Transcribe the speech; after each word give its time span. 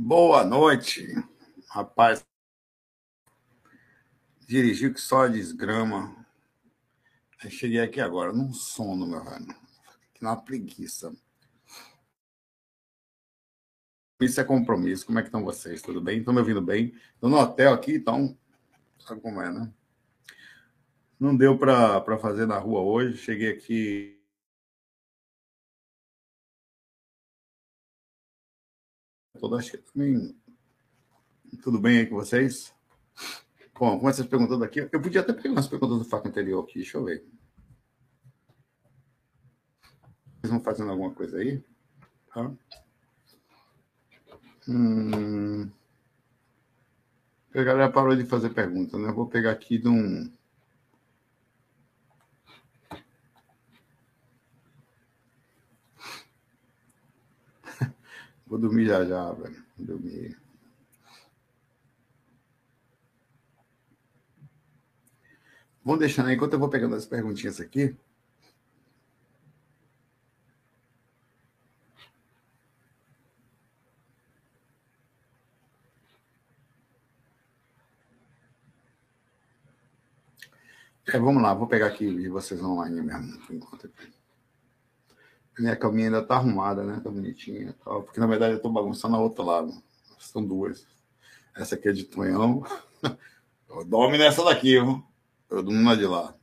Boa 0.00 0.44
noite, 0.44 1.04
rapaz. 1.68 2.24
Dirigiu 4.46 4.94
que 4.94 5.00
só 5.00 5.26
desgrama. 5.26 6.24
Cheguei 7.50 7.80
aqui 7.80 8.00
agora, 8.00 8.32
num 8.32 8.52
sono, 8.54 9.04
meu 9.04 9.24
velho. 9.24 9.48
Que 10.14 10.22
na 10.22 10.36
preguiça. 10.36 11.12
Isso 14.20 14.40
é 14.40 14.44
compromisso. 14.44 15.04
Como 15.04 15.18
é 15.18 15.22
que 15.22 15.28
estão 15.28 15.44
vocês? 15.44 15.82
Tudo 15.82 16.00
bem? 16.00 16.20
Estão 16.20 16.32
me 16.32 16.38
ouvindo 16.38 16.62
bem? 16.62 16.94
Estou 17.14 17.28
no 17.28 17.36
hotel 17.36 17.74
aqui, 17.74 17.96
então. 17.96 18.38
Sabe 19.00 19.20
como 19.20 19.42
é, 19.42 19.50
né? 19.52 19.74
Não 21.18 21.36
deu 21.36 21.58
para 21.58 22.18
fazer 22.18 22.46
na 22.46 22.56
rua 22.56 22.82
hoje. 22.82 23.18
Cheguei 23.18 23.50
aqui 23.50 24.17
Toda, 29.38 29.58
também. 29.92 30.36
Tudo 31.62 31.80
bem 31.80 31.98
aí 31.98 32.06
com 32.06 32.16
vocês? 32.16 32.74
Bom, 33.78 33.98
com 33.98 34.08
essas 34.08 34.26
perguntas 34.26 34.60
aqui, 34.60 34.88
eu 34.90 35.00
podia 35.00 35.20
até 35.20 35.32
pegar 35.32 35.50
umas 35.50 35.68
perguntas 35.68 35.98
do 35.98 36.04
fato 36.04 36.28
anterior 36.28 36.64
aqui, 36.64 36.80
deixa 36.80 36.98
eu 36.98 37.04
ver. 37.04 37.24
Vocês 40.40 40.50
vão 40.50 40.60
fazendo 40.60 40.90
alguma 40.90 41.12
coisa 41.12 41.38
aí? 41.38 41.62
Tá? 42.32 42.52
Hum... 44.68 45.70
A 47.54 47.62
galera 47.62 47.90
parou 47.90 48.14
de 48.14 48.24
fazer 48.24 48.50
pergunta, 48.50 48.98
né? 48.98 49.08
Eu 49.08 49.14
vou 49.14 49.26
pegar 49.26 49.50
aqui 49.50 49.78
de 49.78 49.88
um. 49.88 50.30
Vou 58.48 58.58
dormir 58.58 58.86
já 58.86 59.04
já, 59.04 59.30
velho. 59.32 59.62
Dormir. 59.76 60.40
Vamos 65.84 66.00
deixando 66.00 66.28
aí, 66.28 66.34
enquanto 66.34 66.54
eu 66.54 66.58
vou 66.58 66.68
pegando 66.68 66.94
as 66.94 67.06
perguntinhas 67.06 67.60
aqui. 67.60 67.96
É, 81.06 81.18
vamos 81.18 81.42
lá, 81.42 81.54
vou 81.54 81.66
pegar 81.66 81.86
aqui 81.86 82.14
de 82.14 82.28
vocês 82.28 82.62
online 82.62 83.00
mesmo, 83.00 83.38
por 83.46 83.54
enquanto. 83.54 83.90
Minha 85.58 85.76
caminha 85.76 86.06
ainda 86.06 86.22
tá 86.22 86.36
arrumada, 86.36 86.84
né? 86.84 87.00
Tá 87.02 87.10
bonitinha 87.10 87.74
tal. 87.84 88.02
Porque, 88.02 88.20
na 88.20 88.26
verdade, 88.26 88.54
eu 88.54 88.62
tô 88.62 88.70
bagunçando 88.70 89.16
a 89.16 89.20
outra 89.20 89.44
lado. 89.44 89.82
São 90.18 90.44
duas. 90.44 90.86
Essa 91.54 91.74
aqui 91.74 91.88
é 91.88 91.92
de 91.92 92.04
Tonhão. 92.04 92.64
Eu 93.68 93.84
dorme 93.86 94.18
nessa 94.18 94.44
daqui, 94.44 94.80
viu? 94.80 95.04
Eu 95.50 95.62
durmo 95.62 95.80
na 95.82 95.94
de 95.94 96.06
lá. 96.06 96.34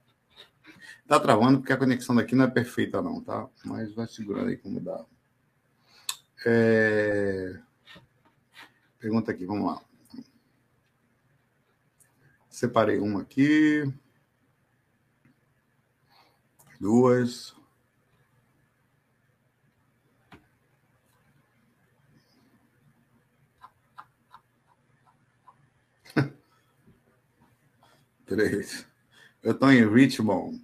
Tá 1.08 1.20
travando 1.20 1.60
porque 1.60 1.72
a 1.72 1.78
conexão 1.78 2.16
daqui 2.16 2.36
não 2.36 2.46
é 2.46 2.50
perfeita, 2.50 3.02
não, 3.02 3.22
tá? 3.22 3.48
Mas 3.64 3.94
vai 3.94 4.08
segurando 4.08 4.50
aí 4.50 4.58
como 4.58 4.80
dá. 4.80 5.06
É... 6.46 7.60
Pergunta 9.00 9.32
aqui, 9.32 9.46
vamos 9.46 9.68
lá. 9.68 9.82
Separei 12.50 13.00
uma 13.00 13.22
aqui. 13.22 13.84
Duas. 16.80 17.56
Três. 28.26 28.86
Eu 29.44 29.52
estou 29.52 29.72
em 29.72 29.88
Richmond. 29.88 30.60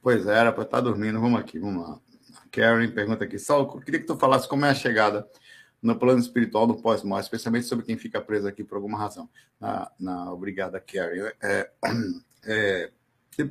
Pois 0.00 0.26
é, 0.26 0.38
era 0.38 0.52
para 0.52 0.62
estar 0.62 0.78
tá 0.78 0.82
dormindo. 0.82 1.20
Vamos 1.20 1.38
aqui, 1.38 1.58
vamos 1.58 1.86
lá. 1.86 2.00
A 2.42 2.48
Karen 2.48 2.90
pergunta 2.90 3.24
aqui. 3.24 3.36
Eu 3.36 3.80
queria 3.80 4.00
que 4.00 4.06
tu 4.06 4.16
falasse 4.16 4.48
como 4.48 4.64
é 4.64 4.70
a 4.70 4.74
chegada 4.74 5.28
no 5.82 5.98
plano 5.98 6.18
espiritual 6.18 6.66
do 6.66 6.76
pós-morte, 6.76 7.24
especialmente 7.24 7.66
sobre 7.66 7.84
quem 7.84 7.98
fica 7.98 8.20
preso 8.20 8.48
aqui 8.48 8.64
por 8.64 8.76
alguma 8.76 8.98
razão. 8.98 9.28
Na, 9.60 9.90
na 10.00 10.32
obrigada, 10.32 10.80
Karen. 10.80 11.30
É, 11.42 11.70
é, 12.44 12.90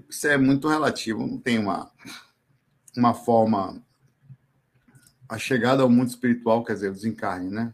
isso 0.09 0.27
é 0.27 0.37
muito 0.37 0.67
relativo, 0.67 1.25
não 1.25 1.37
tem 1.37 1.59
uma, 1.59 1.91
uma 2.95 3.13
forma. 3.13 3.81
A 5.29 5.37
chegada 5.37 5.83
ao 5.83 5.89
mundo 5.89 6.07
espiritual, 6.07 6.63
quer 6.63 6.73
dizer, 6.73 6.89
o 6.89 6.93
desencarne, 6.93 7.49
né? 7.49 7.73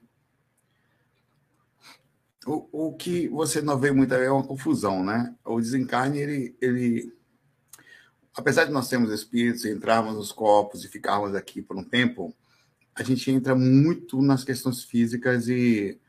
O, 2.45 2.67
o 2.71 2.93
que 2.93 3.27
você 3.27 3.61
não 3.61 3.77
vê 3.77 3.91
muito 3.91 4.13
é 4.13 4.31
uma 4.31 4.45
confusão, 4.45 5.03
né? 5.03 5.33
O 5.45 5.59
desencarne, 5.59 6.19
ele, 6.19 6.55
ele, 6.61 7.13
apesar 8.35 8.65
de 8.65 8.71
nós 8.71 8.87
sermos 8.87 9.11
espíritos, 9.11 9.65
entrarmos 9.65 10.15
nos 10.15 10.31
corpos 10.31 10.83
e 10.83 10.89
ficarmos 10.89 11.35
aqui 11.35 11.61
por 11.61 11.77
um 11.77 11.83
tempo, 11.83 12.35
a 12.95 13.03
gente 13.03 13.31
entra 13.31 13.55
muito 13.55 14.21
nas 14.21 14.43
questões 14.43 14.83
físicas 14.83 15.47
e, 15.47 15.99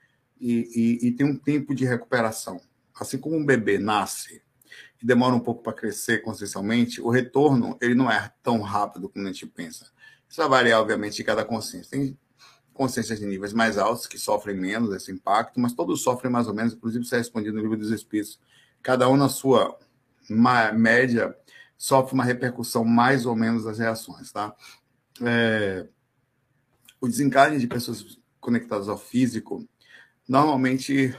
e, 0.41 0.99
e, 1.03 1.09
e 1.09 1.13
tem 1.13 1.27
um 1.27 1.37
tempo 1.37 1.75
de 1.75 1.85
recuperação. 1.85 2.61
Assim 2.95 3.19
como 3.19 3.37
um 3.37 3.45
bebê 3.45 3.79
nasce 3.79 4.43
e 5.03 5.07
demora 5.07 5.35
um 5.35 5.41
pouco 5.41 5.63
para 5.63 5.73
crescer 5.73 6.23
consciencialmente, 6.23 7.01
o 7.01 7.11
retorno 7.11 7.79
ele 7.81 7.95
não 7.95 8.11
é 8.11 8.33
tão 8.43 8.61
rápido 8.61 9.09
como 9.09 9.27
a 9.27 9.33
gente 9.33 9.47
pensa. 9.47 9.91
Isso 10.29 10.41
vai 10.41 10.49
variar, 10.49 10.81
obviamente, 10.81 11.17
de 11.17 11.25
cada 11.25 11.45
consciência. 11.45 11.91
Tem 11.91 12.19
consciências 12.75 13.21
de 13.21 13.27
níveis 13.27 13.53
mais 13.53 13.79
altos 13.79 14.07
que 14.07 14.19
sofrem 14.19 14.57
menos 14.57 14.95
esse 14.95 15.11
impacto, 15.11 15.59
mas 15.59 15.73
todos 15.73 16.03
sofrem 16.03 16.31
mais 16.31 16.49
ou 16.49 16.55
menos, 16.55 16.75
inclusive 16.75 17.05
isso 17.05 17.15
é 17.15 17.19
respondido 17.19 17.57
no 17.57 17.63
livro 17.63 17.79
dos 17.79 17.91
Espíritos. 17.91 18.39
Cada 18.83 19.09
um 19.09 19.17
na 19.17 19.29
sua 19.29 19.79
média 20.75 21.35
sofre 21.77 22.15
uma 22.15 22.25
repercussão 22.25 22.85
mais 22.85 23.25
ou 23.25 23.35
menos 23.35 23.65
das 23.65 23.79
reações, 23.79 24.33
tá? 24.33 24.55
É... 25.23 25.87
O 27.01 27.07
desencarne 27.07 27.59
de 27.59 27.67
pessoas 27.67 28.19
conectadas 28.41 28.89
ao 28.89 28.99
físico 28.99 29.67
normalmente 30.29 31.17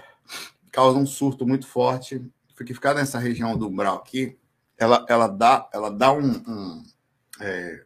causa 0.72 0.98
um 0.98 1.06
surto 1.06 1.48
muito 1.48 1.68
forte, 1.68 2.22
porque 2.56 2.74
ficar 2.74 2.94
nessa 2.94 3.18
região 3.18 3.58
do 3.58 3.68
umbral 3.68 3.98
aqui, 3.98 4.38
ela, 4.78 5.06
ela 5.08 5.28
dá, 5.28 5.69
ela 5.72 5.90
dá 5.90 6.12
um, 6.12 6.31
um 6.48 6.84
é, 7.40 7.86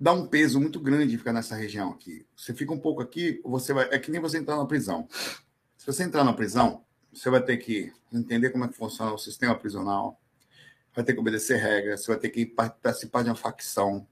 dá 0.00 0.12
um 0.12 0.26
peso 0.26 0.58
muito 0.58 0.80
grande 0.80 1.18
ficar 1.18 1.32
nessa 1.32 1.54
região 1.54 1.90
aqui. 1.90 2.26
Você 2.34 2.54
fica 2.54 2.72
um 2.72 2.78
pouco 2.78 3.02
aqui, 3.02 3.40
você 3.44 3.74
vai. 3.74 3.86
É 3.90 3.98
que 3.98 4.10
nem 4.10 4.20
você 4.20 4.38
entrar 4.38 4.56
na 4.56 4.64
prisão. 4.64 5.06
Se 5.76 5.86
você 5.86 6.04
entrar 6.04 6.24
na 6.24 6.32
prisão, 6.32 6.82
você 7.12 7.28
vai 7.28 7.42
ter 7.42 7.58
que 7.58 7.92
entender 8.10 8.50
como 8.50 8.64
é 8.64 8.68
que 8.68 8.76
funciona 8.76 9.12
o 9.12 9.18
sistema 9.18 9.54
prisional, 9.54 10.18
vai 10.94 11.04
ter 11.04 11.12
que 11.12 11.20
obedecer 11.20 11.58
regras, 11.58 12.00
você 12.00 12.12
vai 12.12 12.20
ter 12.20 12.30
que 12.30 12.46
participar 12.46 13.22
de 13.22 13.28
uma 13.28 13.36
facção 13.36 14.06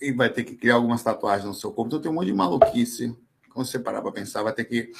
e 0.00 0.12
vai 0.12 0.30
ter 0.30 0.44
que 0.44 0.56
criar 0.56 0.76
algumas 0.76 1.02
tatuagens 1.02 1.46
no 1.46 1.54
seu 1.54 1.70
corpo. 1.70 1.88
Então 1.88 2.00
tem 2.00 2.10
um 2.10 2.14
monte 2.14 2.26
de 2.26 2.32
maluquice. 2.32 3.14
Quando 3.52 3.66
você 3.66 3.78
parar 3.78 4.00
para 4.00 4.12
pensar, 4.12 4.42
vai 4.42 4.54
ter 4.54 4.64
que. 4.64 4.90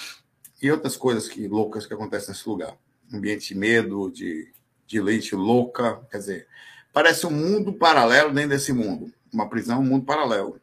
E 0.63 0.71
outras 0.71 0.97
coisas 0.97 1.27
que 1.29 1.49
loucas 1.49 1.87
que 1.87 1.95
acontecem 1.95 2.31
nesse 2.31 2.47
lugar. 2.47 2.77
Ambiente 3.13 3.49
de 3.49 3.59
medo, 3.59 4.11
de, 4.11 4.53
de 4.87 5.01
leite 5.01 5.35
louca. 5.35 5.97
Quer 6.11 6.19
dizer, 6.19 6.49
parece 6.93 7.27
um 7.27 7.31
mundo 7.31 7.73
paralelo 7.73 8.35
dentro 8.35 8.51
desse 8.51 8.73
mundo 8.73 9.11
uma 9.32 9.49
prisão, 9.49 9.81
um 9.81 9.85
mundo 9.85 10.05
paralelo. 10.05 10.61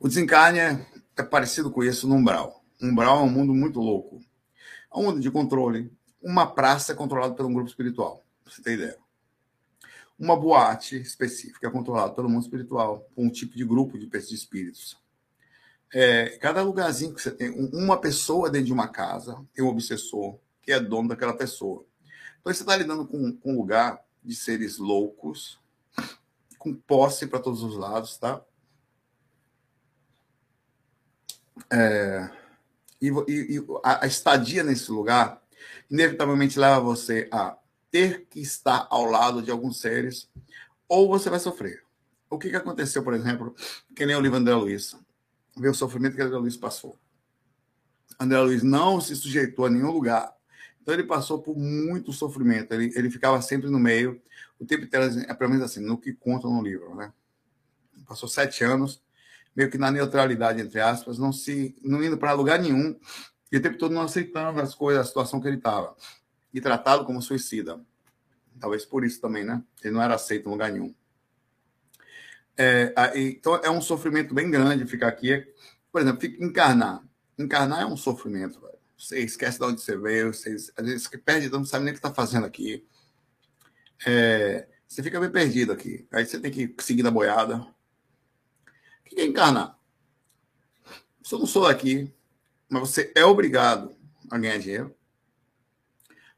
O 0.00 0.08
desencarne 0.08 0.58
é, 0.58 0.86
é 1.16 1.22
parecido 1.22 1.70
com 1.70 1.82
isso 1.82 2.08
no 2.08 2.14
umbral. 2.14 2.64
Umbral 2.80 3.20
é 3.20 3.22
um 3.22 3.30
mundo 3.30 3.54
muito 3.54 3.80
louco. 3.80 4.20
É 4.92 4.98
um 4.98 5.04
mundo 5.04 5.20
de 5.20 5.30
controle. 5.30 5.92
Uma 6.22 6.46
praça 6.46 6.92
é 6.92 6.94
controlada 6.94 7.34
por 7.34 7.46
um 7.46 7.52
grupo 7.52 7.68
espiritual, 7.68 8.24
pra 8.42 8.52
você 8.52 8.62
ter 8.62 8.74
ideia. 8.74 8.98
Uma 10.18 10.36
boate 10.36 10.96
específica 10.96 11.68
é 11.68 11.70
controlada 11.70 12.12
pelo 12.12 12.28
mundo 12.28 12.42
espiritual, 12.42 13.08
por 13.14 13.24
um 13.24 13.30
tipo 13.30 13.56
de 13.56 13.64
grupo 13.64 13.98
de 13.98 14.08
espíritos. 14.34 14.96
É, 15.94 16.36
cada 16.38 16.62
lugarzinho 16.62 17.14
que 17.14 17.22
você 17.22 17.30
tem, 17.30 17.50
uma 17.72 18.00
pessoa 18.00 18.50
dentro 18.50 18.66
de 18.66 18.72
uma 18.72 18.88
casa 18.88 19.42
tem 19.54 19.64
um 19.64 19.68
obsessor 19.68 20.38
que 20.60 20.72
é 20.72 20.80
dono 20.80 21.08
daquela 21.08 21.34
pessoa. 21.34 21.86
Então 22.40 22.52
você 22.52 22.62
está 22.62 22.76
lidando 22.76 23.06
com, 23.06 23.32
com 23.36 23.52
um 23.52 23.56
lugar 23.56 24.04
de 24.22 24.34
seres 24.34 24.78
loucos, 24.78 25.58
com 26.58 26.74
posse 26.74 27.26
para 27.26 27.38
todos 27.38 27.62
os 27.62 27.76
lados, 27.76 28.16
tá? 28.18 28.42
É, 31.70 32.30
e, 33.00 33.08
e, 33.08 33.66
a, 33.84 34.04
a 34.04 34.06
estadia 34.06 34.62
nesse 34.62 34.90
lugar 34.90 35.42
inevitavelmente 35.90 36.58
leva 36.58 36.80
você 36.80 37.28
a 37.32 37.56
ter 37.90 38.26
que 38.28 38.40
estar 38.40 38.86
ao 38.90 39.04
lado 39.04 39.42
de 39.42 39.50
alguns 39.50 39.80
seres, 39.80 40.28
ou 40.88 41.08
você 41.08 41.30
vai 41.30 41.38
sofrer. 41.38 41.82
O 42.30 42.38
que, 42.38 42.50
que 42.50 42.56
aconteceu, 42.56 43.02
por 43.02 43.14
exemplo, 43.14 43.54
que 43.96 44.04
nem 44.04 44.14
o 44.14 44.20
livro 44.20 44.36
André 44.36 44.54
Luiz, 44.54 44.94
ver 45.56 45.70
o 45.70 45.74
sofrimento 45.74 46.14
que 46.14 46.22
André 46.22 46.36
Luiz 46.36 46.56
passou. 46.56 46.98
André 48.20 48.38
Luiz 48.40 48.62
não 48.62 49.00
se 49.00 49.16
sujeitou 49.16 49.66
a 49.66 49.70
nenhum 49.70 49.90
lugar. 49.90 50.34
Então 50.82 50.94
ele 50.94 51.04
passou 51.04 51.40
por 51.40 51.56
muito 51.56 52.12
sofrimento. 52.12 52.72
Ele, 52.72 52.92
ele 52.94 53.10
ficava 53.10 53.40
sempre 53.40 53.70
no 53.70 53.78
meio 53.78 54.20
o 54.58 54.66
tempo 54.66 54.84
inteiro, 54.84 55.20
é 55.28 55.34
pelo 55.34 55.50
menos 55.50 55.64
assim, 55.64 55.80
no 55.80 55.98
que 55.98 56.12
conta 56.12 56.48
no 56.48 56.62
livro, 56.62 56.94
né? 56.94 57.12
Passou 58.06 58.28
sete 58.28 58.64
anos, 58.64 59.02
meio 59.54 59.70
que 59.70 59.78
na 59.78 59.90
neutralidade, 59.90 60.60
entre 60.60 60.80
aspas, 60.80 61.18
não 61.18 61.32
se 61.32 61.76
não 61.82 62.02
indo 62.02 62.18
para 62.18 62.32
lugar 62.32 62.58
nenhum, 62.58 62.98
e 63.50 63.56
o 63.56 63.62
tempo 63.62 63.78
todo 63.78 63.94
não 63.94 64.02
aceitando 64.02 64.60
as 64.60 64.74
coisas, 64.74 65.02
a 65.02 65.08
situação 65.08 65.40
que 65.40 65.46
ele 65.46 65.58
estava, 65.58 65.96
e 66.52 66.60
tratado 66.60 67.04
como 67.04 67.22
suicida. 67.22 67.80
Talvez 68.58 68.84
por 68.84 69.04
isso 69.04 69.20
também, 69.20 69.44
né? 69.44 69.62
Ele 69.82 69.94
não 69.94 70.02
era 70.02 70.14
aceito 70.14 70.48
em 70.48 70.52
lugar 70.52 70.72
nenhum. 70.72 70.92
É, 72.56 72.92
então 73.14 73.54
é 73.56 73.70
um 73.70 73.80
sofrimento 73.80 74.34
bem 74.34 74.50
grande 74.50 74.84
ficar 74.84 75.06
aqui. 75.06 75.46
Por 75.92 76.00
exemplo, 76.00 76.26
encarnar. 76.40 77.04
Encarnar 77.38 77.82
é 77.82 77.86
um 77.86 77.96
sofrimento, 77.96 78.60
velho. 78.60 78.78
Você 78.98 79.20
esquece 79.20 79.60
de 79.60 79.64
onde 79.64 79.80
você 79.80 79.96
veio, 79.96 80.34
você, 80.34 80.56
às 80.76 80.84
vezes 80.84 81.04
você 81.04 81.16
perde, 81.16 81.48
não 81.48 81.64
sabe 81.64 81.84
nem 81.84 81.92
o 81.92 81.94
que 81.94 81.98
está 82.00 82.12
fazendo 82.12 82.46
aqui 82.46 82.84
é, 84.06 84.68
você 84.86 85.02
fica 85.02 85.20
bem 85.20 85.30
perdido 85.30 85.72
aqui. 85.72 86.06
Aí 86.12 86.24
você 86.24 86.40
tem 86.40 86.50
que 86.50 86.74
seguir 86.82 87.02
na 87.02 87.10
boiada. 87.10 87.56
O 87.56 89.04
que 89.04 89.20
é 89.20 89.24
encarnar? 89.24 89.78
Se 91.22 91.34
eu 91.34 91.38
não 91.38 91.46
sou 91.46 91.66
daqui, 91.66 92.12
mas 92.68 92.80
você 92.80 93.12
é 93.14 93.24
obrigado 93.24 93.94
a 94.30 94.38
ganhar 94.38 94.58
dinheiro. 94.58 94.94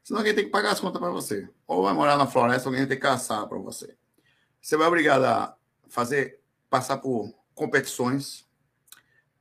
Senão 0.03 0.19
alguém 0.19 0.33
tem 0.33 0.45
que 0.45 0.51
pagar 0.51 0.71
as 0.71 0.79
contas 0.79 0.99
para 0.99 1.11
você. 1.11 1.47
Ou 1.67 1.83
vai 1.83 1.93
morar 1.93 2.17
na 2.17 2.27
floresta, 2.27 2.67
alguém 2.67 2.87
tem 2.87 2.97
que 2.97 3.03
caçar 3.03 3.47
para 3.47 3.57
você. 3.57 3.95
Você 4.61 4.75
vai 4.75 4.87
obrigado 4.87 5.23
a 5.23 5.55
fazer, 5.87 6.39
passar 6.69 6.97
por 6.97 7.33
competições, 7.53 8.47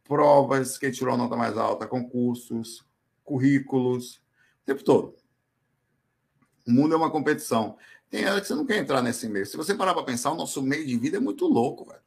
provas, 0.05 0.77
que 0.77 0.91
tirou 0.91 1.15
a 1.15 1.17
nota 1.17 1.37
mais 1.37 1.57
alta, 1.57 1.87
concursos, 1.87 2.85
currículos, 3.25 4.17
o 4.63 4.67
tempo 4.67 4.85
todo. 4.85 5.17
O 6.67 6.71
mundo 6.71 6.95
é 6.95 6.97
uma 6.97 7.11
competição. 7.11 7.77
Tem 8.11 8.27
hora 8.27 8.41
que 8.41 8.49
você 8.49 8.55
não 8.55 8.67
quer 8.67 8.79
entrar 8.79 9.01
nesse 9.01 9.29
meio. 9.29 9.47
Se 9.47 9.57
você 9.57 9.73
parar 9.73 9.95
para 9.95 10.03
pensar, 10.03 10.33
o 10.33 10.37
nosso 10.37 10.61
meio 10.61 10.85
de 10.85 10.99
vida 10.99 11.17
é 11.17 11.21
muito 11.21 11.47
louco, 11.47 11.85
velho. 11.85 12.03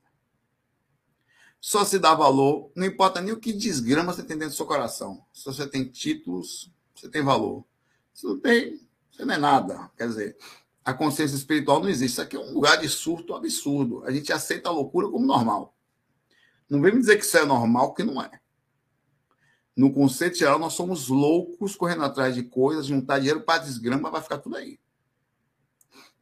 Só 1.62 1.86
se 1.86 1.98
dá 1.98 2.14
valor, 2.14 2.70
não 2.76 2.86
importa 2.86 3.22
nem 3.22 3.34
o 3.34 3.40
que 3.40 3.54
desgrama 3.54 4.14
você 4.14 4.22
tem 4.22 4.38
dentro 4.38 4.54
do 4.54 4.58
seu 4.58 4.66
coração. 4.66 5.26
Se 5.32 5.46
você 5.46 5.66
tem 5.66 5.86
títulos, 5.86 6.70
você 6.94 7.08
tem 7.08 7.24
valor. 7.24 7.64
Se 8.14 8.26
não 8.26 8.38
tem, 8.38 8.86
você 9.10 9.24
não 9.24 9.34
é 9.34 9.38
nada. 9.38 9.90
Quer 9.98 10.10
dizer, 10.10 10.38
a 10.84 10.94
consciência 10.94 11.38
espiritual 11.38 11.80
não 11.80 11.88
existe. 11.88 12.16
Isso 12.16 12.22
aqui 12.22 12.36
é 12.36 12.40
um 12.40 12.54
lugar 12.54 12.82
de 12.82 12.90
surto 12.90 13.34
absurdo. 13.34 14.04
A 14.04 14.12
gente 14.12 14.34
aceita 14.34 14.68
a 14.68 14.74
loucura 14.74 15.08
como 15.08 15.26
normal. 15.26 15.74
Não 16.70 16.82
vem 16.82 16.92
me 16.92 17.00
dizer 17.00 17.16
que 17.16 17.24
isso 17.24 17.38
é 17.38 17.46
normal, 17.46 17.94
que 17.94 18.04
não 18.04 18.22
é. 18.22 18.30
No 19.74 19.94
conceito 19.94 20.38
geral, 20.38 20.60
nós 20.60 20.74
somos 20.74 21.08
loucos 21.08 21.78
correndo 21.78 22.04
atrás 22.04 22.36
de 22.36 22.44
coisas, 22.44 22.86
juntar 22.86 23.20
dinheiro 23.20 23.42
para 23.42 23.64
desgrama, 23.64 24.12
vai 24.12 24.22
ficar 24.22 24.40
tudo 24.40 24.58
aí. 24.58 24.83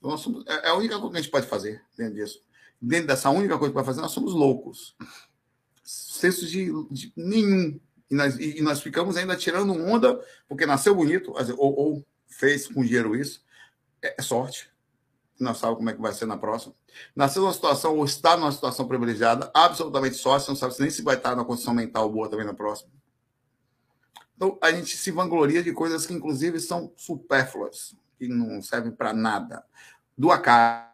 Então, 0.02 0.18
somos, 0.18 0.44
é, 0.48 0.68
é 0.68 0.70
a 0.70 0.76
única 0.76 0.98
coisa 0.98 1.12
que 1.12 1.18
a 1.18 1.22
gente 1.22 1.32
pode 1.32 1.46
fazer 1.46 1.84
dentro 1.96 2.16
disso. 2.16 2.42
Dentro 2.82 3.08
dessa 3.08 3.30
única 3.30 3.58
coisa 3.58 3.72
que 3.72 3.76
pode 3.76 3.86
fazer, 3.86 4.02
nós 4.02 4.12
somos 4.12 4.34
loucos. 4.34 4.96
Senso 5.84 6.48
de, 6.48 6.72
de 6.90 7.14
nenhum. 7.16 7.80
E 8.10 8.16
nós, 8.16 8.38
e 8.40 8.62
nós, 8.62 8.82
ficamos 8.82 9.16
ainda 9.16 9.38
tirando 9.38 9.72
onda, 9.74 10.20
porque 10.50 10.66
nasceu 10.66 10.96
bonito, 10.96 11.32
ou, 11.58 11.80
ou 11.80 12.06
fez 12.28 12.68
com 12.68 12.84
dinheiro 12.84 13.16
isso. 13.16 13.44
É, 14.02 14.16
é 14.18 14.22
sorte. 14.22 14.72
Não 15.40 15.54
sabe 15.54 15.76
como 15.76 15.90
é 15.90 15.94
que 15.94 16.02
vai 16.02 16.12
ser 16.14 16.26
na 16.26 16.38
próxima. 16.38 16.74
Nasceu 17.16 17.44
numa 17.44 17.54
situação, 17.54 17.98
ou 17.98 18.04
está 18.04 18.36
numa 18.36 18.52
situação 18.52 18.88
privilegiada, 18.88 19.52
absolutamente 19.54 20.16
sorte, 20.16 20.50
não 20.50 20.56
sabe 20.56 20.76
nem 20.80 20.90
se 20.90 21.02
vai 21.04 21.16
estar 21.16 21.36
numa 21.36 21.46
condição 21.46 21.74
mental 21.74 22.10
boa 22.10 22.30
também 22.30 22.46
na 22.46 22.54
próxima. 22.54 22.92
Então, 24.36 24.58
a 24.62 24.72
gente 24.72 24.98
se 24.98 25.12
vangloria 25.12 25.62
de 25.62 25.72
coisas 25.72 26.06
que, 26.06 26.14
inclusive, 26.14 26.60
são 26.60 26.92
supérfluas, 26.98 27.96
que 28.22 28.28
não 28.28 28.62
servem 28.62 28.92
para 28.92 29.14
nada 29.14 29.66
do 30.16 30.30
acaso. 30.30 30.92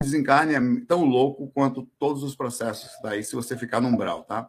Desencarne 0.00 0.54
é 0.54 0.86
tão 0.86 1.04
louco 1.04 1.50
quanto 1.50 1.86
todos 1.98 2.22
os 2.22 2.36
processos 2.36 2.90
daí, 3.02 3.24
se 3.24 3.34
você 3.34 3.56
ficar 3.56 3.80
no 3.80 3.88
umbral, 3.88 4.24
tá? 4.24 4.48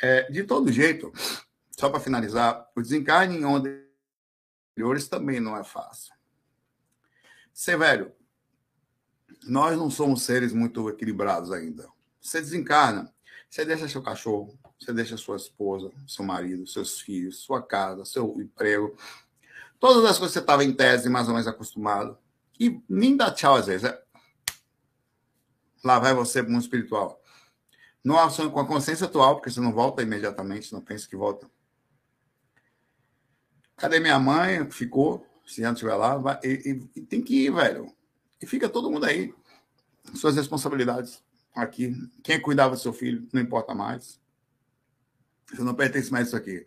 É, 0.00 0.30
de 0.30 0.44
todo 0.44 0.72
jeito, 0.72 1.12
só 1.78 1.90
para 1.90 2.00
finalizar, 2.00 2.70
o 2.74 2.80
desencarne 2.80 3.36
em 3.36 3.44
ondas 3.44 3.78
anteriores 4.72 5.06
também 5.06 5.38
não 5.38 5.54
é 5.54 5.62
fácil. 5.62 6.14
Ser 7.52 7.76
velho, 7.76 8.12
nós 9.46 9.76
não 9.76 9.90
somos 9.90 10.22
seres 10.22 10.54
muito 10.54 10.88
equilibrados 10.88 11.52
ainda. 11.52 11.86
Você 12.20 12.40
desencarna, 12.40 13.12
você 13.50 13.66
deixa 13.66 13.88
seu 13.88 14.02
cachorro, 14.02 14.58
você 14.78 14.94
deixa 14.94 15.16
sua 15.18 15.36
esposa, 15.36 15.90
seu 16.06 16.24
marido, 16.24 16.66
seus 16.66 17.00
filhos, 17.00 17.38
sua 17.38 17.62
casa, 17.62 18.04
seu 18.06 18.40
emprego, 18.40 18.96
Todas 19.80 20.04
as 20.04 20.18
coisas 20.18 20.28
que 20.28 20.34
você 20.34 20.38
estava 20.40 20.62
em 20.62 20.74
tese 20.74 21.08
mais 21.08 21.26
ou 21.26 21.32
menos 21.32 21.48
acostumado. 21.48 22.18
E 22.58 22.82
nem 22.86 23.16
dá 23.16 23.32
tchau 23.32 23.56
às 23.56 23.66
vezes. 23.66 23.88
É... 23.88 24.02
Lá 25.82 25.98
vai 25.98 26.12
você 26.12 26.42
para 26.42 26.50
o 26.50 26.52
mundo 26.52 26.62
espiritual. 26.62 27.18
Não 28.04 28.16
com 28.50 28.60
a 28.60 28.66
consciência 28.66 29.06
atual, 29.06 29.36
porque 29.36 29.50
você 29.50 29.60
não 29.60 29.72
volta 29.72 30.02
imediatamente, 30.02 30.72
não 30.72 30.82
pensa 30.82 31.08
que 31.08 31.16
volta. 31.16 31.50
Cadê 33.76 33.98
minha 33.98 34.18
mãe? 34.18 34.70
Ficou. 34.70 35.26
Se 35.46 35.64
ela 35.64 35.72
estiver 35.72 35.94
lá, 35.94 36.16
vai, 36.16 36.38
e, 36.44 36.48
e, 36.94 37.00
e, 37.00 37.02
tem 37.02 37.22
que 37.22 37.46
ir, 37.46 37.50
velho. 37.50 37.92
E 38.40 38.46
fica 38.46 38.68
todo 38.68 38.90
mundo 38.90 39.06
aí. 39.06 39.34
Suas 40.14 40.36
responsabilidades 40.36 41.22
aqui. 41.54 41.94
Quem 42.22 42.40
cuidava 42.40 42.76
do 42.76 42.80
seu 42.80 42.92
filho, 42.92 43.26
não 43.32 43.40
importa 43.40 43.74
mais. 43.74 44.20
Você 45.50 45.62
não 45.62 45.74
pertence 45.74 46.12
mais 46.12 46.26
a 46.26 46.28
isso 46.28 46.36
aqui 46.36 46.64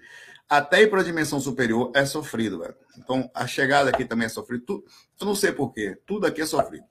até 0.50 0.81
ir 0.83 0.89
para 0.89 1.01
a 1.01 1.03
dimensão 1.03 1.39
superior 1.39 1.91
é 1.95 2.05
sofrido, 2.05 2.59
velho. 2.59 2.75
Então, 2.97 3.29
a 3.33 3.47
chegada 3.47 3.89
aqui 3.89 4.05
também 4.05 4.25
é 4.25 4.29
sofrido. 4.29 4.83
Eu 5.19 5.25
não 5.25 5.35
sei 5.35 5.51
porquê, 5.51 5.97
tudo 6.05 6.25
aqui 6.25 6.41
é 6.41 6.45
sofrido. 6.45 6.85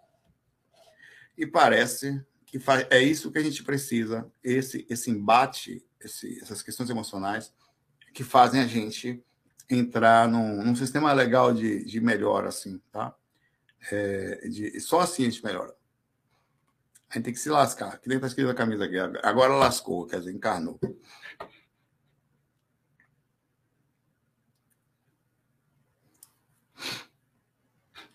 E 1.37 1.47
parece 1.47 2.25
que 2.47 2.61
é 2.91 3.03
isso 3.03 3.31
que 3.33 3.39
a 3.39 3.43
gente 3.43 3.63
precisa, 3.63 4.31
esse, 4.45 4.87
esse 4.91 5.11
embate, 5.11 5.85
esse, 6.01 6.39
essas 6.41 6.63
questões 6.63 6.91
emocionais, 6.91 7.53
que 8.13 8.23
fazem 8.23 8.61
a 8.61 8.67
gente 8.67 9.25
entrar 9.71 10.29
num, 10.29 10.63
num 10.63 10.77
sistema 10.77 11.13
legal 11.13 11.55
de, 11.55 11.85
de 11.85 12.01
melhora, 12.01 12.49
assim, 12.49 12.81
tá? 12.91 13.15
É, 13.91 14.49
de, 14.49 14.79
só 14.81 15.01
assim 15.01 15.23
a 15.23 15.31
gente 15.31 15.45
melhora. 15.45 15.75
A 17.09 17.15
gente 17.15 17.25
tem 17.25 17.33
que 17.35 17.41
se 17.41 17.49
lascar, 17.49 17.99
que 17.99 18.09
nem 18.09 18.17
está 18.17 18.27
escrito 18.27 18.49
na 18.49 18.55
camisa 18.55 18.85
aqui. 18.85 18.97
Agora 19.23 19.55
lascou, 19.55 20.07
quer 20.07 20.19
dizer, 20.19 20.33
encarnou. 20.33 20.79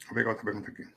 Vou 0.07 0.15
pegar 0.15 0.29
outra 0.29 0.45
pergunta 0.45 0.71
aqui. 0.71 0.87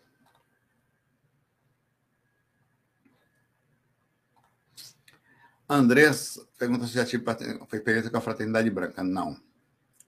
Andrés 5.68 6.36
pergunta 6.58 6.86
se 6.86 6.94
já 6.94 7.04
tive 7.04 7.24
experiência 7.72 8.10
com 8.10 8.16
a 8.16 8.20
fraternidade 8.20 8.68
branca. 8.70 9.04
Não. 9.04 9.40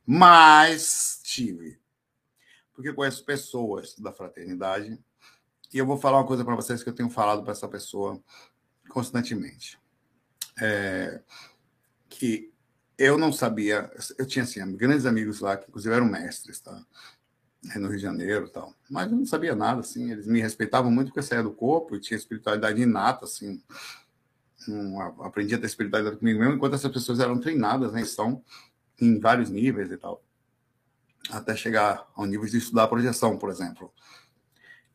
Mas 0.05 1.21
tive. 1.23 1.81
Porque 2.75 2.93
conheço 2.93 3.25
pessoas 3.25 3.95
da 3.97 4.13
fraternidade. 4.13 4.99
E 5.73 5.79
eu 5.79 5.87
vou 5.87 5.97
falar 5.97 6.19
uma 6.19 6.27
coisa 6.27 6.45
para 6.45 6.57
vocês 6.57 6.83
que 6.83 6.89
eu 6.89 6.95
tenho 6.95 7.09
falado 7.09 7.43
para 7.43 7.53
essa 7.53 7.69
pessoa 7.69 8.21
constantemente. 8.89 9.79
É, 10.61 11.23
que 12.09 12.53
eu 12.99 13.17
não 13.17 13.33
sabia. 13.33 13.91
Eu 14.19 14.27
tinha 14.27 14.45
assim, 14.45 14.77
grandes 14.77 15.07
amigos 15.07 15.41
lá, 15.41 15.57
que 15.57 15.69
inclusive 15.69 15.95
eram 15.95 16.07
mestres, 16.07 16.61
tá? 16.61 16.85
No 17.77 17.89
Rio 17.89 17.97
de 17.97 18.03
Janeiro 18.03 18.49
tal. 18.49 18.75
Mas 18.91 19.11
eu 19.11 19.17
não 19.17 19.25
sabia 19.25 19.55
nada, 19.55 19.81
assim. 19.81 20.11
Eles 20.11 20.27
me 20.27 20.41
respeitavam 20.41 20.91
muito 20.91 21.09
porque 21.09 21.21
eu 21.21 21.25
saía 21.25 21.43
do 21.43 21.53
corpo 21.53 21.95
e 21.95 22.01
tinha 22.01 22.19
espiritualidade 22.19 22.83
inata, 22.83 23.25
assim 23.25 23.63
não 24.69 25.01
aprendi 25.23 25.55
a 25.55 25.59
ter 25.59 25.67
espiritualidade 25.67 26.17
comigo 26.17 26.39
mesmo, 26.39 26.55
enquanto 26.55 26.75
essas 26.75 26.93
pessoas 26.93 27.21
eram 27.21 27.39
treinadas, 27.39 27.93
né? 27.93 28.03
Estão 28.03 28.43
em 29.01 29.19
vários 29.19 29.51
níveis 29.51 29.91
e 29.91 29.97
tal. 29.97 30.23
Até 31.31 31.57
chegar 31.57 32.07
ao 32.15 32.27
nível 32.27 32.47
de 32.47 32.59
estudar 32.59 32.89
projeção, 32.89 33.39
por 33.39 33.51
exemplo. 33.51 33.93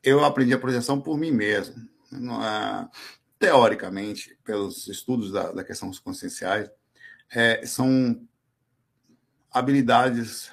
Eu 0.03 0.23
aprendi 0.23 0.53
a 0.53 0.59
projeção 0.59 1.01
por 1.01 1.17
mim 1.17 1.31
mesmo. 1.31 1.75
É, 2.13 2.87
teoricamente, 3.39 4.37
pelos 4.43 4.87
estudos 4.87 5.31
da, 5.31 5.51
da 5.51 5.63
questão 5.63 5.91
conscienciais, 6.03 6.69
é, 7.31 7.65
são 7.65 8.21
habilidades 9.51 10.51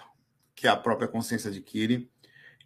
que 0.65 0.69
a 0.69 0.75
própria 0.75 1.07
consciência 1.07 1.51
adquire 1.51 2.11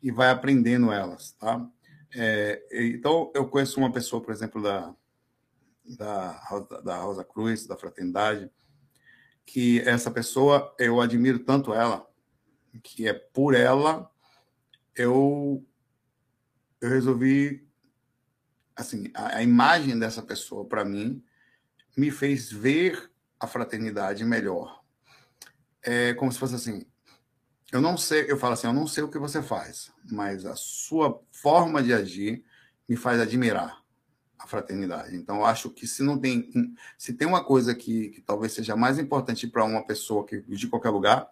e 0.00 0.12
vai 0.12 0.30
aprendendo 0.30 0.92
elas, 0.92 1.32
tá? 1.32 1.68
É, 2.14 2.64
então, 2.70 3.32
eu 3.34 3.48
conheço 3.48 3.80
uma 3.80 3.90
pessoa, 3.90 4.22
por 4.22 4.32
exemplo, 4.32 4.62
da, 4.62 4.94
da, 5.84 6.60
da 6.84 6.96
Rosa 7.00 7.24
Cruz, 7.24 7.66
da 7.66 7.76
Fraternidade, 7.76 8.48
que 9.44 9.80
essa 9.80 10.12
pessoa, 10.12 10.72
eu 10.78 11.00
admiro 11.00 11.40
tanto 11.40 11.74
ela, 11.74 12.08
que 12.84 13.08
é 13.08 13.12
por 13.12 13.52
ela 13.52 14.08
eu, 14.94 15.66
eu 16.80 16.90
resolvi, 16.90 17.66
assim, 18.76 19.10
a, 19.12 19.38
a 19.38 19.42
imagem 19.42 19.98
dessa 19.98 20.22
pessoa, 20.22 20.64
para 20.64 20.84
mim, 20.84 21.20
me 21.96 22.12
fez 22.12 22.48
ver 22.48 23.10
a 23.40 23.48
fraternidade 23.48 24.24
melhor. 24.24 24.84
É 25.82 26.14
como 26.14 26.30
se 26.30 26.38
fosse 26.38 26.54
assim, 26.54 26.86
eu 27.72 27.80
não 27.80 27.96
sei, 27.96 28.30
eu 28.30 28.38
falo 28.38 28.54
assim, 28.54 28.66
eu 28.66 28.72
não 28.72 28.86
sei 28.86 29.04
o 29.04 29.08
que 29.08 29.18
você 29.18 29.42
faz, 29.42 29.92
mas 30.10 30.46
a 30.46 30.56
sua 30.56 31.20
forma 31.30 31.82
de 31.82 31.92
agir 31.92 32.42
me 32.88 32.96
faz 32.96 33.20
admirar 33.20 33.82
a 34.38 34.46
fraternidade. 34.46 35.14
Então, 35.16 35.44
acho 35.44 35.68
que 35.70 35.86
se 35.86 36.02
não 36.02 36.18
tem, 36.18 36.50
se 36.96 37.12
tem 37.12 37.26
uma 37.28 37.44
coisa 37.44 37.74
que, 37.74 38.10
que 38.10 38.20
talvez 38.22 38.52
seja 38.52 38.74
mais 38.74 38.98
importante 38.98 39.46
para 39.46 39.64
uma 39.64 39.84
pessoa 39.84 40.24
que 40.24 40.40
de 40.40 40.68
qualquer 40.68 40.90
lugar, 40.90 41.28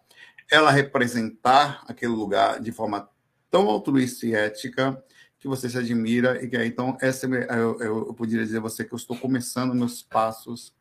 ela 0.50 0.70
representar 0.70 1.82
aquele 1.88 2.12
lugar 2.12 2.60
de 2.60 2.70
forma 2.70 3.08
tão 3.50 3.68
altruísta 3.68 4.26
e 4.26 4.34
ética 4.34 5.02
que 5.38 5.48
você 5.48 5.68
se 5.68 5.78
admira 5.78 6.42
e 6.42 6.48
que 6.48 6.62
então 6.64 6.96
essa 7.00 7.26
é 7.26 7.58
eu, 7.58 7.80
eu, 7.80 8.06
eu 8.08 8.14
poderia 8.14 8.44
dizer 8.44 8.58
a 8.58 8.62
você 8.62 8.84
que 8.84 8.92
eu 8.92 8.96
estou 8.96 9.16
começando 9.16 9.74
meus 9.74 10.02
passos 10.02 10.74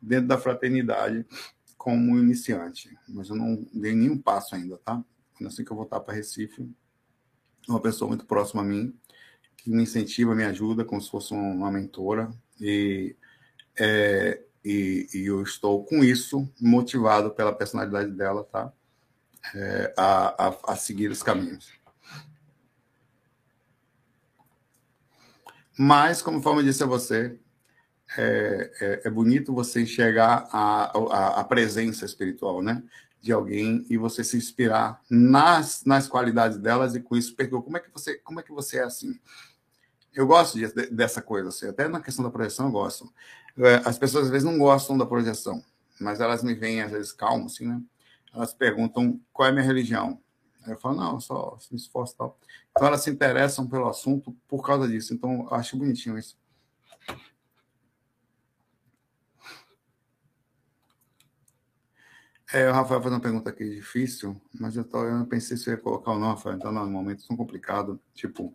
dentro 0.00 0.28
da 0.28 0.38
fraternidade 0.38 1.24
como 1.84 2.18
iniciante, 2.18 2.96
mas 3.06 3.28
eu 3.28 3.36
não 3.36 3.62
dei 3.70 3.94
nenhum 3.94 4.16
passo 4.16 4.54
ainda, 4.54 4.78
tá? 4.78 5.04
Assim 5.44 5.62
que 5.62 5.70
eu 5.70 5.76
voltar 5.76 6.00
para 6.00 6.14
Recife, 6.14 6.66
uma 7.68 7.78
pessoa 7.78 8.08
muito 8.08 8.24
próxima 8.24 8.62
a 8.62 8.64
mim 8.64 8.98
que 9.58 9.68
me 9.68 9.82
incentiva, 9.82 10.34
me 10.34 10.44
ajuda, 10.44 10.82
como 10.82 10.98
se 10.98 11.10
fosse 11.10 11.34
uma 11.34 11.70
mentora. 11.70 12.30
E, 12.58 13.14
é, 13.78 14.42
e, 14.64 15.06
e, 15.12 15.26
eu 15.26 15.42
estou 15.42 15.84
com 15.84 16.02
isso 16.02 16.50
motivado 16.58 17.30
pela 17.32 17.54
personalidade 17.54 18.12
dela, 18.12 18.44
tá? 18.44 18.72
É, 19.54 19.92
a, 19.94 20.46
a, 20.48 20.72
a, 20.72 20.76
seguir 20.76 21.10
os 21.10 21.22
caminhos. 21.22 21.70
Mas, 25.78 26.22
como 26.22 26.40
forma 26.40 26.62
disse 26.62 26.82
a 26.82 26.86
você, 26.86 27.38
é, 28.16 28.70
é, 28.80 29.00
é, 29.04 29.10
bonito 29.10 29.54
você 29.54 29.82
enxergar 29.82 30.48
a, 30.52 30.92
a, 30.96 31.40
a, 31.40 31.44
presença 31.44 32.04
espiritual, 32.04 32.62
né? 32.62 32.82
De 33.20 33.32
alguém 33.32 33.84
e 33.88 33.96
você 33.96 34.22
se 34.22 34.36
inspirar 34.36 35.00
nas, 35.10 35.82
nas 35.84 36.06
qualidades 36.06 36.58
delas 36.58 36.94
e 36.94 37.00
com 37.00 37.16
isso 37.16 37.34
perguntar 37.34 37.64
como 37.64 37.76
é 37.76 37.80
que 37.80 37.90
você 37.90 38.14
como 38.18 38.40
é 38.40 38.42
que 38.42 38.52
você 38.52 38.78
é 38.78 38.84
assim 38.84 39.18
eu 40.14 40.26
gosto 40.26 40.56
de, 40.56 40.68
dessa 40.90 41.20
coisa, 41.20 41.48
assim, 41.48 41.66
até 41.66 41.88
na 41.88 42.00
questão 42.00 42.24
da 42.24 42.30
projeção 42.30 42.66
eu 42.66 42.72
gosto. 42.72 43.12
É, 43.58 43.82
as 43.84 43.98
pessoas 43.98 44.26
às 44.26 44.30
vezes 44.30 44.44
não 44.44 44.58
gostam 44.58 44.96
da 44.96 45.04
projeção, 45.04 45.62
mas 46.00 46.20
elas 46.20 46.42
me 46.42 46.54
veem 46.54 46.82
às 46.82 46.92
vezes 46.92 47.12
calmo, 47.12 47.46
assim, 47.46 47.66
né? 47.66 47.80
Elas 48.32 48.52
perguntam 48.52 49.20
qual 49.32 49.46
é 49.46 49.50
a 49.50 49.52
minha 49.52 49.64
religião. 49.64 50.20
Eu 50.66 50.78
falo, 50.78 50.96
não, 50.96 51.20
só 51.20 51.58
me 51.70 51.76
esforço 51.76 52.16
tal. 52.16 52.38
Então 52.70 52.86
elas 52.88 53.02
se 53.02 53.10
interessam 53.10 53.66
pelo 53.66 53.88
assunto 53.88 54.34
por 54.48 54.64
causa 54.64 54.88
disso. 54.88 55.12
Então 55.12 55.46
eu 55.50 55.54
acho 55.54 55.76
bonitinho 55.76 56.18
isso. 56.18 56.36
É, 62.52 62.68
o 62.68 62.72
Rafael 62.72 63.00
faz 63.00 63.12
uma 63.12 63.20
pergunta 63.20 63.50
aqui 63.50 63.76
difícil, 63.76 64.40
mas 64.60 64.76
eu, 64.76 64.84
tô, 64.84 65.04
eu 65.04 65.26
pensei 65.26 65.56
se 65.56 65.68
eu 65.68 65.74
ia 65.74 65.80
colocar 65.80 66.12
ou 66.12 66.18
não, 66.18 66.28
Rafael. 66.28 66.56
Então, 66.56 66.70
no 66.70 66.86
momento 66.86 67.26
tão 67.26 67.36
complicado, 67.36 68.00
tipo, 68.14 68.54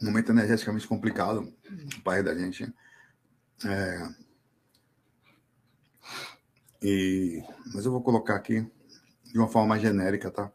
um 0.00 0.06
momento 0.06 0.30
energeticamente 0.32 0.86
complicado, 0.86 1.52
o 1.96 2.02
pai 2.02 2.22
da 2.22 2.34
gente. 2.34 2.72
É... 3.64 4.08
E... 6.82 7.42
Mas 7.74 7.84
eu 7.84 7.92
vou 7.92 8.02
colocar 8.02 8.34
aqui 8.34 8.66
de 9.24 9.38
uma 9.38 9.48
forma 9.48 9.68
mais 9.68 9.82
genérica, 9.82 10.30
tá? 10.30 10.52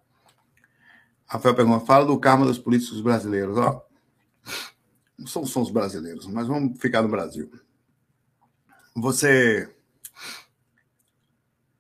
Rafael 1.26 1.56
pergunta: 1.56 1.86
fala 1.86 2.06
do 2.06 2.20
karma 2.20 2.46
dos 2.46 2.58
políticos 2.58 3.02
brasileiros. 3.02 3.58
Ó, 3.58 3.86
não 5.18 5.28
são 5.28 5.46
só 5.46 5.62
os 5.62 5.72
brasileiros, 5.72 6.28
mas 6.28 6.48
vamos 6.48 6.80
ficar 6.80 7.02
no 7.02 7.10
Brasil. 7.10 7.52
Você. 9.00 9.74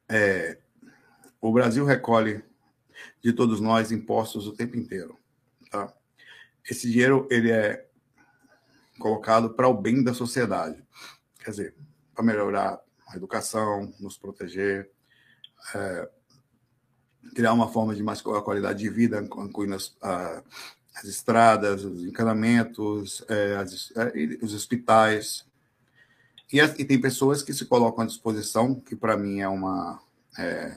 É, 0.08 0.58
o 1.40 1.52
Brasil 1.52 1.86
recolhe 1.86 2.44
de 3.22 3.32
todos 3.32 3.60
nós 3.60 3.92
impostos 3.92 4.48
o 4.48 4.54
tempo 4.54 4.76
inteiro. 4.76 5.18
Tá? 5.70 5.94
esse 6.70 6.90
dinheiro 6.90 7.28
ele 7.30 7.52
é 7.52 7.86
colocado 9.00 9.52
para 9.52 9.68
o 9.68 9.74
bem 9.74 10.04
da 10.04 10.14
sociedade. 10.14 10.82
Quer 11.44 11.52
dizer, 11.52 11.76
para 12.14 12.24
melhorar 12.24 12.80
a 13.08 13.16
educação, 13.16 13.92
nos 14.00 14.18
proteger, 14.18 14.90
é, 15.74 16.10
criar 17.34 17.54
uma 17.54 17.72
forma 17.72 17.96
de 17.96 18.04
mais 18.04 18.22
qualidade 18.22 18.80
de 18.80 18.90
vida, 18.90 19.22
incluindo 19.22 19.76
as, 19.76 19.96
a, 20.02 20.44
as 20.96 21.06
estradas, 21.06 21.84
os 21.84 22.04
encanamentos, 22.04 23.24
é, 23.28 23.56
as, 23.56 23.92
é, 23.96 24.12
os 24.44 24.54
hospitais. 24.54 25.46
E, 26.52 26.60
e, 26.60 26.86
tem 26.86 27.00
pessoas 27.00 27.44
que 27.44 27.54
se 27.54 27.66
colocam 27.66 28.04
à 28.04 28.08
disposição, 28.08 28.76
que 28.76 28.96
para 28.96 29.16
mim 29.16 29.40
é 29.40 29.48
uma. 29.48 30.02
É, 30.38 30.76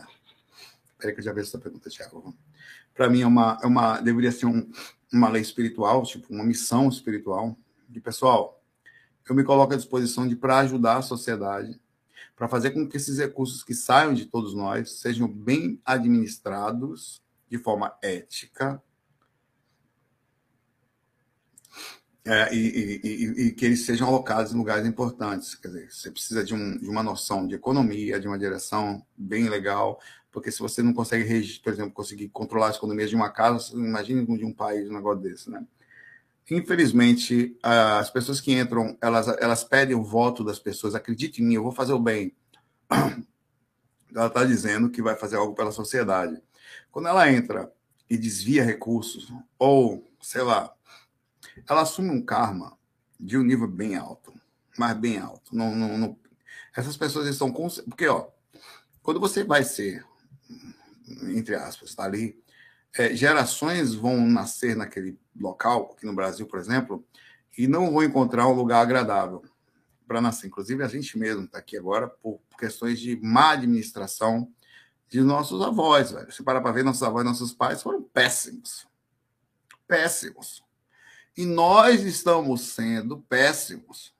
Peraí 0.98 1.14
que 1.14 1.20
eu 1.20 1.24
já 1.24 1.32
vejo 1.32 1.48
essa 1.48 1.58
pergunta, 1.58 1.90
Tiago. 1.90 2.34
Para 2.94 3.08
mim 3.08 3.22
é 3.22 3.26
uma, 3.26 3.58
é 3.62 3.66
uma. 3.66 4.00
Deveria 4.00 4.30
ser 4.30 4.46
um, 4.46 4.70
uma 5.12 5.28
lei 5.28 5.42
espiritual, 5.42 6.02
tipo 6.04 6.32
uma 6.32 6.44
missão 6.44 6.88
espiritual, 6.88 7.56
de 7.88 8.00
pessoal, 8.00 8.62
eu 9.28 9.34
me 9.34 9.44
coloco 9.44 9.72
à 9.72 9.76
disposição 9.76 10.26
de 10.28 10.36
para 10.36 10.58
ajudar 10.58 10.98
a 10.98 11.02
sociedade, 11.02 11.80
para 12.36 12.48
fazer 12.48 12.70
com 12.70 12.88
que 12.88 12.96
esses 12.96 13.18
recursos 13.18 13.62
que 13.62 13.74
saiam 13.74 14.14
de 14.14 14.26
todos 14.26 14.54
nós 14.54 15.00
sejam 15.00 15.28
bem 15.28 15.80
administrados 15.84 17.22
de 17.48 17.58
forma 17.58 17.96
ética 18.02 18.82
é, 22.24 22.54
e, 22.54 23.00
e, 23.02 23.46
e, 23.46 23.52
que 23.52 23.64
eles 23.64 23.84
sejam 23.84 24.06
alocados 24.08 24.52
em 24.52 24.56
lugares 24.56 24.86
importantes. 24.86 25.54
Quer 25.54 25.68
dizer, 25.68 25.92
você 25.92 26.10
precisa 26.10 26.44
de, 26.44 26.54
um, 26.54 26.78
de 26.78 26.88
uma 26.88 27.02
noção 27.02 27.46
de 27.46 27.54
economia, 27.54 28.20
de 28.20 28.28
uma 28.28 28.38
direção 28.38 29.04
bem 29.16 29.48
legal, 29.48 30.00
porque 30.30 30.50
se 30.50 30.60
você 30.60 30.82
não 30.82 30.94
consegue, 30.94 31.60
por 31.62 31.72
exemplo, 31.72 31.92
conseguir 31.92 32.28
controlar 32.28 32.68
as 32.68 32.76
economias 32.76 33.10
de 33.10 33.16
uma 33.16 33.30
casa, 33.30 33.74
imagine 33.74 34.24
de 34.38 34.44
um 34.44 34.52
país 34.52 34.88
um 34.88 34.94
negócio 34.94 35.20
desse, 35.20 35.50
né? 35.50 35.64
Infelizmente, 36.50 37.56
as 37.62 38.10
pessoas 38.10 38.40
que 38.40 38.52
entram, 38.52 38.96
elas, 39.00 39.28
elas 39.40 39.64
pedem 39.64 39.96
o 39.96 40.02
voto 40.02 40.44
das 40.44 40.58
pessoas. 40.58 40.94
Acredite 40.94 41.40
em 41.40 41.46
mim, 41.46 41.54
eu 41.54 41.62
vou 41.62 41.72
fazer 41.72 41.92
o 41.92 41.98
bem. 41.98 42.34
Ela 44.14 44.26
está 44.26 44.44
dizendo 44.44 44.90
que 44.90 45.00
vai 45.00 45.16
fazer 45.16 45.36
algo 45.36 45.54
pela 45.54 45.72
sociedade. 45.72 46.38
Quando 46.90 47.08
ela 47.08 47.32
entra 47.32 47.72
e 48.10 48.18
desvia 48.18 48.62
recursos, 48.62 49.32
ou, 49.58 50.06
sei 50.20 50.42
lá, 50.42 50.70
ela 51.68 51.82
assume 51.82 52.10
um 52.10 52.24
karma 52.24 52.76
de 53.18 53.38
um 53.38 53.42
nível 53.42 53.68
bem 53.68 53.96
alto, 53.96 54.32
mas 54.78 54.96
bem 54.96 55.18
alto. 55.18 55.54
Não, 55.54 55.74
não, 55.74 55.98
não... 55.98 56.18
Essas 56.76 56.96
pessoas 56.96 57.26
estão... 57.26 57.52
Porque, 57.52 58.06
ó, 58.08 58.28
quando 59.02 59.20
você 59.20 59.44
vai 59.44 59.64
ser 59.64 60.04
entre 61.34 61.54
aspas, 61.54 61.90
está 61.90 62.04
ali, 62.04 62.40
é, 62.96 63.14
gerações 63.14 63.94
vão 63.94 64.26
nascer 64.26 64.76
naquele 64.76 65.18
local, 65.38 65.94
aqui 65.96 66.06
no 66.06 66.14
Brasil, 66.14 66.46
por 66.46 66.58
exemplo, 66.58 67.04
e 67.56 67.66
não 67.66 67.92
vão 67.92 68.02
encontrar 68.02 68.48
um 68.48 68.52
lugar 68.52 68.80
agradável 68.80 69.42
para 70.06 70.20
nascer. 70.20 70.46
Inclusive, 70.46 70.82
a 70.82 70.88
gente 70.88 71.18
mesmo 71.18 71.44
está 71.44 71.58
aqui 71.58 71.76
agora 71.76 72.08
por 72.08 72.40
questões 72.58 72.98
de 73.00 73.16
má 73.22 73.52
administração 73.52 74.50
de 75.08 75.22
nossos 75.22 75.62
avós. 75.62 76.10
Velho. 76.12 76.32
Se 76.32 76.42
parar 76.42 76.60
para 76.60 76.72
ver, 76.72 76.84
nossos 76.84 77.02
avós 77.02 77.22
e 77.22 77.28
nossos 77.28 77.52
pais 77.52 77.82
foram 77.82 78.02
péssimos. 78.02 78.86
Péssimos. 79.86 80.62
E 81.36 81.46
nós 81.46 82.02
estamos 82.02 82.60
sendo 82.68 83.18
péssimos. 83.22 84.14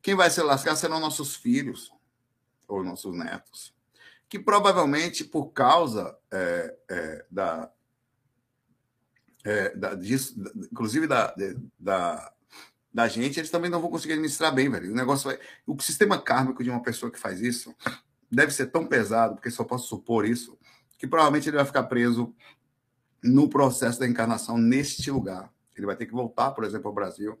Quem 0.00 0.14
vai 0.14 0.30
se 0.30 0.40
lascar 0.40 0.76
serão 0.76 1.00
nossos 1.00 1.34
filhos 1.34 1.90
ou 2.68 2.84
nossos 2.84 3.16
netos. 3.16 3.74
Que 4.28 4.38
provavelmente, 4.38 5.24
por 5.24 5.46
causa 5.52 6.16
é, 6.30 6.76
é, 6.88 7.26
da, 7.30 7.72
é, 9.44 9.76
da, 9.76 9.94
disso, 9.94 10.34
inclusive 10.70 11.06
da, 11.06 11.34
da, 11.78 12.32
da 12.92 13.08
gente, 13.08 13.38
eles 13.38 13.50
também 13.50 13.70
não 13.70 13.80
vão 13.80 13.90
conseguir 13.90 14.14
administrar 14.14 14.54
bem, 14.54 14.68
velho. 14.70 14.92
O 14.92 14.96
negócio 14.96 15.28
vai. 15.28 15.38
O 15.66 15.80
sistema 15.80 16.20
kármico 16.20 16.62
de 16.62 16.70
uma 16.70 16.82
pessoa 16.82 17.10
que 17.10 17.18
faz 17.18 17.40
isso 17.40 17.74
deve 18.30 18.52
ser 18.52 18.66
tão 18.66 18.86
pesado, 18.86 19.34
porque 19.34 19.50
só 19.50 19.64
posso 19.64 19.88
supor 19.88 20.24
isso, 20.24 20.58
que 20.98 21.06
provavelmente 21.06 21.48
ele 21.48 21.56
vai 21.56 21.66
ficar 21.66 21.84
preso 21.84 22.34
no 23.22 23.48
processo 23.48 23.98
da 23.98 24.06
encarnação 24.06 24.58
neste 24.58 25.10
lugar. 25.10 25.52
Ele 25.76 25.86
vai 25.86 25.96
ter 25.96 26.06
que 26.06 26.12
voltar, 26.12 26.52
por 26.52 26.64
exemplo, 26.64 26.88
ao 26.88 26.94
Brasil, 26.94 27.38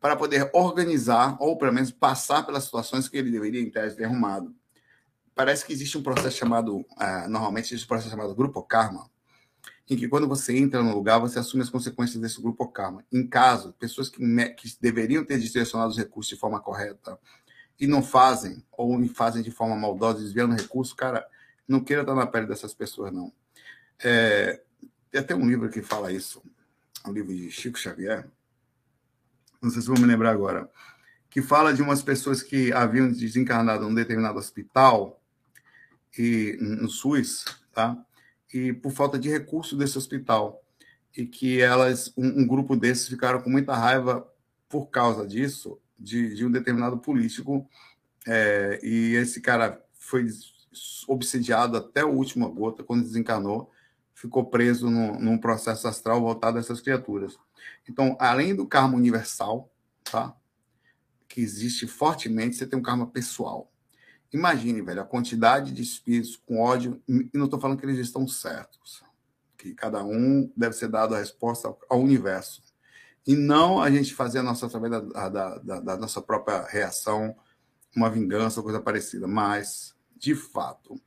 para 0.00 0.16
poder 0.16 0.50
organizar, 0.52 1.36
ou 1.40 1.56
pelo 1.56 1.72
menos 1.72 1.92
passar 1.92 2.44
pelas 2.44 2.64
situações 2.64 3.08
que 3.08 3.16
ele 3.16 3.30
deveria, 3.30 3.60
em 3.60 3.70
tese, 3.70 3.96
ter 3.96 4.04
arrumado. 4.04 4.54
Parece 5.34 5.64
que 5.64 5.72
existe 5.72 5.96
um 5.96 6.02
processo 6.02 6.36
chamado, 6.36 6.78
uh, 6.78 7.28
normalmente 7.28 7.66
existe 7.66 7.84
um 7.84 7.88
processo 7.88 8.10
chamado 8.10 8.34
grupo 8.34 8.62
karma, 8.62 9.08
em 9.88 9.96
que 9.96 10.08
quando 10.08 10.26
você 10.26 10.56
entra 10.56 10.82
no 10.82 10.94
lugar, 10.94 11.18
você 11.18 11.38
assume 11.38 11.62
as 11.62 11.70
consequências 11.70 12.20
desse 12.20 12.40
grupo 12.40 12.66
karma. 12.68 13.04
Em 13.12 13.26
caso, 13.26 13.72
pessoas 13.78 14.08
que, 14.08 14.18
que 14.54 14.76
deveriam 14.80 15.24
ter 15.24 15.38
direcionado 15.38 15.90
os 15.90 15.98
recursos 15.98 16.28
de 16.28 16.36
forma 16.38 16.60
correta 16.60 17.18
e 17.78 17.86
não 17.86 18.02
fazem, 18.02 18.64
ou 18.72 19.06
fazem 19.08 19.42
de 19.42 19.50
forma 19.50 19.76
maldosa, 19.76 20.20
desviando 20.20 20.54
recursos, 20.54 20.94
cara, 20.94 21.26
não 21.66 21.80
queira 21.80 22.02
estar 22.02 22.14
na 22.14 22.26
pele 22.26 22.46
dessas 22.46 22.74
pessoas, 22.74 23.12
não. 23.12 23.32
É, 24.02 24.62
tem 25.10 25.20
até 25.20 25.34
um 25.34 25.48
livro 25.48 25.70
que 25.70 25.82
fala 25.82 26.12
isso, 26.12 26.42
um 27.06 27.12
livro 27.12 27.34
de 27.34 27.50
Chico 27.50 27.78
Xavier, 27.78 28.28
não 29.60 29.70
sei 29.70 29.82
se 29.82 29.88
vou 29.88 29.98
me 29.98 30.06
lembrar 30.06 30.30
agora, 30.30 30.68
que 31.30 31.40
fala 31.40 31.72
de 31.72 31.82
umas 31.82 32.02
pessoas 32.02 32.42
que 32.42 32.72
haviam 32.72 33.10
desencarnado 33.10 33.84
num 33.84 33.94
determinado 33.94 34.38
hospital 34.38 35.20
e 36.16 36.58
no 36.60 36.88
SUS, 36.88 37.44
tá? 37.72 37.96
e 38.52 38.72
por 38.72 38.92
falta 38.92 39.18
de 39.18 39.30
recurso 39.30 39.76
desse 39.76 39.96
hospital. 39.96 40.62
E 41.16 41.26
que 41.26 41.60
elas, 41.60 42.12
um, 42.16 42.42
um 42.42 42.46
grupo 42.46 42.76
desses, 42.76 43.08
ficaram 43.08 43.40
com 43.40 43.50
muita 43.50 43.74
raiva 43.74 44.26
por 44.68 44.86
causa 44.86 45.26
disso, 45.26 45.78
de, 45.98 46.34
de 46.34 46.46
um 46.46 46.50
determinado 46.50 46.98
político. 46.98 47.68
É, 48.26 48.80
e 48.82 49.14
esse 49.16 49.40
cara 49.40 49.82
foi 49.94 50.26
obsidiado 51.06 51.76
até 51.76 52.00
a 52.00 52.06
última 52.06 52.48
gota, 52.48 52.82
quando 52.82 53.02
desencanou, 53.02 53.70
ficou 54.22 54.44
preso 54.44 54.88
no, 54.88 55.18
num 55.18 55.36
processo 55.36 55.88
astral 55.88 56.20
voltado 56.20 56.56
a 56.56 56.60
essas 56.60 56.80
criaturas. 56.80 57.36
Então, 57.88 58.16
além 58.20 58.54
do 58.54 58.64
karma 58.64 58.96
universal, 58.96 59.68
tá? 60.04 60.32
que 61.26 61.40
existe 61.40 61.88
fortemente, 61.88 62.54
você 62.54 62.64
tem 62.64 62.78
um 62.78 62.82
karma 62.82 63.08
pessoal. 63.08 63.68
Imagine, 64.32 64.80
velho, 64.80 65.00
a 65.00 65.04
quantidade 65.04 65.72
de 65.72 65.82
espíritos 65.82 66.36
com 66.36 66.60
ódio, 66.60 67.02
e 67.08 67.36
não 67.36 67.46
estou 67.46 67.58
falando 67.58 67.80
que 67.80 67.84
eles 67.84 67.98
estão 67.98 68.28
certos, 68.28 69.02
que 69.58 69.74
cada 69.74 70.04
um 70.04 70.48
deve 70.56 70.76
ser 70.76 70.86
dado 70.86 71.16
a 71.16 71.18
resposta 71.18 71.74
ao 71.90 72.00
universo. 72.00 72.62
E 73.26 73.34
não 73.34 73.82
a 73.82 73.90
gente 73.90 74.14
fazer 74.14 74.38
a 74.38 74.42
nossa, 74.44 74.66
através 74.66 74.92
da, 74.92 75.00
da, 75.00 75.58
da, 75.58 75.80
da 75.80 75.96
nossa 75.96 76.22
própria 76.22 76.62
reação, 76.62 77.34
uma 77.94 78.08
vingança, 78.08 78.62
coisa 78.62 78.80
parecida. 78.80 79.26
Mas, 79.26 79.96
de 80.16 80.36
fato, 80.36 81.00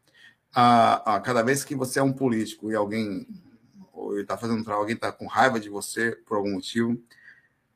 a, 0.55 1.15
a, 1.15 1.19
cada 1.19 1.43
vez 1.43 1.65
que 1.65 1.75
você 1.75 1.99
é 1.99 2.03
um 2.03 2.13
político 2.13 2.71
e 2.71 2.75
alguém 2.75 3.27
está 4.15 4.37
fazendo 4.37 4.63
trabalho, 4.63 4.83
alguém 4.83 4.95
está 4.95 5.11
com 5.11 5.27
raiva 5.27 5.59
de 5.59 5.67
você 5.67 6.11
por 6.25 6.37
algum 6.37 6.53
motivo, 6.53 6.97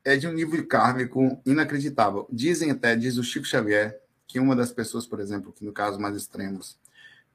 é 0.02 0.16
de 0.16 0.26
um 0.26 0.32
nível 0.32 0.66
kármico 0.66 1.38
inacreditável. 1.44 2.26
Dizem 2.32 2.70
até, 2.70 2.96
diz 2.96 3.18
o 3.18 3.22
Chico 3.22 3.44
Xavier, 3.44 4.00
que 4.26 4.40
uma 4.40 4.56
das 4.56 4.72
pessoas, 4.72 5.06
por 5.06 5.20
exemplo, 5.20 5.52
que 5.52 5.62
no 5.62 5.72
caso 5.72 6.00
mais 6.00 6.16
extremos, 6.16 6.78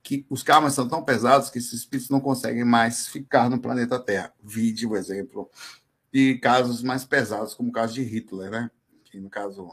que 0.02 0.26
os 0.30 0.42
karmas 0.42 0.74
são 0.74 0.88
tão 0.88 1.04
pesados 1.04 1.52
que 1.52 1.60
esses 1.60 1.74
espíritos 1.74 2.10
não 2.10 2.20
conseguem 2.20 2.64
mais 2.64 3.08
ficar 3.08 3.48
no 3.48 3.60
planeta 3.60 4.00
Terra. 4.00 4.34
Vide 4.44 4.88
o 4.88 4.96
exemplo 4.96 5.50
de 6.12 6.40
casos 6.40 6.82
mais 6.82 7.06
pesados, 7.06 7.54
como 7.54 7.70
o 7.70 7.72
caso 7.72 7.94
de 7.94 8.02
Hitler, 8.02 8.50
né? 8.50 8.72
que 9.04 9.20
no 9.20 9.30
caso 9.30 9.70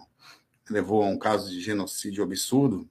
levou 0.69 1.03
a 1.03 1.07
um 1.07 1.19
caso 1.19 1.49
de 1.49 1.61
genocídio 1.61 2.25
absurdo. 2.25 2.87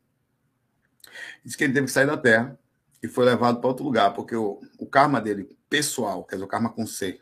Diz 1.44 1.56
que 1.56 1.63
ele 1.63 1.74
teve 1.74 1.86
que 1.86 1.91
sair 1.91 2.08
da 2.08 2.17
Terra 2.17 2.58
e 3.02 3.08
foi 3.08 3.26
levado 3.26 3.60
para 3.60 3.68
outro 3.68 3.84
lugar, 3.84 4.14
porque 4.14 4.36
o, 4.36 4.62
o 4.78 4.86
karma 4.86 5.20
dele, 5.20 5.58
pessoal, 5.70 6.24
quer 6.24 6.36
dizer, 6.36 6.46
o 6.46 6.48
karma 6.48 6.70
com 6.70 6.86
C, 6.86 7.20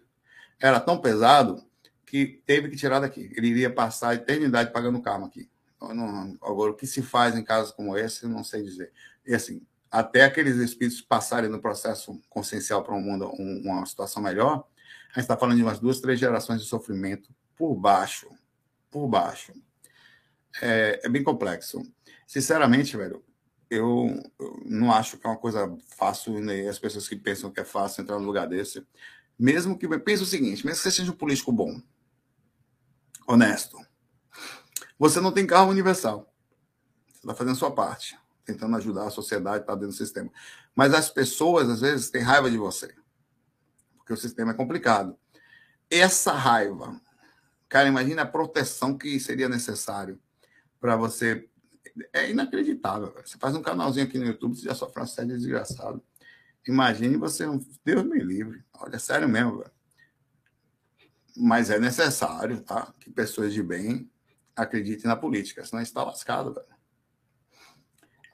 era 0.60 0.80
tão 0.80 1.00
pesado 1.00 1.64
que 2.06 2.42
teve 2.46 2.70
que 2.70 2.76
tirar 2.76 3.00
daqui. 3.00 3.32
Ele 3.36 3.48
iria 3.48 3.70
passar 3.70 4.10
a 4.10 4.16
eternidade 4.16 4.74
pagando 4.74 5.02
karma 5.02 5.28
aqui. 5.28 5.50
Não, 5.82 6.38
agora, 6.42 6.72
o 6.72 6.76
que 6.76 6.86
se 6.86 7.02
faz 7.02 7.36
em 7.38 7.44
casos 7.44 7.72
como 7.72 7.98
esse, 7.98 8.28
não 8.28 8.44
sei 8.44 8.64
dizer. 8.64 8.92
E 9.26 9.34
assim, 9.34 9.62
até 9.90 10.24
aqueles 10.24 10.58
espíritos 10.58 11.02
passarem 11.02 11.50
no 11.50 11.62
processo 11.62 12.20
consciencial 12.30 12.84
para 12.84 12.94
um 12.94 13.02
mundo, 13.02 13.32
um, 13.40 13.62
uma 13.64 13.86
situação 13.86 14.22
melhor, 14.22 14.68
a 15.12 15.14
gente 15.14 15.22
está 15.22 15.38
falando 15.38 15.58
de 15.58 15.64
umas 15.64 15.80
duas, 15.80 16.00
três 16.02 16.20
gerações 16.20 16.62
de 16.62 16.68
sofrimento 16.68 17.30
por 17.56 17.74
baixo. 17.76 18.30
Por 18.92 19.08
baixo. 19.08 19.54
É, 20.62 21.02
é 21.04 21.10
bem 21.10 21.24
complexo. 21.24 21.82
Sinceramente, 22.28 22.98
velho, 22.98 23.24
eu, 23.70 24.20
não 24.66 24.92
acho 24.92 25.18
que 25.18 25.28
é 25.28 25.30
uma 25.30 25.38
coisa 25.38 25.78
fácil, 25.96 26.40
né? 26.42 26.68
as 26.68 26.80
pessoas 26.80 27.08
que 27.08 27.16
pensam 27.16 27.52
que 27.52 27.60
é 27.60 27.64
fácil 27.64 28.02
entrar 28.02 28.18
num 28.18 28.26
lugar 28.26 28.48
desse. 28.48 28.86
Mesmo 29.38 29.78
que. 29.78 29.88
Pensa 30.00 30.24
o 30.24 30.26
seguinte: 30.26 30.66
mesmo 30.66 30.78
que 30.78 30.90
você 30.90 30.92
seja 30.92 31.12
um 31.12 31.16
político 31.16 31.52
bom, 31.52 31.80
honesto, 33.28 33.78
você 34.98 35.22
não 35.22 35.32
tem 35.32 35.46
carro 35.46 35.70
universal. 35.70 36.34
Você 37.08 37.20
está 37.20 37.36
fazendo 37.36 37.54
a 37.54 37.60
sua 37.60 37.72
parte, 37.72 38.18
tentando 38.44 38.76
ajudar 38.78 39.08
a 39.08 39.12
sociedade, 39.12 39.62
está 39.62 39.74
dentro 39.74 39.90
do 39.90 39.94
sistema. 39.94 40.32
Mas 40.76 40.94
as 40.94 41.10
pessoas, 41.10 41.70
às 41.70 41.82
vezes, 41.82 42.10
têm 42.10 42.22
raiva 42.22 42.50
de 42.50 42.58
você, 42.58 42.94
porque 43.98 44.14
o 44.14 44.18
sistema 44.18 44.52
é 44.52 44.56
complicado. 44.56 45.18
Essa 45.90 46.34
raiva, 46.34 47.00
cara, 47.68 47.88
imagina 47.88 48.24
a 48.24 48.28
proteção 48.28 48.98
que 48.98 49.20
seria 49.20 49.48
necessário 49.48 50.20
para 50.80 50.96
você. 50.96 51.48
É 52.14 52.30
inacreditável. 52.30 53.14
Você 53.26 53.38
faz 53.38 53.56
um 53.56 53.62
canalzinho 53.62 54.06
aqui 54.06 54.18
no 54.18 54.26
YouTube, 54.26 54.56
você 54.56 54.66
já 54.66 54.76
sofre 54.76 55.04
de 55.26 55.38
desgraçado. 55.38 56.04
Imagine 56.68 57.18
você, 57.18 57.46
Deus 57.84 58.04
me 58.04 58.20
livre. 58.20 58.64
Olha, 58.74 59.00
sério 59.00 59.28
mesmo, 59.28 59.58
velho. 59.58 59.72
Mas 61.36 61.70
é 61.70 61.80
necessário, 61.80 62.62
tá? 62.62 62.94
Que 63.00 63.10
pessoas 63.10 63.54
de 63.54 63.64
bem 63.64 64.10
acredite 64.56 65.06
na 65.06 65.16
política, 65.16 65.66
senão 65.66 65.82
está 65.82 66.04
lascado, 66.04 66.54
velho. 66.54 66.68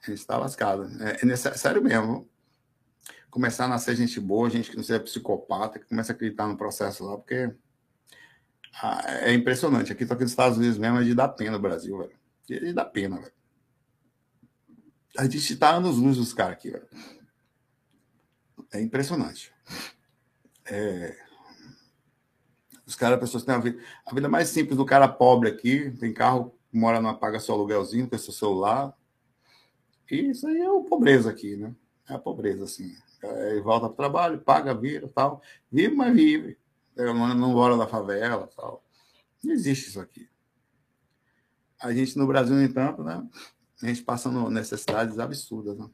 Está 0.07 0.37
lascado. 0.37 0.89
É, 1.01 1.21
é 1.21 1.25
necessário 1.25 1.81
mesmo. 1.81 2.29
Começar 3.29 3.65
a 3.65 3.69
nascer 3.69 3.95
gente 3.95 4.19
boa, 4.19 4.49
gente 4.49 4.71
que 4.71 4.77
não 4.77 4.83
seja 4.83 4.99
psicopata, 4.99 5.79
que 5.79 5.87
começa 5.87 6.13
a 6.13 6.15
acreditar 6.15 6.47
no 6.47 6.57
processo 6.57 7.03
lá, 7.03 7.17
porque 7.17 7.53
ah, 8.81 9.01
é 9.21 9.33
impressionante. 9.33 9.91
Aqui, 9.91 10.03
aqui 10.03 10.23
nos 10.23 10.31
Estados 10.31 10.57
Unidos 10.57 10.77
mesmo, 10.77 10.99
é 10.99 11.03
de 11.03 11.15
dar 11.15 11.29
pena 11.29 11.51
no 11.51 11.59
Brasil, 11.59 11.97
velho. 11.97 12.17
É 12.49 12.59
de 12.59 12.73
dar 12.73 12.85
pena, 12.85 13.19
velho. 13.19 13.33
A 15.17 15.23
gente 15.23 15.37
está 15.37 15.71
anos 15.71 15.97
luz 15.97 16.17
dos 16.17 16.33
caras 16.33 16.53
aqui, 16.53 16.71
velho. 16.71 16.87
É 18.73 18.81
impressionante. 18.81 19.53
É, 20.65 21.15
os 22.85 22.95
caras, 22.95 23.19
pessoas 23.19 23.43
têm 23.43 23.55
a 23.55 23.57
vida, 23.57 23.81
a 24.05 24.13
vida 24.13 24.29
mais 24.29 24.49
simples 24.49 24.77
do 24.77 24.85
cara 24.85 25.07
pobre 25.07 25.49
aqui, 25.49 25.91
tem 25.99 26.13
carro, 26.13 26.55
mora 26.71 27.01
numa 27.01 27.17
paga 27.17 27.39
seu 27.39 27.55
aluguelzinho, 27.55 28.07
tem 28.07 28.19
seu 28.19 28.33
celular. 28.33 28.95
E 30.09 30.29
isso 30.29 30.47
aí 30.47 30.59
é 30.59 30.67
a 30.67 30.81
pobreza 30.81 31.31
aqui, 31.31 31.55
né? 31.55 31.73
É 32.07 32.13
a 32.13 32.19
pobreza, 32.19 32.63
assim. 32.65 32.95
Aí 33.23 33.59
volta 33.59 33.87
para 33.87 33.93
o 33.93 33.95
trabalho, 33.95 34.39
paga, 34.39 34.73
vira, 34.73 35.07
tal. 35.07 35.41
Vive, 35.71 35.95
mas 35.95 36.13
vive. 36.13 36.57
Não, 36.95 37.33
não 37.33 37.53
mora 37.53 37.75
na 37.75 37.87
favela, 37.87 38.47
tal. 38.55 38.83
Não 39.43 39.51
existe 39.51 39.89
isso 39.89 39.99
aqui. 39.99 40.29
A 41.79 41.91
gente 41.91 42.17
no 42.17 42.27
Brasil, 42.27 42.55
no 42.55 42.63
entanto, 42.63 43.03
né? 43.03 43.27
A 43.81 43.87
gente 43.87 44.03
passa 44.03 44.29
necessidades 44.49 45.19
absurdas, 45.19 45.77
né? 45.77 45.89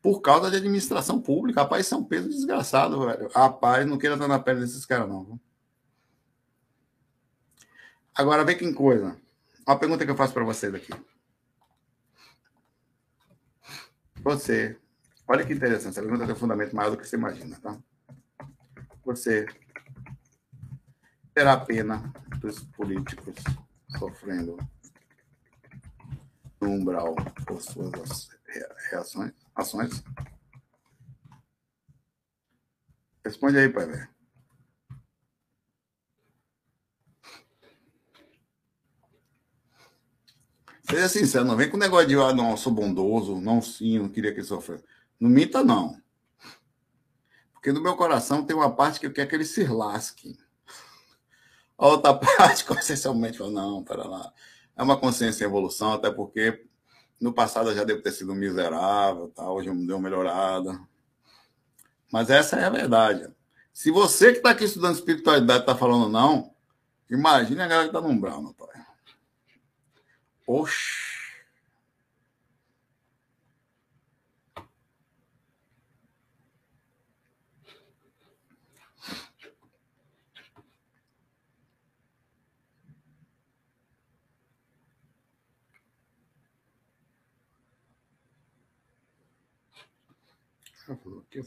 por 0.00 0.20
causa 0.20 0.50
de 0.50 0.56
administração 0.56 1.20
pública. 1.20 1.62
Rapaz, 1.62 1.86
isso 1.86 1.94
é 1.94 1.98
um 1.98 2.04
peso 2.04 2.28
desgraçado, 2.28 3.06
velho. 3.06 3.28
Rapaz, 3.34 3.86
não 3.86 3.98
queira 3.98 4.16
estar 4.16 4.28
na 4.28 4.38
pele 4.38 4.60
desses 4.60 4.84
caras, 4.84 5.08
não. 5.08 5.40
Agora, 8.14 8.44
vê 8.44 8.54
que 8.54 8.70
coisa. 8.72 9.16
Uma 9.66 9.78
pergunta 9.78 10.04
que 10.04 10.10
eu 10.10 10.16
faço 10.16 10.34
para 10.34 10.44
vocês 10.44 10.74
aqui. 10.74 10.92
Você 14.22 14.78
Olha 15.32 15.46
que 15.46 15.52
interessante, 15.54 15.92
essa 15.92 16.02
pergunta 16.02 16.26
tem 16.26 16.34
um 16.34 16.38
fundamento 16.38 16.76
maior 16.76 16.90
do 16.90 16.96
que 16.98 17.08
você 17.08 17.16
imagina, 17.16 17.58
tá? 17.60 17.78
Você 19.04 19.46
terá 21.32 21.56
pena 21.56 22.12
dos 22.38 22.60
políticos 22.64 23.34
sofrendo 23.98 24.58
no 26.62 26.70
umbral 26.70 27.14
por 27.46 27.60
suas 27.60 28.30
reações, 28.90 29.32
ações? 29.54 30.04
Responde 33.24 33.58
aí, 33.58 33.68
pai 33.68 33.86
velho. 33.86 34.08
Seja 40.88 41.08
sincero, 41.08 41.44
não 41.44 41.56
vem 41.56 41.70
com 41.70 41.76
negócio 41.76 42.08
de, 42.08 42.16
ah, 42.16 42.34
não, 42.34 42.56
sou 42.56 42.72
bondoso, 42.72 43.40
não, 43.40 43.62
sim, 43.62 43.98
não 43.98 44.08
queria 44.08 44.32
que 44.32 44.40
ele 44.40 44.46
sofresse. 44.46 44.84
Não 45.18 45.30
minta, 45.30 45.64
não. 45.64 46.00
Porque 47.52 47.72
no 47.72 47.80
meu 47.80 47.96
coração 47.96 48.44
tem 48.44 48.54
uma 48.54 48.74
parte 48.74 49.00
que 49.00 49.06
eu 49.06 49.12
quero 49.12 49.28
que 49.28 49.36
ele 49.36 49.44
se 49.44 49.64
lasque. 49.64 50.36
A 51.78 51.86
outra 51.86 52.12
parte, 52.18 52.64
consciencialmente, 52.66 53.38
fala, 53.38 53.50
não, 53.50 53.82
para 53.82 54.04
lá. 54.04 54.32
É 54.76 54.82
uma 54.82 54.98
consciência 54.98 55.44
em 55.44 55.46
evolução, 55.46 55.92
até 55.92 56.10
porque 56.10 56.64
no 57.20 57.32
passado 57.32 57.70
eu 57.70 57.74
já 57.74 57.84
devo 57.84 58.02
ter 58.02 58.12
sido 58.12 58.34
miserável, 58.34 59.28
tá? 59.28 59.50
hoje 59.50 59.68
eu 59.68 59.74
dei 59.74 59.94
uma 59.94 60.00
melhorada. 60.00 60.80
Mas 62.10 62.30
essa 62.30 62.56
é 62.56 62.64
a 62.64 62.70
verdade. 62.70 63.28
Se 63.72 63.90
você 63.90 64.32
que 64.32 64.38
está 64.38 64.50
aqui 64.50 64.64
estudando 64.64 64.94
espiritualidade 64.94 65.60
está 65.60 65.74
falando 65.74 66.08
não, 66.08 66.54
imagine 67.10 67.60
a 67.60 67.68
galera 67.68 67.88
que 67.88 67.96
está 67.96 68.00
no 68.06 68.12
umbral, 68.12 68.42
meu 68.42 68.54
pai. 68.54 68.68
Oxi. 70.46 71.11
Ela 90.92 91.00
falou 91.00 91.20
aqui, 91.20 91.38
eu. 91.38 91.44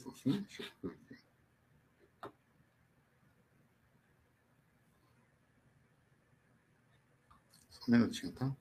Só 7.70 7.86
um 7.88 7.92
minutinho, 7.92 8.32
tá? 8.32 8.56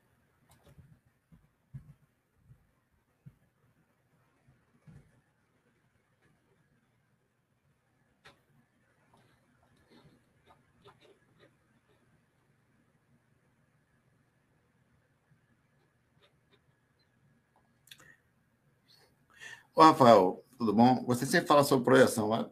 Ô, 19.75 19.83
Rafael, 19.83 20.44
tudo 20.59 20.73
bom? 20.73 21.05
Você 21.07 21.27
sempre 21.27 21.47
fala 21.47 21.65
sobre 21.65 21.85
projeção, 21.85 22.51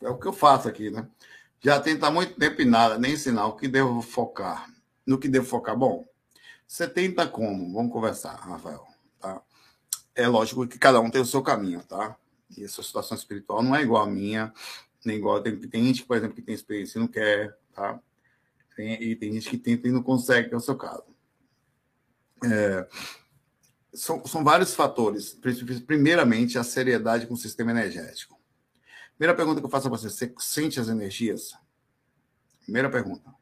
é, 0.00 0.08
o 0.08 0.18
que 0.18 0.26
eu 0.26 0.32
faço 0.32 0.68
aqui, 0.68 0.90
né? 0.90 1.08
Já 1.60 1.80
tenta 1.80 2.10
muito 2.10 2.34
tempo 2.34 2.60
e 2.60 2.64
nada, 2.64 2.98
nem 2.98 3.12
ensinar 3.12 3.46
o 3.46 3.56
que 3.56 3.68
devo 3.68 4.02
focar. 4.02 4.68
No 5.06 5.18
que 5.18 5.28
devo 5.28 5.46
focar? 5.46 5.76
Bom, 5.76 6.06
você 6.66 6.88
tenta 6.88 7.26
como? 7.26 7.72
Vamos 7.72 7.92
conversar, 7.92 8.34
Rafael. 8.34 8.84
Tá? 9.20 9.40
É 10.14 10.26
lógico 10.26 10.66
que 10.66 10.78
cada 10.78 11.00
um 11.00 11.10
tem 11.10 11.20
o 11.20 11.26
seu 11.26 11.42
caminho, 11.42 11.82
tá? 11.84 12.16
E 12.56 12.64
a 12.64 12.68
sua 12.68 12.82
situação 12.82 13.16
espiritual 13.16 13.62
não 13.62 13.76
é 13.76 13.82
igual 13.82 14.04
a 14.04 14.10
minha, 14.10 14.52
nem 15.04 15.16
igual. 15.16 15.40
Tem, 15.40 15.56
tem 15.56 15.84
gente, 15.84 16.04
por 16.04 16.16
exemplo, 16.16 16.34
que 16.34 16.42
tem 16.42 16.54
experiência 16.54 16.98
e 16.98 17.00
não 17.00 17.08
quer, 17.08 17.56
tá? 17.72 18.00
Tem, 18.76 19.02
e 19.02 19.14
tem 19.14 19.32
gente 19.32 19.48
que 19.48 19.58
tenta 19.58 19.86
e 19.86 19.92
não 19.92 20.02
consegue, 20.02 20.48
que 20.48 20.54
é 20.54 20.56
o 20.56 20.60
seu 20.60 20.76
caso. 20.76 21.04
É, 22.44 22.88
são, 23.94 24.24
são 24.26 24.42
vários 24.42 24.74
fatores. 24.74 25.38
Primeiramente, 25.86 26.58
a 26.58 26.64
seriedade 26.64 27.26
com 27.26 27.34
o 27.34 27.38
sistema 27.38 27.70
energético. 27.70 28.40
Primeira 29.16 29.36
pergunta 29.36 29.60
que 29.60 29.66
eu 29.66 29.70
faço 29.70 29.88
a 29.88 29.90
você: 29.90 30.08
você 30.08 30.34
sente 30.38 30.80
as 30.80 30.88
energias? 30.88 31.54
Primeira 32.62 32.90
pergunta. 32.90 33.32